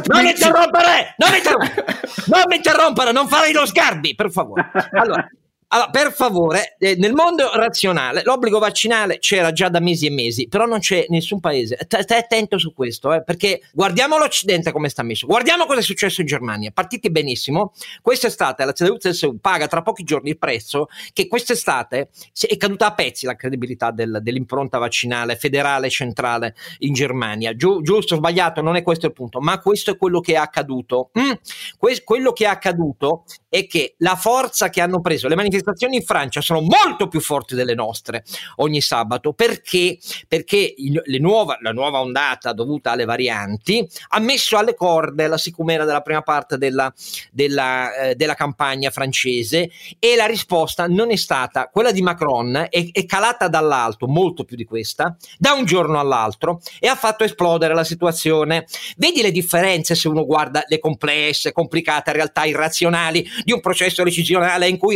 non, 0.08 0.24
mi 0.24 0.30
interrompere, 0.30 1.16
non 1.18 1.32
mi 1.32 1.38
interrompere, 1.38 1.86
non 2.28 2.42
mi 2.48 2.56
interrompere, 2.56 3.12
non 3.12 3.28
farei 3.28 3.54
lo 3.54 3.66
sgarbi, 3.66 4.16
per 4.16 4.32
favore. 4.32 4.72
Allora, 4.94 5.28
allora, 5.74 5.90
per 5.90 6.14
favore, 6.14 6.76
eh, 6.78 6.96
nel 6.98 7.14
mondo 7.14 7.50
razionale 7.56 8.22
l'obbligo 8.24 8.60
vaccinale 8.60 9.18
c'era 9.18 9.52
già 9.52 9.70
da 9.70 9.80
mesi 9.80 10.06
e 10.06 10.12
mesi, 10.12 10.48
però 10.48 10.68
non 10.68 10.78
c'è 10.78 11.08
nessun 11.10 11.40
paese. 11.40 11.80
Stai 11.88 12.20
attento 12.20 12.60
su 12.60 12.74
questo, 12.76 13.12
eh, 13.12 13.24
perché 13.24 13.60
guardiamo 13.74 14.20
l'Occidente 14.20 14.72
come 14.72 14.88
sta 14.90 15.02
messo. 15.02 15.26
Guardiamo 15.26 15.66
cosa 15.66 15.80
è 15.80 15.82
successo 15.82 16.22
in 16.22 16.28
Germania. 16.28 16.70
Partiti 16.72 17.10
benissimo. 17.10 17.74
Quest'estate 18.04 18.64
la 18.66 18.72
CDU-CSU 18.72 19.40
paga 19.42 19.66
tra 19.66 19.82
pochi 19.82 20.04
giorni 20.04 20.30
il 20.30 20.38
prezzo 20.38 20.90
che 21.12 21.28
quest'estate 21.28 22.10
è 22.48 22.58
caduta 22.58 22.86
a 22.86 22.94
pezzi 22.94 23.26
la 23.26 23.36
credibilità 23.36 23.90
del, 23.90 24.20
dell'impronta 24.22 24.78
vaccinale 24.78 25.38
federale 25.38 25.90
centrale 25.90 26.54
in 26.80 26.94
Germania. 26.94 27.56
Giu, 27.56 27.82
giusto 27.82 28.16
sbagliato, 28.16 28.62
non 28.62 28.76
è 28.76 28.84
questo 28.84 29.08
il 29.08 29.14
punto, 29.14 29.40
ma 29.40 29.58
questo 29.58 29.90
è 29.90 29.98
quello 29.98 30.20
che 30.20 30.34
è 30.34 30.38
accaduto. 30.38 31.10
Mm, 31.18 31.32
que- 31.80 32.04
quello 32.04 32.32
che 32.32 32.44
è 32.44 32.48
accaduto 32.48 33.24
è 33.50 33.66
che 33.66 33.96
la 33.98 34.16
forza 34.16 34.70
che 34.70 34.80
hanno 34.80 35.02
preso 35.02 35.28
le 35.28 35.34
manifestazioni 35.36 35.62
in 35.96 36.04
Francia 36.04 36.42
sono 36.42 36.62
molto 36.62 37.08
più 37.08 37.20
forti 37.20 37.56
delle 37.56 37.76
nostre 37.76 38.24
ogni 38.58 38.82
sabato 38.82 39.34
perché, 39.34 39.98
perché 40.28 40.74
il, 40.78 41.02
nuova, 41.20 41.58
la 41.62 41.72
nuova 41.72 42.02
ondata 42.02 42.54
dovuta 42.54 42.92
alle 42.92 43.06
varianti 43.06 43.88
ha 44.10 44.20
messo 44.20 44.58
alle 44.58 44.76
corde 44.76 45.28
la 45.28 45.38
sicumera 45.38 45.86
della 45.86 46.02
prima 46.02 46.22
parte 46.22 46.58
della, 46.58 46.94
della, 47.32 47.94
eh, 47.96 48.16
della 48.16 48.36
campagna 48.36 48.90
francese 48.90 49.70
e 50.00 50.16
la 50.16 50.26
risposta 50.26 50.88
non 50.88 51.12
è 51.12 51.16
stata 51.16 51.70
quella 51.72 51.92
di 51.92 52.02
Macron, 52.02 52.68
è, 52.70 52.90
è 52.92 53.06
calata 53.06 53.48
dall'alto, 53.48 54.08
molto 54.08 54.44
più 54.44 54.56
di 54.56 54.66
questa, 54.66 55.16
da 55.38 55.54
un 55.54 55.66
giorno 55.66 56.00
all'altro 56.00 56.62
e 56.80 56.88
ha 56.88 56.96
fatto 56.96 57.24
esplodere 57.24 57.74
la 57.74 57.84
situazione. 57.84 58.66
Vedi 58.98 59.22
le 59.22 59.32
differenze 59.32 59.96
se 59.96 60.08
uno 60.08 60.26
guarda 60.26 60.64
le 60.68 60.80
complesse, 60.80 61.52
complicate 61.52 62.12
realtà 62.12 62.46
irrazionali 62.46 63.26
di 63.44 63.52
un 63.52 63.60
processo 63.60 64.04
decisionale 64.04 64.68
in 64.68 64.78
cui 64.78 64.96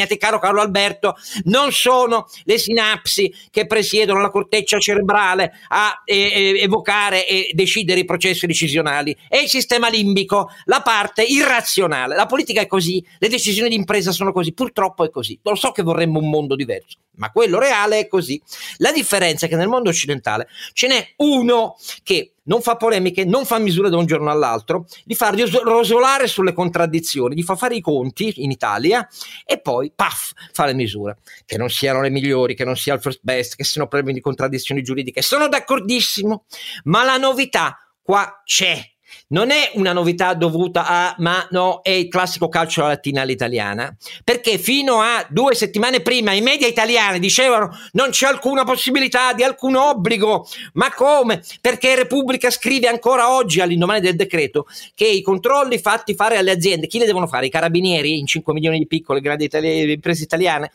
rassegnati, 0.00 0.16
caro 0.16 0.38
Carlo 0.38 0.60
Alberto, 0.60 1.16
non 1.44 1.72
sono 1.72 2.28
le 2.44 2.58
sinapsi 2.58 3.32
che 3.50 3.66
presiedono 3.66 4.20
la 4.20 4.30
corteccia 4.30 4.78
cerebrale 4.78 5.52
a 5.68 6.02
eh, 6.04 6.60
evocare 6.60 7.26
e 7.26 7.50
decidere 7.52 8.00
i 8.00 8.04
processi 8.04 8.46
decisionali, 8.46 9.16
è 9.28 9.36
il 9.36 9.48
sistema 9.48 9.88
limbico, 9.88 10.50
la 10.64 10.82
parte 10.82 11.22
irrazionale. 11.22 12.14
La 12.14 12.26
politica 12.26 12.60
è 12.60 12.66
così, 12.66 13.04
le 13.18 13.28
decisioni 13.28 13.68
di 13.68 13.74
impresa 13.74 14.12
sono 14.12 14.32
così, 14.32 14.52
purtroppo 14.52 15.04
è 15.04 15.10
così. 15.10 15.38
Lo 15.42 15.54
so 15.54 15.72
che 15.72 15.82
vorremmo 15.82 16.18
un 16.18 16.28
mondo 16.28 16.56
diverso, 16.56 16.98
ma 17.16 17.30
quello 17.30 17.58
reale 17.58 17.98
è 18.00 18.08
così. 18.08 18.40
La 18.78 18.92
differenza 18.92 19.46
è 19.46 19.48
che 19.48 19.56
nel 19.56 19.68
mondo 19.68 19.90
occidentale 19.90 20.48
ce 20.72 20.88
n'è 20.88 21.12
uno 21.16 21.76
che 22.02 22.34
non 22.44 22.62
fa 22.62 22.76
polemiche, 22.76 23.24
non 23.24 23.44
fa 23.44 23.58
misure 23.58 23.90
da 23.90 23.96
un 23.96 24.06
giorno 24.06 24.30
all'altro, 24.30 24.86
li 25.04 25.14
fa 25.14 25.32
rosolare 25.62 26.26
sulle 26.26 26.52
contraddizioni, 26.52 27.36
gli 27.36 27.42
fa 27.42 27.56
fare 27.56 27.76
i 27.76 27.80
conti 27.80 28.42
in 28.42 28.50
Italia 28.50 29.06
e 29.44 29.60
poi, 29.60 29.92
paf, 29.94 30.32
fa 30.52 30.64
le 30.64 30.74
misure. 30.74 31.18
Che 31.44 31.56
non 31.56 31.68
siano 31.68 32.00
le 32.00 32.10
migliori, 32.10 32.54
che 32.54 32.64
non 32.64 32.76
sia 32.76 32.94
il 32.94 33.00
first 33.00 33.20
best, 33.22 33.56
che 33.56 33.64
siano 33.64 33.88
problemi 33.88 34.14
di 34.14 34.20
contraddizioni 34.20 34.82
giuridiche. 34.82 35.22
Sono 35.22 35.48
d'accordissimo, 35.48 36.44
ma 36.84 37.04
la 37.04 37.16
novità 37.16 37.78
qua 38.02 38.42
c'è 38.44 38.89
non 39.28 39.50
è 39.50 39.70
una 39.74 39.92
novità 39.92 40.34
dovuta 40.34 40.86
a, 40.86 41.14
ma 41.18 41.46
no, 41.50 41.80
è 41.82 41.90
il 41.90 42.08
classico 42.08 42.48
calcio 42.48 42.80
alla 42.80 42.90
latina 42.90 43.22
all'italiana, 43.22 43.94
perché 44.24 44.58
fino 44.58 45.00
a 45.00 45.24
due 45.28 45.54
settimane 45.54 46.00
prima 46.00 46.32
i 46.32 46.40
media 46.40 46.66
italiani 46.66 47.18
dicevano 47.18 47.70
non 47.92 48.10
c'è 48.10 48.26
alcuna 48.26 48.64
possibilità 48.64 49.32
di 49.32 49.42
alcun 49.42 49.76
obbligo, 49.76 50.46
ma 50.74 50.92
come? 50.92 51.42
Perché 51.60 51.94
Repubblica 51.94 52.50
scrive 52.50 52.88
ancora 52.88 53.34
oggi 53.34 53.60
all'indomani 53.60 54.00
del 54.00 54.16
decreto 54.16 54.66
che 54.94 55.06
i 55.06 55.22
controlli 55.22 55.78
fatti 55.78 56.14
fare 56.14 56.36
alle 56.36 56.50
aziende, 56.50 56.86
chi 56.86 56.98
li 56.98 57.06
devono 57.06 57.26
fare? 57.26 57.46
I 57.46 57.50
carabinieri 57.50 58.18
in 58.18 58.26
5 58.26 58.52
milioni 58.52 58.78
di 58.78 58.86
piccole 58.86 59.18
e 59.18 59.22
grandi 59.22 59.44
itali- 59.44 59.92
imprese 59.92 60.22
italiane, 60.22 60.70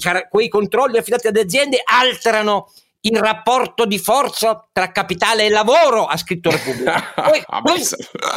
car- 0.00 0.28
quei 0.28 0.48
controlli 0.48 0.98
affidati 0.98 1.28
alle 1.28 1.40
aziende 1.40 1.80
alterano 1.84 2.70
il 3.04 3.16
rapporto 3.16 3.84
di 3.84 3.98
forza 3.98 4.66
tra 4.70 4.92
capitale 4.92 5.46
e 5.46 5.48
lavoro, 5.48 6.06
ha 6.06 6.16
scritto 6.16 6.50
Repubblica. 6.50 7.12
Que- 7.22 7.44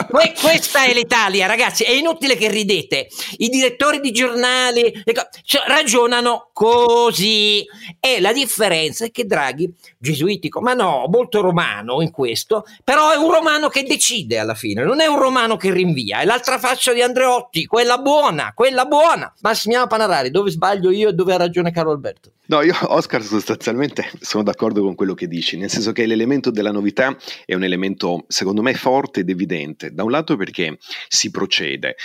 que- 0.09 0.34
questa 0.39 0.86
è 0.86 0.93
l'Italia, 0.93 1.45
ragazzi, 1.45 1.84
è 1.84 1.91
inutile 1.91 2.36
che 2.36 2.49
ridete. 2.49 3.07
I 3.38 3.49
direttori 3.49 3.99
di 3.99 4.11
giornali 4.11 5.03
cioè, 5.43 5.63
ragionano 5.68 6.49
così. 6.53 7.66
E 7.99 8.20
la 8.22 8.34
differenza 8.34 9.05
è 9.05 9.11
che 9.11 9.26
Draghi, 9.26 9.72
gesuitico, 9.97 10.61
ma 10.61 10.74
no, 10.74 11.05
molto 11.09 11.41
romano 11.41 12.01
in 12.01 12.11
questo, 12.11 12.66
però 12.84 13.11
è 13.11 13.18
un 13.18 13.32
romano 13.32 13.70
che 13.70 13.84
decide 13.84 14.39
alla 14.39 14.55
fine, 14.55 14.84
non 14.84 15.01
è 15.01 15.05
un 15.05 15.20
romano 15.20 15.57
che 15.57 15.72
rinvia. 15.72 16.20
È 16.20 16.26
l'altra 16.26 16.57
faccia 16.57 16.93
di 16.93 17.01
Andreotti, 17.01 17.66
quella 17.66 17.97
buona, 17.97 18.53
quella 18.53 18.86
buona. 18.86 19.32
Massimiliano 19.41 19.88
Panarari, 19.88 20.32
dove 20.32 20.49
sbaglio 20.49 20.91
io 20.91 21.09
e 21.09 21.13
dove 21.13 21.34
ha 21.34 21.38
ragione 21.38 21.72
Carlo 21.72 21.91
Alberto? 21.91 22.32
No, 22.47 22.61
io 22.61 22.76
Oscar 22.82 23.24
sostanzialmente 23.24 24.11
sono 24.22 24.43
d'accordo 24.43 24.55
con 24.56 24.95
quello 24.95 25.14
che 25.14 25.28
dici, 25.28 25.58
nel 25.58 25.70
senso 25.70 25.91
che 25.91 26.06
l'elemento 26.06 26.49
della 26.49 26.72
novità 26.72 27.16
è 27.45 27.53
un 27.53 27.64
elemento 27.64 28.26
secondo 28.28 28.62
me 28.62 28.74
forte 28.74 29.20
ed 29.20 29.30
evidente, 29.30 29.91
da 29.91 30.03
un 30.03 30.12
lato 30.12 30.36
perché 30.36 30.78
si 31.08 31.30
procede, 31.30 31.95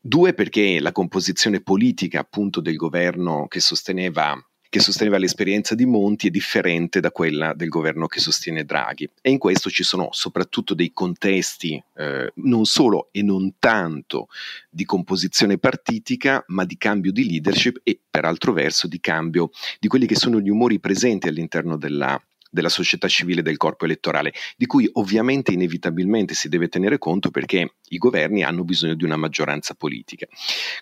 due 0.00 0.34
perché 0.34 0.80
la 0.80 0.92
composizione 0.92 1.62
politica 1.62 2.20
appunto 2.20 2.60
del 2.60 2.76
governo 2.76 3.46
che 3.46 3.60
sosteneva 3.60 4.36
che 4.70 4.78
sosteneva 4.78 5.18
l'esperienza 5.18 5.74
di 5.74 5.84
Monti 5.84 6.28
è 6.28 6.30
differente 6.30 7.00
da 7.00 7.10
quella 7.10 7.52
del 7.54 7.68
governo 7.68 8.06
che 8.06 8.20
sostiene 8.20 8.64
Draghi. 8.64 9.10
E 9.20 9.30
in 9.30 9.38
questo 9.38 9.68
ci 9.68 9.82
sono 9.82 10.10
soprattutto 10.12 10.74
dei 10.74 10.92
contesti 10.92 11.82
eh, 11.96 12.32
non 12.36 12.64
solo 12.64 13.08
e 13.10 13.22
non 13.22 13.54
tanto 13.58 14.28
di 14.70 14.84
composizione 14.84 15.58
partitica 15.58 16.44
ma 16.48 16.64
di 16.64 16.76
cambio 16.78 17.10
di 17.10 17.28
leadership 17.28 17.80
e 17.82 17.98
per 18.08 18.24
altro 18.24 18.52
verso 18.52 18.86
di 18.86 19.00
cambio 19.00 19.50
di 19.80 19.88
quelli 19.88 20.06
che 20.06 20.14
sono 20.14 20.40
gli 20.40 20.48
umori 20.48 20.78
presenti 20.78 21.26
all'interno 21.26 21.76
della, 21.76 22.20
della 22.50 22.68
società 22.68 23.08
civile 23.08 23.42
del 23.42 23.56
corpo 23.56 23.84
elettorale, 23.84 24.32
di 24.56 24.66
cui 24.66 24.88
ovviamente 24.94 25.52
inevitabilmente 25.52 26.34
si 26.34 26.48
deve 26.48 26.68
tenere 26.68 26.98
conto 26.98 27.30
perché 27.30 27.76
i 27.88 27.98
governi 27.98 28.42
hanno 28.42 28.64
bisogno 28.64 28.94
di 28.94 29.04
una 29.04 29.16
maggioranza 29.16 29.74
politica. 29.74 30.26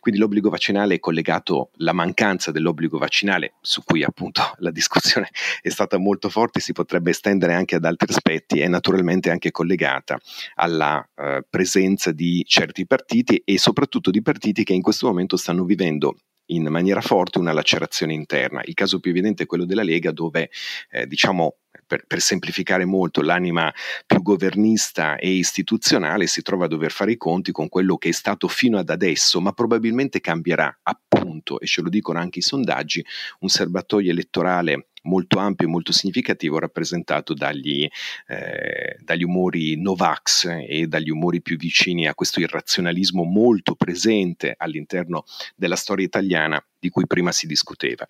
Quindi 0.00 0.20
l'obbligo 0.20 0.48
vaccinale 0.50 0.94
è 0.94 0.98
collegato, 0.98 1.70
la 1.76 1.92
mancanza 1.92 2.50
dell'obbligo 2.50 2.98
vaccinale, 2.98 3.54
su 3.60 3.82
cui 3.84 4.02
appunto 4.02 4.42
la 4.58 4.70
discussione 4.70 5.28
è 5.60 5.68
stata 5.68 5.98
molto 5.98 6.28
forte, 6.30 6.60
si 6.60 6.72
potrebbe 6.72 7.10
estendere 7.10 7.54
anche 7.54 7.76
ad 7.76 7.84
altri 7.84 8.12
aspetti, 8.12 8.60
è 8.60 8.68
naturalmente 8.68 9.30
anche 9.30 9.50
collegata 9.50 10.18
alla 10.54 11.06
eh, 11.14 11.44
presenza 11.48 12.12
di 12.12 12.44
certi 12.46 12.86
partiti 12.86 13.42
e 13.44 13.58
soprattutto 13.58 14.10
di 14.10 14.22
partiti 14.22 14.64
che 14.64 14.72
in 14.72 14.82
questo 14.82 15.06
momento 15.06 15.36
stanno 15.36 15.64
vivendo 15.64 16.16
in 16.48 16.66
maniera 16.68 17.00
forte 17.00 17.38
una 17.38 17.52
lacerazione 17.52 18.12
interna. 18.12 18.60
Il 18.64 18.74
caso 18.74 19.00
più 19.00 19.10
evidente 19.10 19.44
è 19.44 19.46
quello 19.46 19.64
della 19.64 19.82
Lega 19.82 20.12
dove 20.12 20.50
eh, 20.90 21.06
diciamo 21.06 21.56
per, 21.86 22.04
per, 22.06 22.20
semplificare 22.20 22.84
molto, 22.84 23.22
l'anima 23.22 23.72
più 24.06 24.20
governista 24.22 25.16
e 25.16 25.30
istituzionale 25.30 26.26
si 26.26 26.42
trova 26.42 26.66
a 26.66 26.68
dover 26.68 26.92
fare 26.92 27.12
i 27.12 27.16
conti 27.16 27.50
con 27.50 27.68
quello 27.68 27.96
che 27.96 28.10
è 28.10 28.12
stato 28.12 28.46
fino 28.46 28.78
ad 28.78 28.90
adesso, 28.90 29.40
ma 29.40 29.52
probabilmente 29.52 30.20
cambierà 30.20 30.80
appunto, 30.82 31.58
e 31.60 31.66
ce 31.66 31.80
lo 31.80 31.88
dicono 31.88 32.18
anche 32.18 32.40
i 32.40 32.42
sondaggi, 32.42 33.04
un 33.40 33.48
serbatoio 33.48 34.10
elettorale 34.10 34.87
molto 35.02 35.38
ampio 35.38 35.66
e 35.66 35.70
molto 35.70 35.92
significativo 35.92 36.58
rappresentato 36.58 37.34
dagli, 37.34 37.88
eh, 38.26 38.96
dagli 39.00 39.24
umori 39.24 39.80
Novax 39.80 40.46
e 40.66 40.86
dagli 40.86 41.10
umori 41.10 41.42
più 41.42 41.56
vicini 41.56 42.06
a 42.06 42.14
questo 42.14 42.40
irrazionalismo 42.40 43.24
molto 43.24 43.74
presente 43.74 44.54
all'interno 44.56 45.24
della 45.56 45.76
storia 45.76 46.04
italiana 46.04 46.62
di 46.78 46.88
cui 46.90 47.06
prima 47.06 47.32
si 47.32 47.46
discuteva. 47.46 48.06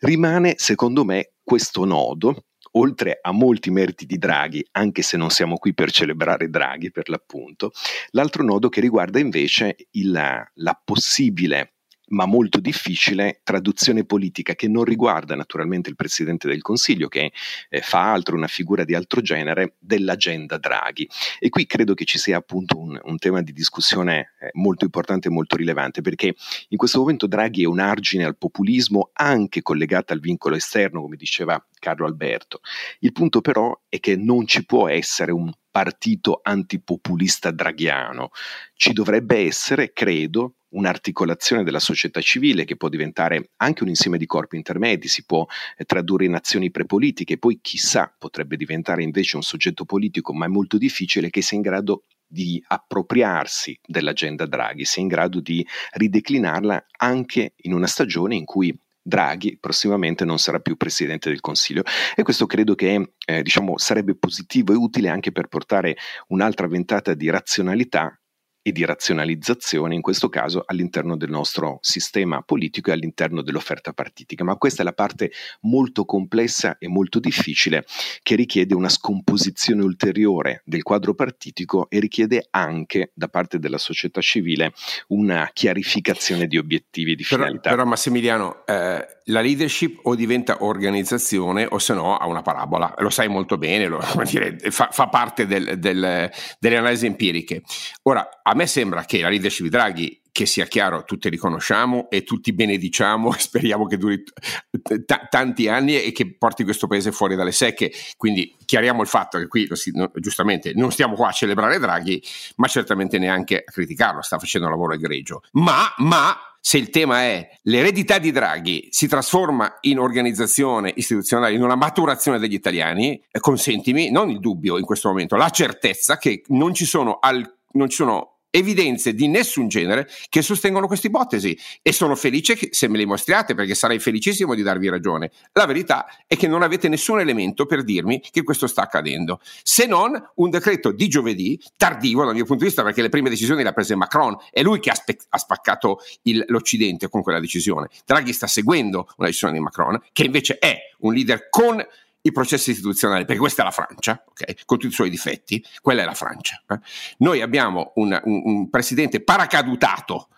Rimane, 0.00 0.54
secondo 0.56 1.04
me, 1.04 1.32
questo 1.42 1.84
nodo 1.84 2.44
oltre 2.72 3.18
a 3.20 3.32
molti 3.32 3.70
meriti 3.70 4.06
di 4.06 4.18
Draghi, 4.18 4.66
anche 4.72 5.02
se 5.02 5.16
non 5.16 5.30
siamo 5.30 5.56
qui 5.56 5.74
per 5.74 5.90
celebrare 5.90 6.48
Draghi 6.48 6.90
per 6.90 7.08
l'appunto, 7.08 7.72
l'altro 8.10 8.42
nodo 8.42 8.68
che 8.68 8.80
riguarda 8.80 9.18
invece 9.18 9.76
il, 9.90 10.12
la 10.12 10.80
possibile 10.84 11.71
ma 12.12 12.26
molto 12.26 12.60
difficile 12.60 13.40
traduzione 13.42 14.04
politica 14.04 14.54
che 14.54 14.68
non 14.68 14.84
riguarda 14.84 15.34
naturalmente 15.34 15.88
il 15.90 15.96
Presidente 15.96 16.48
del 16.48 16.62
Consiglio, 16.62 17.08
che 17.08 17.32
eh, 17.68 17.80
fa 17.80 18.12
altro, 18.12 18.36
una 18.36 18.46
figura 18.46 18.84
di 18.84 18.94
altro 18.94 19.20
genere, 19.20 19.74
dell'agenda 19.78 20.58
Draghi. 20.58 21.08
E 21.38 21.48
qui 21.48 21.66
credo 21.66 21.94
che 21.94 22.04
ci 22.04 22.18
sia 22.18 22.36
appunto 22.36 22.78
un, 22.78 22.98
un 23.02 23.18
tema 23.18 23.42
di 23.42 23.52
discussione 23.52 24.32
eh, 24.40 24.50
molto 24.52 24.84
importante 24.84 25.28
e 25.28 25.30
molto 25.30 25.56
rilevante, 25.56 26.00
perché 26.02 26.34
in 26.68 26.76
questo 26.76 26.98
momento 26.98 27.26
Draghi 27.26 27.62
è 27.62 27.66
un 27.66 27.80
argine 27.80 28.24
al 28.24 28.36
populismo 28.36 29.10
anche 29.14 29.62
collegato 29.62 30.12
al 30.12 30.20
vincolo 30.20 30.56
esterno, 30.56 31.00
come 31.00 31.16
diceva 31.16 31.62
Carlo 31.82 32.06
Alberto. 32.06 32.60
Il 33.00 33.10
punto 33.10 33.40
però 33.40 33.76
è 33.88 33.98
che 33.98 34.14
non 34.14 34.46
ci 34.46 34.64
può 34.64 34.88
essere 34.88 35.32
un 35.32 35.50
partito 35.68 36.38
antipopulista 36.40 37.50
draghiano. 37.50 38.30
Ci 38.74 38.92
dovrebbe 38.92 39.38
essere, 39.38 39.92
credo, 39.92 40.58
un'articolazione 40.72 41.64
della 41.64 41.80
società 41.80 42.20
civile 42.20 42.64
che 42.64 42.76
può 42.76 42.88
diventare 42.88 43.50
anche 43.56 43.82
un 43.82 43.88
insieme 43.88 44.16
di 44.16 44.26
corpi 44.26 44.56
intermedi, 44.56 45.08
si 45.08 45.24
può 45.24 45.44
eh, 45.76 45.84
tradurre 45.84 46.26
in 46.26 46.34
azioni 46.34 46.70
prepolitiche, 46.70 47.38
poi 47.38 47.58
chissà 47.60 48.14
potrebbe 48.16 48.56
diventare 48.56 49.02
invece 49.02 49.36
un 49.36 49.42
soggetto 49.42 49.84
politico, 49.84 50.32
ma 50.32 50.46
è 50.46 50.48
molto 50.48 50.78
difficile 50.78 51.30
che 51.30 51.42
sia 51.42 51.56
in 51.56 51.62
grado 51.62 52.04
di 52.32 52.62
appropriarsi 52.66 53.78
dell'agenda 53.84 54.46
Draghi, 54.46 54.86
sia 54.86 55.02
in 55.02 55.08
grado 55.08 55.40
di 55.40 55.66
rideclinarla 55.92 56.86
anche 56.98 57.52
in 57.56 57.74
una 57.74 57.86
stagione 57.86 58.36
in 58.36 58.46
cui 58.46 58.74
Draghi 59.02 59.58
prossimamente 59.58 60.24
non 60.24 60.38
sarà 60.38 60.60
più 60.60 60.76
presidente 60.76 61.28
del 61.28 61.40
Consiglio. 61.40 61.82
E 62.14 62.22
questo 62.22 62.46
credo 62.46 62.74
che 62.74 63.14
eh, 63.26 63.42
diciamo, 63.42 63.76
sarebbe 63.78 64.16
positivo 64.16 64.72
e 64.72 64.76
utile 64.76 65.08
anche 65.08 65.32
per 65.32 65.48
portare 65.48 65.96
un'altra 66.28 66.68
ventata 66.68 67.14
di 67.14 67.28
razionalità 67.28 68.16
e 68.62 68.72
di 68.72 68.84
razionalizzazione, 68.84 69.94
in 69.94 70.00
questo 70.00 70.28
caso 70.28 70.62
all'interno 70.64 71.16
del 71.16 71.30
nostro 71.30 71.78
sistema 71.82 72.42
politico 72.42 72.90
e 72.90 72.92
all'interno 72.92 73.42
dell'offerta 73.42 73.92
partitica. 73.92 74.44
Ma 74.44 74.56
questa 74.56 74.82
è 74.82 74.84
la 74.84 74.92
parte 74.92 75.32
molto 75.62 76.04
complessa 76.04 76.78
e 76.78 76.88
molto 76.88 77.18
difficile 77.18 77.84
che 78.22 78.36
richiede 78.36 78.74
una 78.74 78.88
scomposizione 78.88 79.82
ulteriore 79.82 80.62
del 80.64 80.82
quadro 80.82 81.14
partitico 81.14 81.90
e 81.90 81.98
richiede 81.98 82.46
anche 82.50 83.10
da 83.14 83.28
parte 83.28 83.58
della 83.58 83.78
società 83.78 84.20
civile 84.20 84.72
una 85.08 85.50
chiarificazione 85.52 86.46
di 86.46 86.56
obiettivi 86.56 87.12
e 87.12 87.14
di 87.16 87.26
però, 87.28 87.42
finalità. 87.42 87.70
Però 87.70 87.84
Massimiliano, 87.84 88.64
eh, 88.66 89.06
la 89.26 89.40
leadership 89.40 90.00
o 90.02 90.14
diventa 90.14 90.58
organizzazione 90.60 91.66
o 91.68 91.78
se 91.78 91.94
no 91.94 92.16
ha 92.16 92.26
una 92.26 92.42
parabola, 92.42 92.94
lo 92.98 93.10
sai 93.10 93.28
molto 93.28 93.58
bene, 93.58 93.86
lo, 93.86 94.00
dire, 94.24 94.58
fa, 94.70 94.88
fa, 94.90 95.08
parte 95.08 95.46
del, 95.46 95.78
del, 95.78 96.30
delle 96.58 96.76
analisi 96.76 97.06
empiriche. 97.06 97.62
Ora, 98.02 98.40
a 98.42 98.54
me 98.54 98.66
sembra 98.66 99.04
che 99.04 99.20
la 99.20 99.28
leadership 99.28 99.64
di 99.64 99.70
Draghi, 99.70 100.20
che 100.32 100.46
sia 100.46 100.64
chiaro, 100.64 101.04
tutti 101.04 101.28
riconosciamo 101.28 102.08
e 102.08 102.24
tutti 102.24 102.54
benediciamo 102.54 103.34
e 103.34 103.38
speriamo 103.38 103.86
che 103.86 103.98
duri 103.98 104.22
t- 104.22 105.28
tanti 105.28 105.68
anni 105.68 106.02
e 106.02 106.10
che 106.10 106.36
porti 106.36 106.64
questo 106.64 106.86
paese 106.86 107.12
fuori 107.12 107.36
dalle 107.36 107.52
secche. 107.52 107.92
Quindi 108.16 108.56
chiariamo 108.64 109.02
il 109.02 109.08
fatto 109.08 109.38
che 109.38 109.46
qui, 109.46 109.68
giustamente, 110.14 110.72
non 110.74 110.90
stiamo 110.90 111.14
qua 111.14 111.28
a 111.28 111.32
celebrare 111.32 111.78
Draghi, 111.78 112.22
ma 112.56 112.66
certamente 112.66 113.18
neanche 113.18 113.62
a 113.66 113.70
criticarlo, 113.70 114.22
sta 114.22 114.38
facendo 114.38 114.66
un 114.66 114.72
lavoro 114.72 114.94
egregio. 114.94 115.42
Ma, 115.52 115.92
ma 115.98 116.51
se 116.64 116.78
il 116.78 116.90
tema 116.90 117.22
è 117.22 117.58
l'eredità 117.62 118.18
di 118.18 118.30
Draghi 118.30 118.86
si 118.92 119.08
trasforma 119.08 119.78
in 119.80 119.98
organizzazione 119.98 120.92
istituzionale, 120.94 121.54
in 121.54 121.62
una 121.62 121.74
maturazione 121.74 122.38
degli 122.38 122.54
italiani, 122.54 123.20
eh, 123.32 123.40
consentimi, 123.40 124.12
non 124.12 124.30
il 124.30 124.38
dubbio 124.38 124.78
in 124.78 124.84
questo 124.84 125.08
momento, 125.08 125.34
la 125.34 125.50
certezza 125.50 126.18
che 126.18 126.44
non 126.46 126.72
ci 126.72 126.84
sono, 126.84 127.18
al, 127.18 127.44
non 127.72 127.88
ci 127.88 127.96
sono 127.96 128.41
evidenze 128.52 129.14
di 129.14 129.28
nessun 129.28 129.66
genere 129.68 130.08
che 130.28 130.42
sostengono 130.42 130.86
questa 130.86 131.06
ipotesi 131.06 131.58
e 131.80 131.92
sono 131.92 132.14
felice 132.14 132.54
che, 132.54 132.68
se 132.70 132.86
me 132.86 132.98
le 132.98 133.06
mostriate 133.06 133.54
perché 133.54 133.74
sarei 133.74 133.98
felicissimo 133.98 134.54
di 134.54 134.62
darvi 134.62 134.88
ragione. 134.88 135.30
La 135.52 135.66
verità 135.66 136.06
è 136.26 136.36
che 136.36 136.46
non 136.46 136.62
avete 136.62 136.88
nessun 136.88 137.18
elemento 137.18 137.66
per 137.66 137.82
dirmi 137.82 138.20
che 138.30 138.42
questo 138.42 138.66
sta 138.66 138.82
accadendo, 138.82 139.40
se 139.62 139.86
non 139.86 140.12
un 140.36 140.50
decreto 140.50 140.92
di 140.92 141.08
giovedì, 141.08 141.58
tardivo 141.76 142.24
dal 142.24 142.34
mio 142.34 142.44
punto 142.44 142.62
di 142.62 142.68
vista 142.68 142.82
perché 142.82 143.00
le 143.02 143.08
prime 143.08 143.30
decisioni 143.30 143.62
le 143.62 143.70
ha 143.70 143.72
prese 143.72 143.96
Macron, 143.96 144.36
è 144.50 144.62
lui 144.62 144.80
che 144.80 144.90
ha, 144.90 144.94
spe- 144.94 145.16
ha 145.30 145.38
spaccato 145.38 146.00
il, 146.22 146.44
l'Occidente 146.48 147.08
con 147.08 147.22
quella 147.22 147.40
decisione. 147.40 147.88
Draghi 148.04 148.32
sta 148.32 148.46
seguendo 148.46 149.08
una 149.16 149.28
decisione 149.28 149.54
di 149.54 149.60
Macron 149.60 149.98
che 150.12 150.24
invece 150.24 150.58
è 150.58 150.78
un 150.98 151.14
leader 151.14 151.48
con 151.48 151.84
i 152.22 152.32
processi 152.32 152.70
istituzionali, 152.70 153.24
perché 153.24 153.40
questa 153.40 153.62
è 153.62 153.64
la 153.64 153.70
Francia, 153.70 154.22
okay? 154.26 154.56
con 154.64 154.78
tutti 154.78 154.92
i 154.92 154.94
suoi 154.94 155.10
difetti, 155.10 155.64
quella 155.80 156.02
è 156.02 156.04
la 156.04 156.14
Francia. 156.14 156.62
Eh? 156.68 156.78
Noi 157.18 157.40
abbiamo 157.40 157.92
un, 157.96 158.18
un, 158.24 158.42
un 158.44 158.70
presidente 158.70 159.22
paracadutato, 159.22 160.28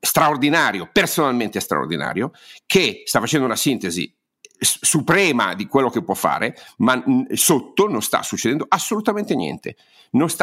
straordinario, 0.00 0.88
personalmente 0.92 1.60
straordinario, 1.60 2.32
che 2.66 3.02
sta 3.04 3.20
facendo 3.20 3.46
una 3.46 3.56
sintesi 3.56 4.12
suprema 4.60 5.54
di 5.54 5.66
quello 5.66 5.90
che 5.90 6.02
può 6.02 6.14
fare, 6.14 6.56
ma 6.78 7.02
sotto 7.32 7.88
non 7.88 8.02
sta 8.02 8.22
succedendo 8.22 8.66
assolutamente 8.68 9.34
niente. 9.34 9.76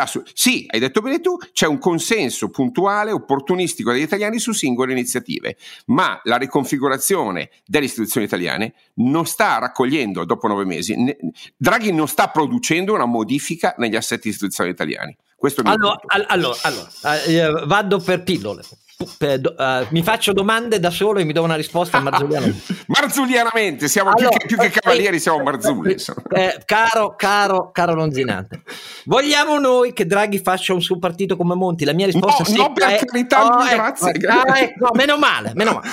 Su- 0.06 0.24
sì, 0.34 0.66
hai 0.70 0.80
detto 0.80 1.02
bene 1.02 1.20
tu, 1.20 1.38
c'è 1.52 1.68
un 1.68 1.78
consenso 1.78 2.50
puntuale, 2.50 3.12
opportunistico 3.12 3.92
degli 3.92 4.02
italiani 4.02 4.40
su 4.40 4.54
singole 4.54 4.94
iniziative, 4.94 5.58
ma 5.88 6.20
la 6.24 6.38
riconfigurazione 6.38 7.50
delle 7.66 7.86
istituzioni 7.86 8.26
italiane 8.26 8.74
non 8.96 9.26
sta 9.26 9.58
raccogliendo, 9.58 10.24
dopo 10.24 10.48
nove 10.48 10.64
mesi, 10.64 10.96
ne- 10.96 11.18
Draghi 11.58 11.92
non 11.92 12.08
sta 12.08 12.30
producendo 12.30 12.94
una 12.94 13.06
modifica 13.06 13.76
negli 13.78 13.96
assetti 13.96 14.30
istituzionali 14.30 14.74
italiani. 14.74 15.18
Questo 15.36 15.62
è 15.62 15.64
il 15.66 15.70
allora, 15.70 16.00
allora, 16.28 16.58
allora, 16.64 17.24
eh, 17.24 17.66
vado 17.66 18.00
per 18.00 18.24
pillole. 18.24 18.64
Uh, 19.00 19.86
mi 19.90 20.02
faccio 20.02 20.34
domande 20.34 20.80
da 20.80 20.90
solo 20.90 21.20
e 21.20 21.24
mi 21.24 21.32
do 21.32 21.44
una 21.44 21.54
risposta 21.54 22.00
marzulianamente. 22.00 22.76
marzulianamente, 22.88 23.88
siamo 23.88 24.10
allora, 24.10 24.30
più, 24.30 24.40
che, 24.40 24.46
più 24.48 24.58
che 24.58 24.80
cavalieri, 24.80 25.20
siamo 25.20 25.44
marzulli. 25.44 25.96
Eh, 26.32 26.64
caro, 26.66 27.14
caro, 27.16 27.70
caro 27.72 27.94
Lonzinante, 27.94 28.64
vogliamo 29.06 29.60
noi 29.60 29.94
che 29.94 30.08
Draghi 30.08 30.40
faccia 30.40 30.74
un 30.74 30.82
suo 30.82 30.98
partito 30.98 31.38
come 31.38 31.54
Monti? 31.54 31.86
La 31.86 31.94
mia 31.94 32.08
risposta 32.08 32.44
no, 32.52 32.64
no 32.64 32.74
per 32.74 33.06
carità, 33.06 33.46
oh, 33.46 33.70
grazie. 33.70 34.10
Ecco, 34.10 34.20
grazie. 34.20 34.52
Ah, 34.52 34.60
ecco, 34.62 34.90
meno 34.94 35.18
male, 35.18 35.52
meno 35.54 35.74
male. 35.74 35.90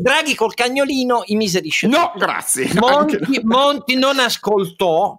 Draghi 0.00 0.34
col 0.34 0.54
cagnolino 0.54 1.24
i 1.26 1.36
miserisce. 1.36 1.88
No, 1.88 2.12
grazie. 2.16 2.70
Monti, 2.76 3.40
Monti 3.42 3.96
non 3.96 4.18
ascoltò 4.18 5.18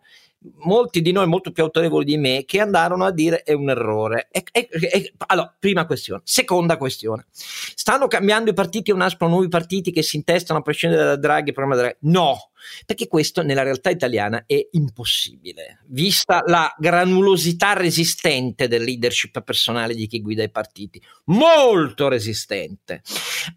molti 0.60 1.02
di 1.02 1.12
noi 1.12 1.28
molto 1.28 1.52
più 1.52 1.64
autorevoli 1.64 2.06
di 2.06 2.18
me 2.18 2.44
che 2.46 2.60
andarono 2.60 3.06
a 3.06 3.12
dire 3.12 3.44
è 3.44 3.54
un 3.54 3.70
errore. 3.70 4.28
E, 4.32 4.44
e, 4.52 4.70
e, 4.72 5.14
allora, 5.28 5.54
prima 5.58 5.86
questione. 5.86 6.22
Seconda 6.24 6.78
questione. 6.78 7.26
Stanno 7.32 8.08
cambiando 8.08 8.50
i 8.50 8.54
partiti 8.54 8.92
o 8.92 8.96
nascono 8.96 9.32
nuovi 9.32 9.48
partiti 9.48 9.92
che 9.92 10.04
si 10.04 10.16
intestano 10.16 10.60
a 10.60 10.62
prescindere 10.62 11.04
da 11.04 11.16
Draghi? 11.16 11.54
No, 12.02 12.52
perché 12.86 13.08
questo 13.08 13.44
nella 13.44 13.64
realtà 13.64 13.90
italiana 13.90 14.44
è 14.46 14.68
impossibile, 14.72 15.80
vista 15.88 16.44
la 16.46 16.74
granulosità 16.78 17.74
resistente 17.74 18.68
del 18.68 18.84
leadership 18.84 19.42
personale 19.42 19.94
di 19.94 20.08
chi 20.08 20.22
guida 20.22 20.44
i 20.44 20.50
partiti, 20.50 21.02
molto 21.26 22.08
resistente. 22.08 23.02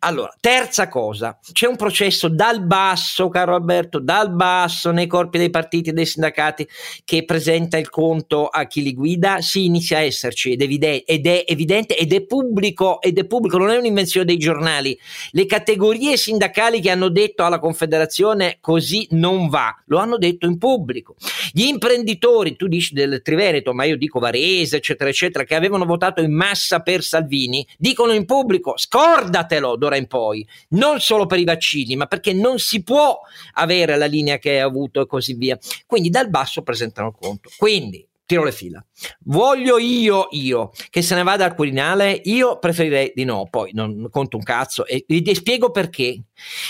Allora, 0.00 0.34
terza 0.40 0.88
cosa, 0.88 1.38
c'è 1.52 1.66
un 1.66 1.76
processo 1.76 2.28
dal 2.28 2.64
basso, 2.64 3.28
caro 3.28 3.54
Alberto, 3.54 3.98
dal 3.98 4.32
basso 4.32 4.90
nei 4.90 5.06
corpi 5.06 5.38
dei 5.38 5.50
partiti 5.50 5.90
e 5.90 5.92
dei 5.92 6.06
sindacati 6.06 6.68
che 7.04 7.24
presenta 7.24 7.78
il 7.78 7.90
conto 7.90 8.46
a 8.46 8.66
chi 8.66 8.82
li 8.82 8.94
guida, 8.94 9.40
si 9.40 9.64
inizia 9.64 9.98
a 9.98 10.02
esserci 10.02 10.52
ed, 10.52 10.62
evide- 10.62 11.04
ed 11.04 11.26
è 11.26 11.44
evidente 11.46 11.96
ed 11.96 12.12
è 12.12 12.22
pubblico, 12.22 13.00
ed 13.00 13.18
è 13.18 13.24
pubblico, 13.24 13.58
non 13.58 13.70
è 13.70 13.76
un'invenzione 13.76 14.26
dei 14.26 14.36
giornali. 14.36 14.98
Le 15.30 15.46
categorie 15.46 16.16
sindacali 16.16 16.80
che 16.80 16.90
hanno 16.90 17.08
detto 17.08 17.44
alla 17.44 17.58
Confederazione 17.58 18.58
così 18.60 18.89
non 19.10 19.48
va, 19.48 19.74
lo 19.86 19.98
hanno 19.98 20.18
detto 20.18 20.46
in 20.46 20.58
pubblico. 20.58 21.14
Gli 21.52 21.64
imprenditori, 21.64 22.56
tu 22.56 22.68
dici 22.68 22.94
del 22.94 23.20
Triveneto, 23.22 23.72
ma 23.72 23.84
io 23.84 23.96
dico 23.96 24.18
Varese, 24.18 24.76
eccetera, 24.76 25.10
eccetera, 25.10 25.44
che 25.44 25.54
avevano 25.54 25.84
votato 25.84 26.20
in 26.20 26.32
massa 26.32 26.80
per 26.80 27.02
Salvini, 27.02 27.66
dicono 27.78 28.12
in 28.12 28.24
pubblico, 28.24 28.74
scordatelo 28.76 29.76
d'ora 29.76 29.96
in 29.96 30.06
poi, 30.06 30.46
non 30.70 31.00
solo 31.00 31.26
per 31.26 31.38
i 31.38 31.44
vaccini, 31.44 31.96
ma 31.96 32.06
perché 32.06 32.32
non 32.32 32.58
si 32.58 32.82
può 32.82 33.18
avere 33.54 33.96
la 33.96 34.06
linea 34.06 34.38
che 34.38 34.50
hai 34.50 34.60
avuto 34.60 35.00
e 35.00 35.06
così 35.06 35.34
via. 35.34 35.58
Quindi 35.86 36.10
dal 36.10 36.30
basso 36.30 36.62
presentano 36.62 37.08
il 37.08 37.14
conto. 37.18 37.50
Quindi 37.56 38.06
tiro 38.30 38.44
le 38.44 38.52
fila. 38.52 38.84
Voglio 39.24 39.76
io, 39.76 40.28
io, 40.30 40.70
che 40.88 41.02
se 41.02 41.16
ne 41.16 41.24
vada 41.24 41.44
al 41.44 41.56
Quirinale? 41.56 42.20
Io 42.26 42.60
preferirei 42.60 43.10
di 43.12 43.24
no, 43.24 43.48
poi 43.50 43.72
non 43.74 44.06
conto 44.08 44.36
un 44.36 44.44
cazzo 44.44 44.86
e 44.86 45.04
vi 45.08 45.34
spiego 45.34 45.72
perché. 45.72 46.22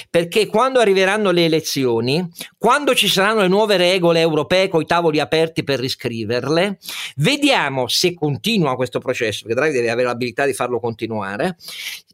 Perché 0.08 0.46
quando 0.46 0.80
arriveranno 0.80 1.30
le 1.32 1.44
elezioni, 1.44 2.26
quando 2.56 2.94
ci 2.94 3.08
saranno 3.08 3.42
le 3.42 3.48
nuove 3.48 3.76
regole 3.76 4.20
europee 4.20 4.68
con 4.68 4.80
i 4.80 4.86
tavoli 4.86 5.20
aperti 5.20 5.62
per 5.62 5.78
riscriverle, 5.80 6.78
vediamo 7.16 7.88
se 7.88 8.14
continua 8.14 8.74
questo 8.74 8.98
processo, 8.98 9.44
perché 9.44 9.60
Draghi 9.60 9.76
deve 9.76 9.90
avere 9.90 10.08
l'abilità 10.08 10.46
di 10.46 10.54
farlo 10.54 10.80
continuare, 10.80 11.56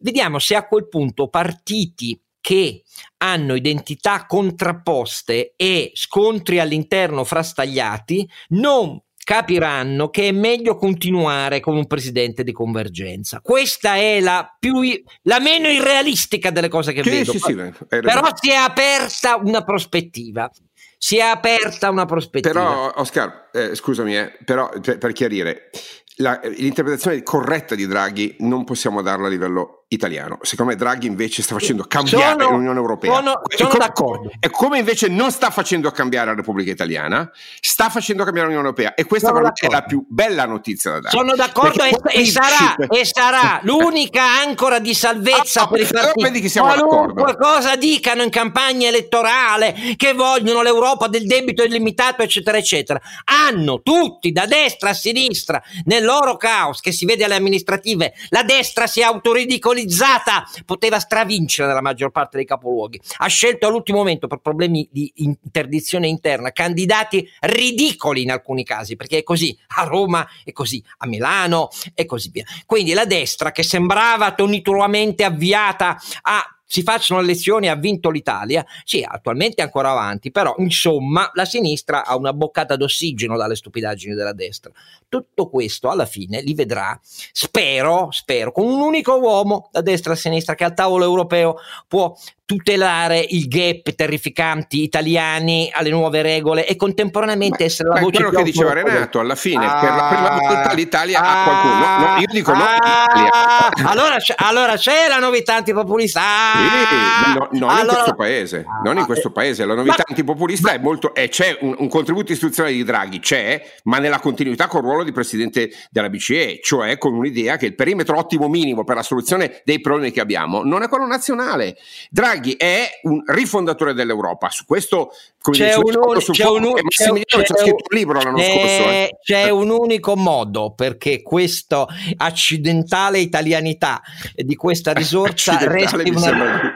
vediamo 0.00 0.40
se 0.40 0.56
a 0.56 0.66
quel 0.66 0.88
punto 0.88 1.28
partiti 1.28 2.20
che 2.40 2.82
hanno 3.18 3.54
identità 3.54 4.26
contrapposte 4.26 5.54
e 5.56 5.90
scontri 5.94 6.60
all'interno 6.60 7.24
frastagliati 7.24 8.28
non 8.50 9.00
capiranno 9.26 10.08
che 10.08 10.28
è 10.28 10.30
meglio 10.30 10.76
continuare 10.76 11.58
con 11.58 11.76
un 11.76 11.88
presidente 11.88 12.44
di 12.44 12.52
convergenza. 12.52 13.40
Questa 13.40 13.96
è 13.96 14.20
la, 14.20 14.56
più, 14.56 14.74
la 15.22 15.40
meno 15.40 15.66
irrealistica 15.66 16.50
delle 16.50 16.68
cose 16.68 16.92
che 16.92 17.02
sì, 17.02 17.10
vedo. 17.10 17.32
Sì, 17.32 17.38
sì, 17.40 17.54
Però 17.88 18.22
si 18.40 18.50
è 18.50 18.54
aperta 18.54 19.34
una 19.34 19.64
prospettiva. 19.64 20.48
Si 20.96 21.16
è 21.16 21.22
aperta 21.22 21.90
una 21.90 22.04
prospettiva. 22.04 22.54
Però, 22.54 22.92
Oscar, 22.94 23.50
eh, 23.52 23.74
scusami, 23.74 24.16
eh, 24.16 24.38
però 24.44 24.70
per, 24.80 24.98
per 24.98 25.10
chiarire, 25.10 25.70
la, 26.16 26.40
l'interpretazione 26.44 27.22
corretta 27.22 27.74
di 27.74 27.86
Draghi 27.86 28.36
non 28.40 28.64
possiamo 28.64 29.02
darla 29.02 29.26
a 29.26 29.30
livello 29.30 29.82
italiano. 29.88 30.38
Secondo 30.42 30.72
me 30.72 30.78
Draghi 30.78 31.06
invece 31.06 31.42
sta 31.42 31.54
facendo 31.54 31.84
cambiare 31.86 32.42
sono, 32.42 32.56
l'Unione 32.56 32.78
Europea. 32.78 33.14
Sono, 33.14 33.40
sono 33.44 33.68
come, 33.68 33.84
d'accordo. 33.84 34.30
E 34.40 34.50
come 34.50 34.78
invece 34.78 35.08
non 35.08 35.30
sta 35.30 35.50
facendo 35.50 35.90
cambiare 35.90 36.30
la 36.30 36.34
Repubblica 36.34 36.72
Italiana, 36.72 37.30
sta 37.60 37.88
facendo 37.88 38.24
cambiare 38.24 38.48
l'Unione 38.48 38.68
Europea. 38.68 38.94
E 38.94 39.04
questa 39.04 39.32
è 39.54 39.68
la 39.68 39.82
più 39.82 40.04
bella 40.08 40.46
notizia 40.46 40.92
da 40.92 41.00
dare. 41.00 41.16
Sono 41.16 41.34
d'accordo 41.34 41.84
e, 41.84 41.96
e, 42.20 42.24
sarà, 42.24 42.74
e, 42.88 43.04
sarà, 43.04 43.60
l'unica 43.62 44.24
ancora 44.40 44.78
di 44.78 44.94
salvezza 44.94 45.62
ah, 45.62 45.68
per 45.68 45.80
i 45.80 45.86
partiti. 45.86 46.40
Che 46.40 46.48
siamo 46.48 46.74
d'accordo. 46.74 47.36
cosa 47.38 47.76
dicano 47.76 48.22
in 48.22 48.30
campagna 48.30 48.88
elettorale, 48.88 49.74
che 49.96 50.14
vogliono 50.14 50.62
l'Europa 50.62 51.06
del 51.06 51.26
debito 51.26 51.62
illimitato, 51.62 52.22
eccetera, 52.22 52.56
eccetera. 52.56 53.00
Hanno 53.24 53.82
tutti, 53.82 54.32
da 54.32 54.46
destra 54.46 54.90
a 54.90 54.94
sinistra, 54.94 55.62
nel 55.84 56.04
loro 56.06 56.38
caos 56.38 56.80
che 56.80 56.92
si 56.92 57.04
vede 57.04 57.24
alle 57.24 57.36
amministrative, 57.36 58.14
la 58.30 58.42
destra 58.42 58.86
si 58.86 59.00
è 59.00 59.02
autoridicolata 59.02 59.64
monopolizzata, 59.66 60.48
poteva 60.64 60.98
stravincere 60.98 61.68
nella 61.68 61.82
maggior 61.82 62.10
parte 62.10 62.36
dei 62.36 62.46
capoluoghi. 62.46 63.00
Ha 63.18 63.26
scelto 63.26 63.66
all'ultimo 63.66 63.98
momento 63.98 64.26
per 64.26 64.38
problemi 64.38 64.88
di 64.90 65.12
interdizione 65.16 66.08
interna 66.08 66.52
candidati 66.52 67.28
ridicoli 67.40 68.22
in 68.22 68.30
alcuni 68.30 68.64
casi, 68.64 68.96
perché 68.96 69.18
è 69.18 69.22
così 69.22 69.56
a 69.76 69.84
Roma, 69.84 70.26
è 70.44 70.52
così 70.52 70.82
a 70.98 71.06
Milano 71.06 71.68
e 71.94 72.06
così 72.06 72.30
via. 72.30 72.44
Quindi 72.64 72.92
la 72.92 73.04
destra 73.04 73.52
che 73.52 73.62
sembrava 73.62 74.32
tonituramente 74.32 75.24
avviata 75.24 76.00
a 76.22 76.55
si 76.66 76.82
facciano 76.82 77.20
le 77.20 77.26
elezioni 77.26 77.68
ha 77.68 77.76
vinto 77.76 78.10
l'Italia, 78.10 78.66
sì, 78.84 79.04
attualmente 79.06 79.62
è 79.62 79.64
ancora 79.64 79.90
avanti, 79.90 80.30
però 80.30 80.54
insomma 80.58 81.30
la 81.34 81.44
sinistra 81.44 82.04
ha 82.04 82.16
una 82.16 82.32
boccata 82.32 82.76
d'ossigeno 82.76 83.36
dalle 83.36 83.54
stupidaggini 83.54 84.14
della 84.14 84.32
destra. 84.32 84.72
Tutto 85.08 85.48
questo 85.48 85.88
alla 85.88 86.06
fine 86.06 86.42
li 86.42 86.54
vedrà, 86.54 86.98
spero, 87.02 88.08
spero, 88.10 88.50
con 88.50 88.66
un 88.66 88.80
unico 88.80 89.14
uomo 89.14 89.68
da 89.70 89.80
destra 89.80 90.12
a 90.12 90.16
sinistra 90.16 90.54
che 90.54 90.64
al 90.64 90.74
tavolo 90.74 91.04
europeo 91.04 91.56
può 91.86 92.14
tutelare 92.46 93.26
il 93.30 93.48
gap 93.48 93.92
terrificanti 93.92 94.84
italiani 94.84 95.68
alle 95.72 95.90
nuove 95.90 96.22
regole 96.22 96.64
e 96.64 96.76
contemporaneamente 96.76 97.56
ma, 97.58 97.64
essere 97.64 97.88
la 97.88 98.00
voce 98.00 98.22
quello 98.22 98.30
che 98.30 98.44
diceva 98.44 98.72
Renato 98.72 99.18
alla 99.18 99.34
fine 99.34 99.66
ah, 99.66 99.80
per 99.80 99.90
la 99.90 100.06
prima 100.06 100.30
ah, 100.30 100.38
volta 100.38 100.72
l'Italia 100.72 101.20
ah, 101.20 101.40
ha 101.40 101.44
qualcuno. 101.44 102.06
No, 102.06 102.14
no, 102.14 102.20
io 102.20 102.26
dico 102.30 102.52
ah, 102.52 103.72
no 103.74 103.88
allora, 103.90 104.16
allora, 104.36 104.76
c'è 104.76 105.08
la 105.08 105.18
novità 105.18 105.56
antipopulista 105.56 106.20
sì, 106.20 107.36
no, 107.36 107.48
non 107.50 107.68
allora, 107.68 107.80
in 107.80 107.88
questo 107.88 108.14
paese 108.14 108.64
non 108.84 108.98
in 108.98 109.04
questo 109.06 109.32
paese. 109.32 109.64
La 109.64 109.74
novità 109.74 109.96
ma, 109.96 110.04
antipopulista 110.06 110.70
è 110.70 110.78
molto 110.78 111.14
e 111.16 111.28
c'è 111.28 111.58
un, 111.62 111.74
un, 111.78 111.88
contributo 111.88 112.30
istituzionale 112.30 112.76
di 112.76 112.84
Draghi 112.84 113.18
c'è 113.18 113.60
ma 113.84 113.98
nella 113.98 114.20
continuità 114.20 114.68
col 114.68 114.82
ruolo 114.82 115.02
di 115.02 115.10
presidente 115.10 115.70
della 115.90 116.08
BCE 116.08 116.60
cioè 116.62 116.96
con 116.96 117.12
un'idea 117.14 117.56
che 117.56 117.66
il 117.66 117.74
perimetro 117.74 118.16
ottimo 118.16 118.46
minimo 118.48 118.84
per 118.84 118.94
la 118.94 119.02
soluzione 119.02 119.62
dei 119.64 119.80
problemi 119.80 120.12
che 120.12 120.20
abbiamo 120.20 120.62
non 120.62 120.84
è 120.84 120.88
quello 120.88 121.06
nazionale. 121.06 121.76
Draghi 122.08 122.35
Draghi 122.36 122.54
è 122.56 123.00
un 123.02 123.22
rifondatore 123.24 123.94
dell'Europa. 123.94 124.50
Su 124.50 124.64
questo, 124.66 125.10
come 125.40 125.56
c'è 125.56 125.74
dice, 125.74 125.98
un, 125.98 126.20
su 126.20 126.32
c'è 126.32 126.46
un, 126.46 126.72
c'è, 126.86 127.08
un 127.08 127.74
libro 127.90 128.20
l'anno 128.20 128.36
c'è, 128.36 128.50
scorso. 128.50 128.90
Eh. 128.90 129.10
C'è 129.22 129.50
un 129.50 129.70
unico 129.70 130.16
modo 130.16 130.72
perché 130.74 131.22
questa 131.22 131.86
accidentale 132.16 133.18
italianità 133.18 134.02
di 134.34 134.54
questa 134.54 134.92
risorsa 134.92 135.56
resti, 135.58 136.10
una, 136.10 136.74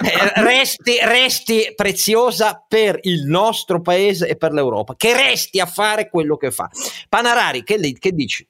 eh, 0.00 0.32
resti, 0.42 0.98
resti 1.02 1.72
preziosa 1.74 2.64
per 2.66 2.98
il 3.02 3.24
nostro 3.26 3.80
paese 3.80 4.28
e 4.28 4.36
per 4.36 4.52
l'Europa, 4.52 4.94
che 4.96 5.14
resti 5.14 5.60
a 5.60 5.66
fare 5.66 6.08
quello 6.08 6.36
che 6.36 6.50
fa. 6.50 6.68
Panarari, 7.08 7.62
che, 7.64 7.96
che 7.98 8.12
dici? 8.12 8.46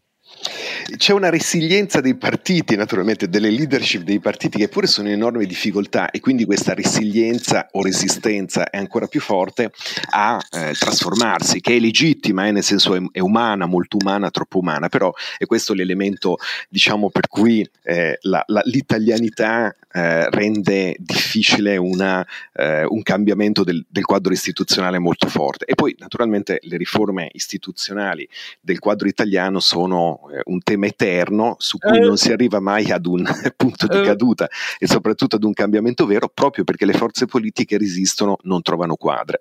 C'è 0.97 1.13
una 1.13 1.31
resilienza 1.31 2.01
dei 2.01 2.17
partiti, 2.17 2.77
naturalmente, 2.77 3.29
delle 3.29 3.51
leadership 3.51 4.03
dei 4.03 4.19
partiti 4.19 4.59
che 4.59 4.69
pure 4.69 4.87
sono 4.87 5.09
in 5.09 5.15
enorme 5.15 5.47
difficoltà 5.47 6.11
e 6.11 6.21
quindi 6.21 6.45
questa 6.45 6.75
resilienza 6.75 7.69
o 7.73 7.83
resistenza 7.83 8.69
è 8.69 8.77
ancora 8.77 9.07
più 9.07 9.21
forte 9.21 9.73
a 10.11 10.41
eh, 10.51 10.73
trasformarsi, 10.73 11.61
che 11.61 11.77
è 11.77 11.79
legittima, 11.79 12.47
eh, 12.47 12.51
nel 12.51 12.63
senso 12.63 12.95
è, 12.95 13.01
è, 13.13 13.21
umana, 13.21 13.67
molto 13.67 13.97
umana, 14.01 14.31
troppo 14.31 14.59
umana, 14.59 14.89
però 14.89 15.13
è 15.39 15.47
questo 15.47 15.75
l'elemento, 15.75 16.39
diciamo, 16.69 17.11
per 17.11 17.29
cui 17.29 17.67
eh, 17.85 18.19
la, 18.23 18.43
la, 18.47 18.63
l'italianità 18.65 19.75
eh, 19.93 20.29
rende 20.31 20.97
difficile 20.99 21.77
una, 21.77 22.27
eh, 22.55 22.85
un 22.85 23.03
cambiamento 23.03 23.63
del, 23.63 23.85
del 23.89 24.05
quadro 24.05 24.33
istituzionale 24.33 24.99
molto 24.99 25.29
forte. 25.29 25.65
E 25.67 25.75
poi, 25.75 25.95
naturalmente, 25.99 26.59
le 26.63 26.77
riforme 26.77 27.29
istituzionali 27.33 28.29
del 28.61 28.79
quadro 28.79 29.07
italiano 29.07 29.61
sono 29.61 30.31
un 30.45 30.61
tema 30.63 30.87
eterno 30.87 31.57
su 31.59 31.79
cui 31.79 32.01
non 32.01 32.17
si 32.17 32.33
arriva 32.33 32.61
mai 32.61 32.91
ad 32.91 33.07
un 33.07 33.25
punto 33.57 33.87
di 33.87 34.03
caduta 34.03 34.49
e 34.79 34.87
soprattutto 34.87 35.37
ad 35.37 35.45
un 35.45 35.53
cambiamento 35.53 36.07
vero 36.07 36.29
proprio 36.33 36.65
perché 36.65 36.87
le 36.87 36.95
forze 36.95 37.27
politiche 37.27 37.79
resistono, 37.79 38.37
non 38.43 38.63
trovano 38.63 38.97
quadre. 38.97 39.41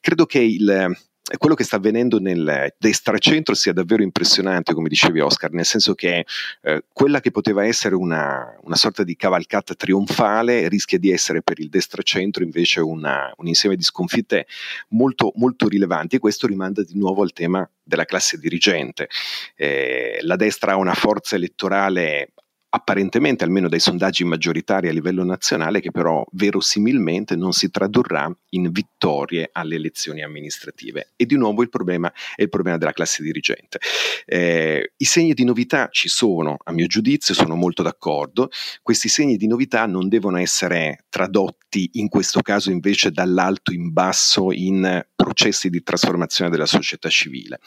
Credo 0.00 0.26
che 0.26 0.40
il, 0.40 0.96
quello 1.38 1.54
che 1.54 1.62
sta 1.62 1.76
avvenendo 1.76 2.18
nel 2.18 2.74
destra-centro 2.78 3.54
sia 3.54 3.72
davvero 3.72 4.02
impressionante, 4.02 4.74
come 4.74 4.88
dicevi 4.88 5.20
Oscar, 5.20 5.52
nel 5.52 5.64
senso 5.64 5.94
che 5.94 6.26
eh, 6.62 6.84
quella 6.92 7.20
che 7.20 7.30
poteva 7.30 7.64
essere 7.64 7.94
una, 7.94 8.56
una, 8.62 8.74
sorta 8.74 9.04
di 9.04 9.14
cavalcata 9.14 9.74
trionfale 9.74 10.68
rischia 10.68 10.98
di 10.98 11.12
essere 11.12 11.40
per 11.42 11.60
il 11.60 11.68
destra-centro 11.68 12.42
invece 12.42 12.80
una, 12.80 13.32
un 13.36 13.46
insieme 13.46 13.76
di 13.76 13.82
sconfitte 13.82 14.46
molto, 14.88 15.32
molto 15.36 15.68
rilevanti 15.68 16.16
e 16.16 16.18
questo 16.18 16.48
rimanda 16.48 16.82
di 16.82 16.98
nuovo 16.98 17.22
al 17.22 17.32
tema 17.32 17.68
della 17.82 18.04
classe 18.04 18.38
dirigente. 18.38 19.08
Eh, 19.54 20.18
la 20.22 20.36
destra 20.36 20.72
ha 20.72 20.76
una 20.76 20.94
forza 20.94 21.36
elettorale 21.36 22.32
apparentemente, 22.74 23.44
almeno 23.44 23.68
dai 23.68 23.80
sondaggi 23.80 24.24
maggioritari 24.24 24.88
a 24.88 24.92
livello 24.92 25.24
nazionale, 25.24 25.80
che 25.80 25.90
però 25.90 26.24
verosimilmente 26.32 27.36
non 27.36 27.52
si 27.52 27.70
tradurrà 27.70 28.34
in 28.50 28.70
vittorie 28.70 29.50
alle 29.52 29.74
elezioni 29.74 30.22
amministrative. 30.22 31.12
E 31.16 31.26
di 31.26 31.36
nuovo 31.36 31.62
il 31.62 31.68
problema 31.68 32.10
è 32.34 32.42
il 32.42 32.48
problema 32.48 32.78
della 32.78 32.92
classe 32.92 33.22
dirigente. 33.22 33.78
Eh, 34.24 34.92
I 34.96 35.04
segni 35.04 35.34
di 35.34 35.44
novità 35.44 35.88
ci 35.90 36.08
sono, 36.08 36.56
a 36.64 36.72
mio 36.72 36.86
giudizio, 36.86 37.34
sono 37.34 37.54
molto 37.54 37.82
d'accordo. 37.82 38.48
Questi 38.80 39.08
segni 39.08 39.36
di 39.36 39.46
novità 39.46 39.84
non 39.84 40.08
devono 40.08 40.38
essere 40.38 41.04
tradotti 41.10 41.90
in 41.94 42.08
questo 42.08 42.40
caso 42.40 42.70
invece 42.70 43.10
dall'alto 43.10 43.72
in 43.72 43.92
basso 43.92 44.50
in 44.50 45.04
processi 45.22 45.70
di 45.70 45.84
trasformazione 45.84 46.50
della 46.50 46.66
società 46.66 47.08
civile. 47.08 47.60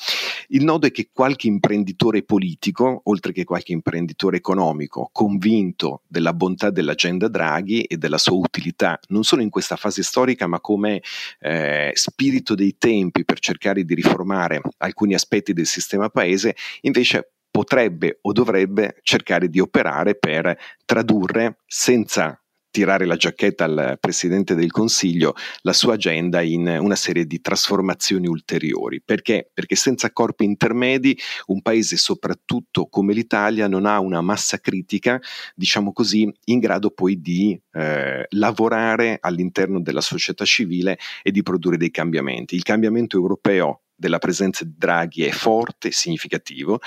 Il 0.49 0.65
nodo 0.65 0.87
è 0.87 0.91
che 0.91 1.09
qualche 1.13 1.47
imprenditore 1.47 2.23
politico, 2.23 3.01
oltre 3.05 3.31
che 3.31 3.45
qualche 3.45 3.71
imprenditore 3.71 4.37
economico, 4.37 5.09
convinto 5.13 6.01
della 6.05 6.33
bontà 6.33 6.69
dell'agenda 6.69 7.29
Draghi 7.29 7.83
e 7.83 7.95
della 7.95 8.17
sua 8.17 8.35
utilità, 8.35 8.99
non 9.07 9.23
solo 9.23 9.41
in 9.41 9.49
questa 9.49 9.77
fase 9.77 10.03
storica, 10.03 10.47
ma 10.47 10.59
come 10.59 11.01
eh, 11.39 11.91
spirito 11.93 12.55
dei 12.55 12.75
tempi 12.77 13.23
per 13.23 13.39
cercare 13.39 13.85
di 13.85 13.93
riformare 13.93 14.61
alcuni 14.79 15.13
aspetti 15.13 15.53
del 15.53 15.65
sistema 15.65 16.09
paese, 16.09 16.55
invece 16.81 17.29
potrebbe 17.49 18.19
o 18.23 18.33
dovrebbe 18.33 18.99
cercare 19.01 19.47
di 19.47 19.61
operare 19.61 20.15
per 20.15 20.57
tradurre 20.83 21.59
senza 21.65 22.37
tirare 22.75 23.05
la 23.05 23.15
giacchetta 23.15 23.63
al 23.63 23.97
Presidente 24.01 24.53
del 24.53 24.69
Consiglio 24.69 25.33
la 25.61 25.71
sua 25.71 25.93
agenda 25.93 26.41
in 26.41 26.67
una 26.67 26.97
serie 26.97 27.25
di 27.25 27.39
trasformazioni 27.39 28.27
ulteriori. 28.27 29.01
Perché? 29.01 29.49
Perché 29.53 29.77
senza 29.77 30.11
corpi 30.11 30.43
intermedi 30.43 31.17
un 31.45 31.61
paese 31.61 31.95
soprattutto 31.95 32.87
come 32.87 33.13
l'Italia 33.13 33.69
non 33.69 33.85
ha 33.85 34.01
una 34.01 34.19
massa 34.19 34.57
critica, 34.57 35.21
diciamo 35.55 35.93
così, 35.93 36.29
in 36.47 36.59
grado 36.59 36.89
poi 36.89 37.21
di 37.21 37.57
eh, 37.71 38.25
lavorare 38.31 39.19
all'interno 39.21 39.79
della 39.79 40.01
società 40.01 40.43
civile 40.43 40.99
e 41.23 41.31
di 41.31 41.43
produrre 41.43 41.77
dei 41.77 41.91
cambiamenti. 41.91 42.55
Il 42.55 42.63
cambiamento 42.63 43.15
europeo 43.15 43.83
della 43.95 44.19
presenza 44.19 44.65
di 44.65 44.73
Draghi 44.75 45.23
è 45.23 45.31
forte, 45.31 45.91
significativo, 45.91 46.79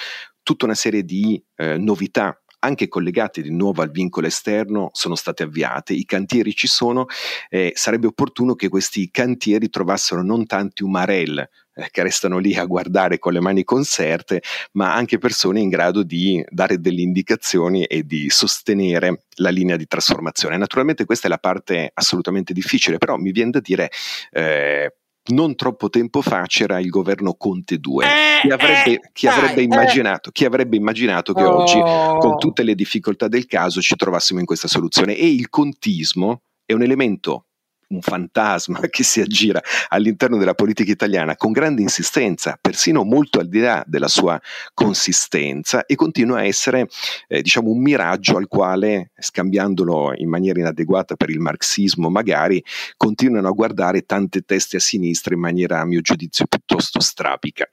tutta 0.42 0.66
una 0.66 0.74
serie 0.74 1.02
di 1.02 1.42
eh, 1.56 1.78
novità 1.78 2.38
anche 2.60 2.88
collegate 2.88 3.42
di 3.42 3.50
nuovo 3.50 3.82
al 3.82 3.90
vincolo 3.90 4.26
esterno 4.26 4.90
sono 4.92 5.14
state 5.14 5.44
avviate, 5.44 5.92
i 5.92 6.04
cantieri 6.04 6.54
ci 6.54 6.66
sono, 6.66 7.06
eh, 7.48 7.72
sarebbe 7.74 8.06
opportuno 8.06 8.54
che 8.54 8.68
questi 8.68 9.10
cantieri 9.10 9.68
trovassero 9.68 10.22
non 10.22 10.46
tanti 10.46 10.82
umarell 10.82 11.38
eh, 11.38 11.88
che 11.90 12.02
restano 12.02 12.38
lì 12.38 12.56
a 12.56 12.64
guardare 12.64 13.18
con 13.18 13.32
le 13.32 13.40
mani 13.40 13.62
conserte, 13.62 14.42
ma 14.72 14.94
anche 14.94 15.18
persone 15.18 15.60
in 15.60 15.68
grado 15.68 16.02
di 16.02 16.44
dare 16.48 16.80
delle 16.80 17.02
indicazioni 17.02 17.84
e 17.84 18.02
di 18.02 18.28
sostenere 18.30 19.26
la 19.36 19.50
linea 19.50 19.76
di 19.76 19.86
trasformazione. 19.86 20.56
Naturalmente 20.56 21.04
questa 21.04 21.26
è 21.26 21.30
la 21.30 21.38
parte 21.38 21.90
assolutamente 21.94 22.52
difficile, 22.52 22.98
però 22.98 23.16
mi 23.16 23.30
viene 23.30 23.52
da 23.52 23.60
dire 23.60 23.90
eh, 24.32 24.92
non 25.28 25.54
troppo 25.56 25.88
tempo 25.88 26.22
fa 26.22 26.44
c'era 26.46 26.78
il 26.78 26.88
governo 26.88 27.34
Conte 27.34 27.78
2. 27.78 28.04
Eh, 28.04 28.08
chi, 28.42 28.50
avrebbe, 28.50 28.84
eh, 28.84 29.00
chi, 29.12 29.26
avrebbe 29.26 29.62
eh. 29.62 30.30
chi, 30.32 30.44
avrebbe, 30.44 30.76
immaginato, 30.76 31.32
che 31.32 31.42
oh. 31.42 31.62
oggi, 31.62 31.80
con 31.80 32.38
tutte 32.38 32.62
le 32.62 32.74
difficoltà 32.74 33.28
del 33.28 33.46
caso, 33.46 33.80
ci 33.80 33.96
trovassimo 33.96 34.40
in 34.40 34.46
questa 34.46 34.68
soluzione? 34.68 35.16
E 35.16 35.26
il 35.26 35.48
contismo 35.48 36.42
è 36.64 36.72
un 36.72 36.82
elemento 36.82 37.47
un 37.88 38.00
fantasma 38.00 38.80
che 38.88 39.02
si 39.02 39.20
aggira 39.20 39.60
all'interno 39.88 40.36
della 40.36 40.54
politica 40.54 40.90
italiana 40.90 41.36
con 41.36 41.52
grande 41.52 41.82
insistenza, 41.82 42.58
persino 42.60 43.04
molto 43.04 43.40
al 43.40 43.48
di 43.48 43.60
là 43.60 43.82
della 43.86 44.08
sua 44.08 44.40
consistenza 44.74 45.86
e 45.86 45.94
continua 45.94 46.38
a 46.38 46.44
essere 46.44 46.88
eh, 47.28 47.42
diciamo 47.42 47.70
un 47.70 47.80
miraggio 47.80 48.36
al 48.36 48.48
quale, 48.48 49.12
scambiandolo 49.18 50.12
in 50.16 50.28
maniera 50.28 50.60
inadeguata 50.60 51.16
per 51.16 51.30
il 51.30 51.40
marxismo 51.40 52.10
magari, 52.10 52.62
continuano 52.96 53.48
a 53.48 53.52
guardare 53.52 54.02
tante 54.02 54.42
teste 54.42 54.76
a 54.76 54.80
sinistra 54.80 55.34
in 55.34 55.40
maniera 55.40 55.80
a 55.80 55.84
mio 55.84 56.00
giudizio 56.00 56.46
piuttosto 56.46 57.00
strabica. 57.00 57.68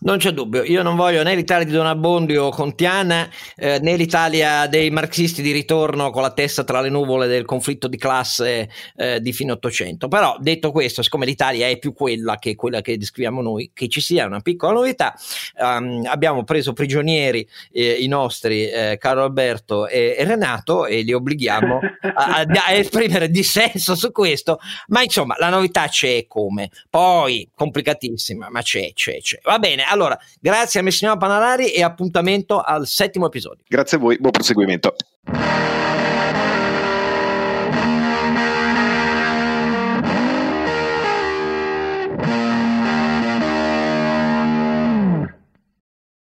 Non 0.00 0.18
c'è 0.18 0.32
dubbio, 0.32 0.64
io 0.64 0.82
non 0.82 0.96
voglio 0.96 1.22
né 1.22 1.36
l'Italia 1.36 1.64
di 1.64 1.70
Don 1.70 1.86
Abbondio 1.86 2.48
Contiana 2.50 3.30
eh, 3.54 3.78
né 3.78 3.94
l'Italia 3.94 4.66
dei 4.66 4.90
marxisti 4.90 5.40
di 5.40 5.52
ritorno 5.52 6.10
con 6.10 6.20
la 6.20 6.32
testa 6.32 6.64
tra 6.64 6.80
le 6.80 6.90
nuvole 6.90 7.28
del 7.28 7.44
conflitto 7.44 7.86
di 7.86 7.96
classe 7.96 8.68
eh, 8.96 9.20
di 9.20 9.32
fine 9.32 9.52
Ottocento. 9.52 10.08
Però 10.08 10.36
detto 10.40 10.72
questo, 10.72 11.00
siccome 11.00 11.26
l'Italia 11.26 11.68
è 11.68 11.78
più 11.78 11.92
quella 11.92 12.38
che 12.38 12.56
quella 12.56 12.80
che 12.80 12.98
descriviamo 12.98 13.40
noi, 13.40 13.70
che 13.72 13.88
ci 13.88 14.00
sia 14.00 14.26
una 14.26 14.40
piccola 14.40 14.72
novità, 14.72 15.14
um, 15.58 16.02
abbiamo 16.06 16.42
preso 16.42 16.72
prigionieri 16.72 17.48
eh, 17.70 17.92
i 17.92 18.08
nostri 18.08 18.68
eh, 18.68 18.98
Carlo 18.98 19.22
Alberto 19.22 19.86
e, 19.86 20.16
e, 20.18 20.24
Renato 20.24 20.86
e 20.86 21.02
li 21.02 21.12
obblighiamo 21.12 21.78
a, 22.14 22.24
a, 22.24 22.46
a 22.66 22.72
esprimere 22.72 23.30
dissenso 23.30 23.94
su 23.94 24.10
questo, 24.10 24.58
ma 24.88 25.02
insomma 25.02 25.36
la 25.38 25.50
novità 25.50 25.86
c'è 25.86 26.26
come. 26.26 26.70
Poi 26.90 27.48
complicatissima, 27.54 28.50
ma 28.50 28.60
c'è, 28.60 28.92
c'è, 28.92 29.18
c'è. 29.20 29.38
Va 29.44 29.60
bene 29.60 29.82
allora, 29.88 30.18
grazie 30.40 30.80
a 30.80 30.82
Messineo 30.82 31.16
Panalari 31.16 31.72
e 31.72 31.82
appuntamento 31.82 32.60
al 32.60 32.86
settimo 32.86 33.26
episodio. 33.26 33.64
Grazie 33.68 33.96
a 33.96 34.00
voi, 34.00 34.18
buon 34.18 34.32
proseguimento. 34.32 34.94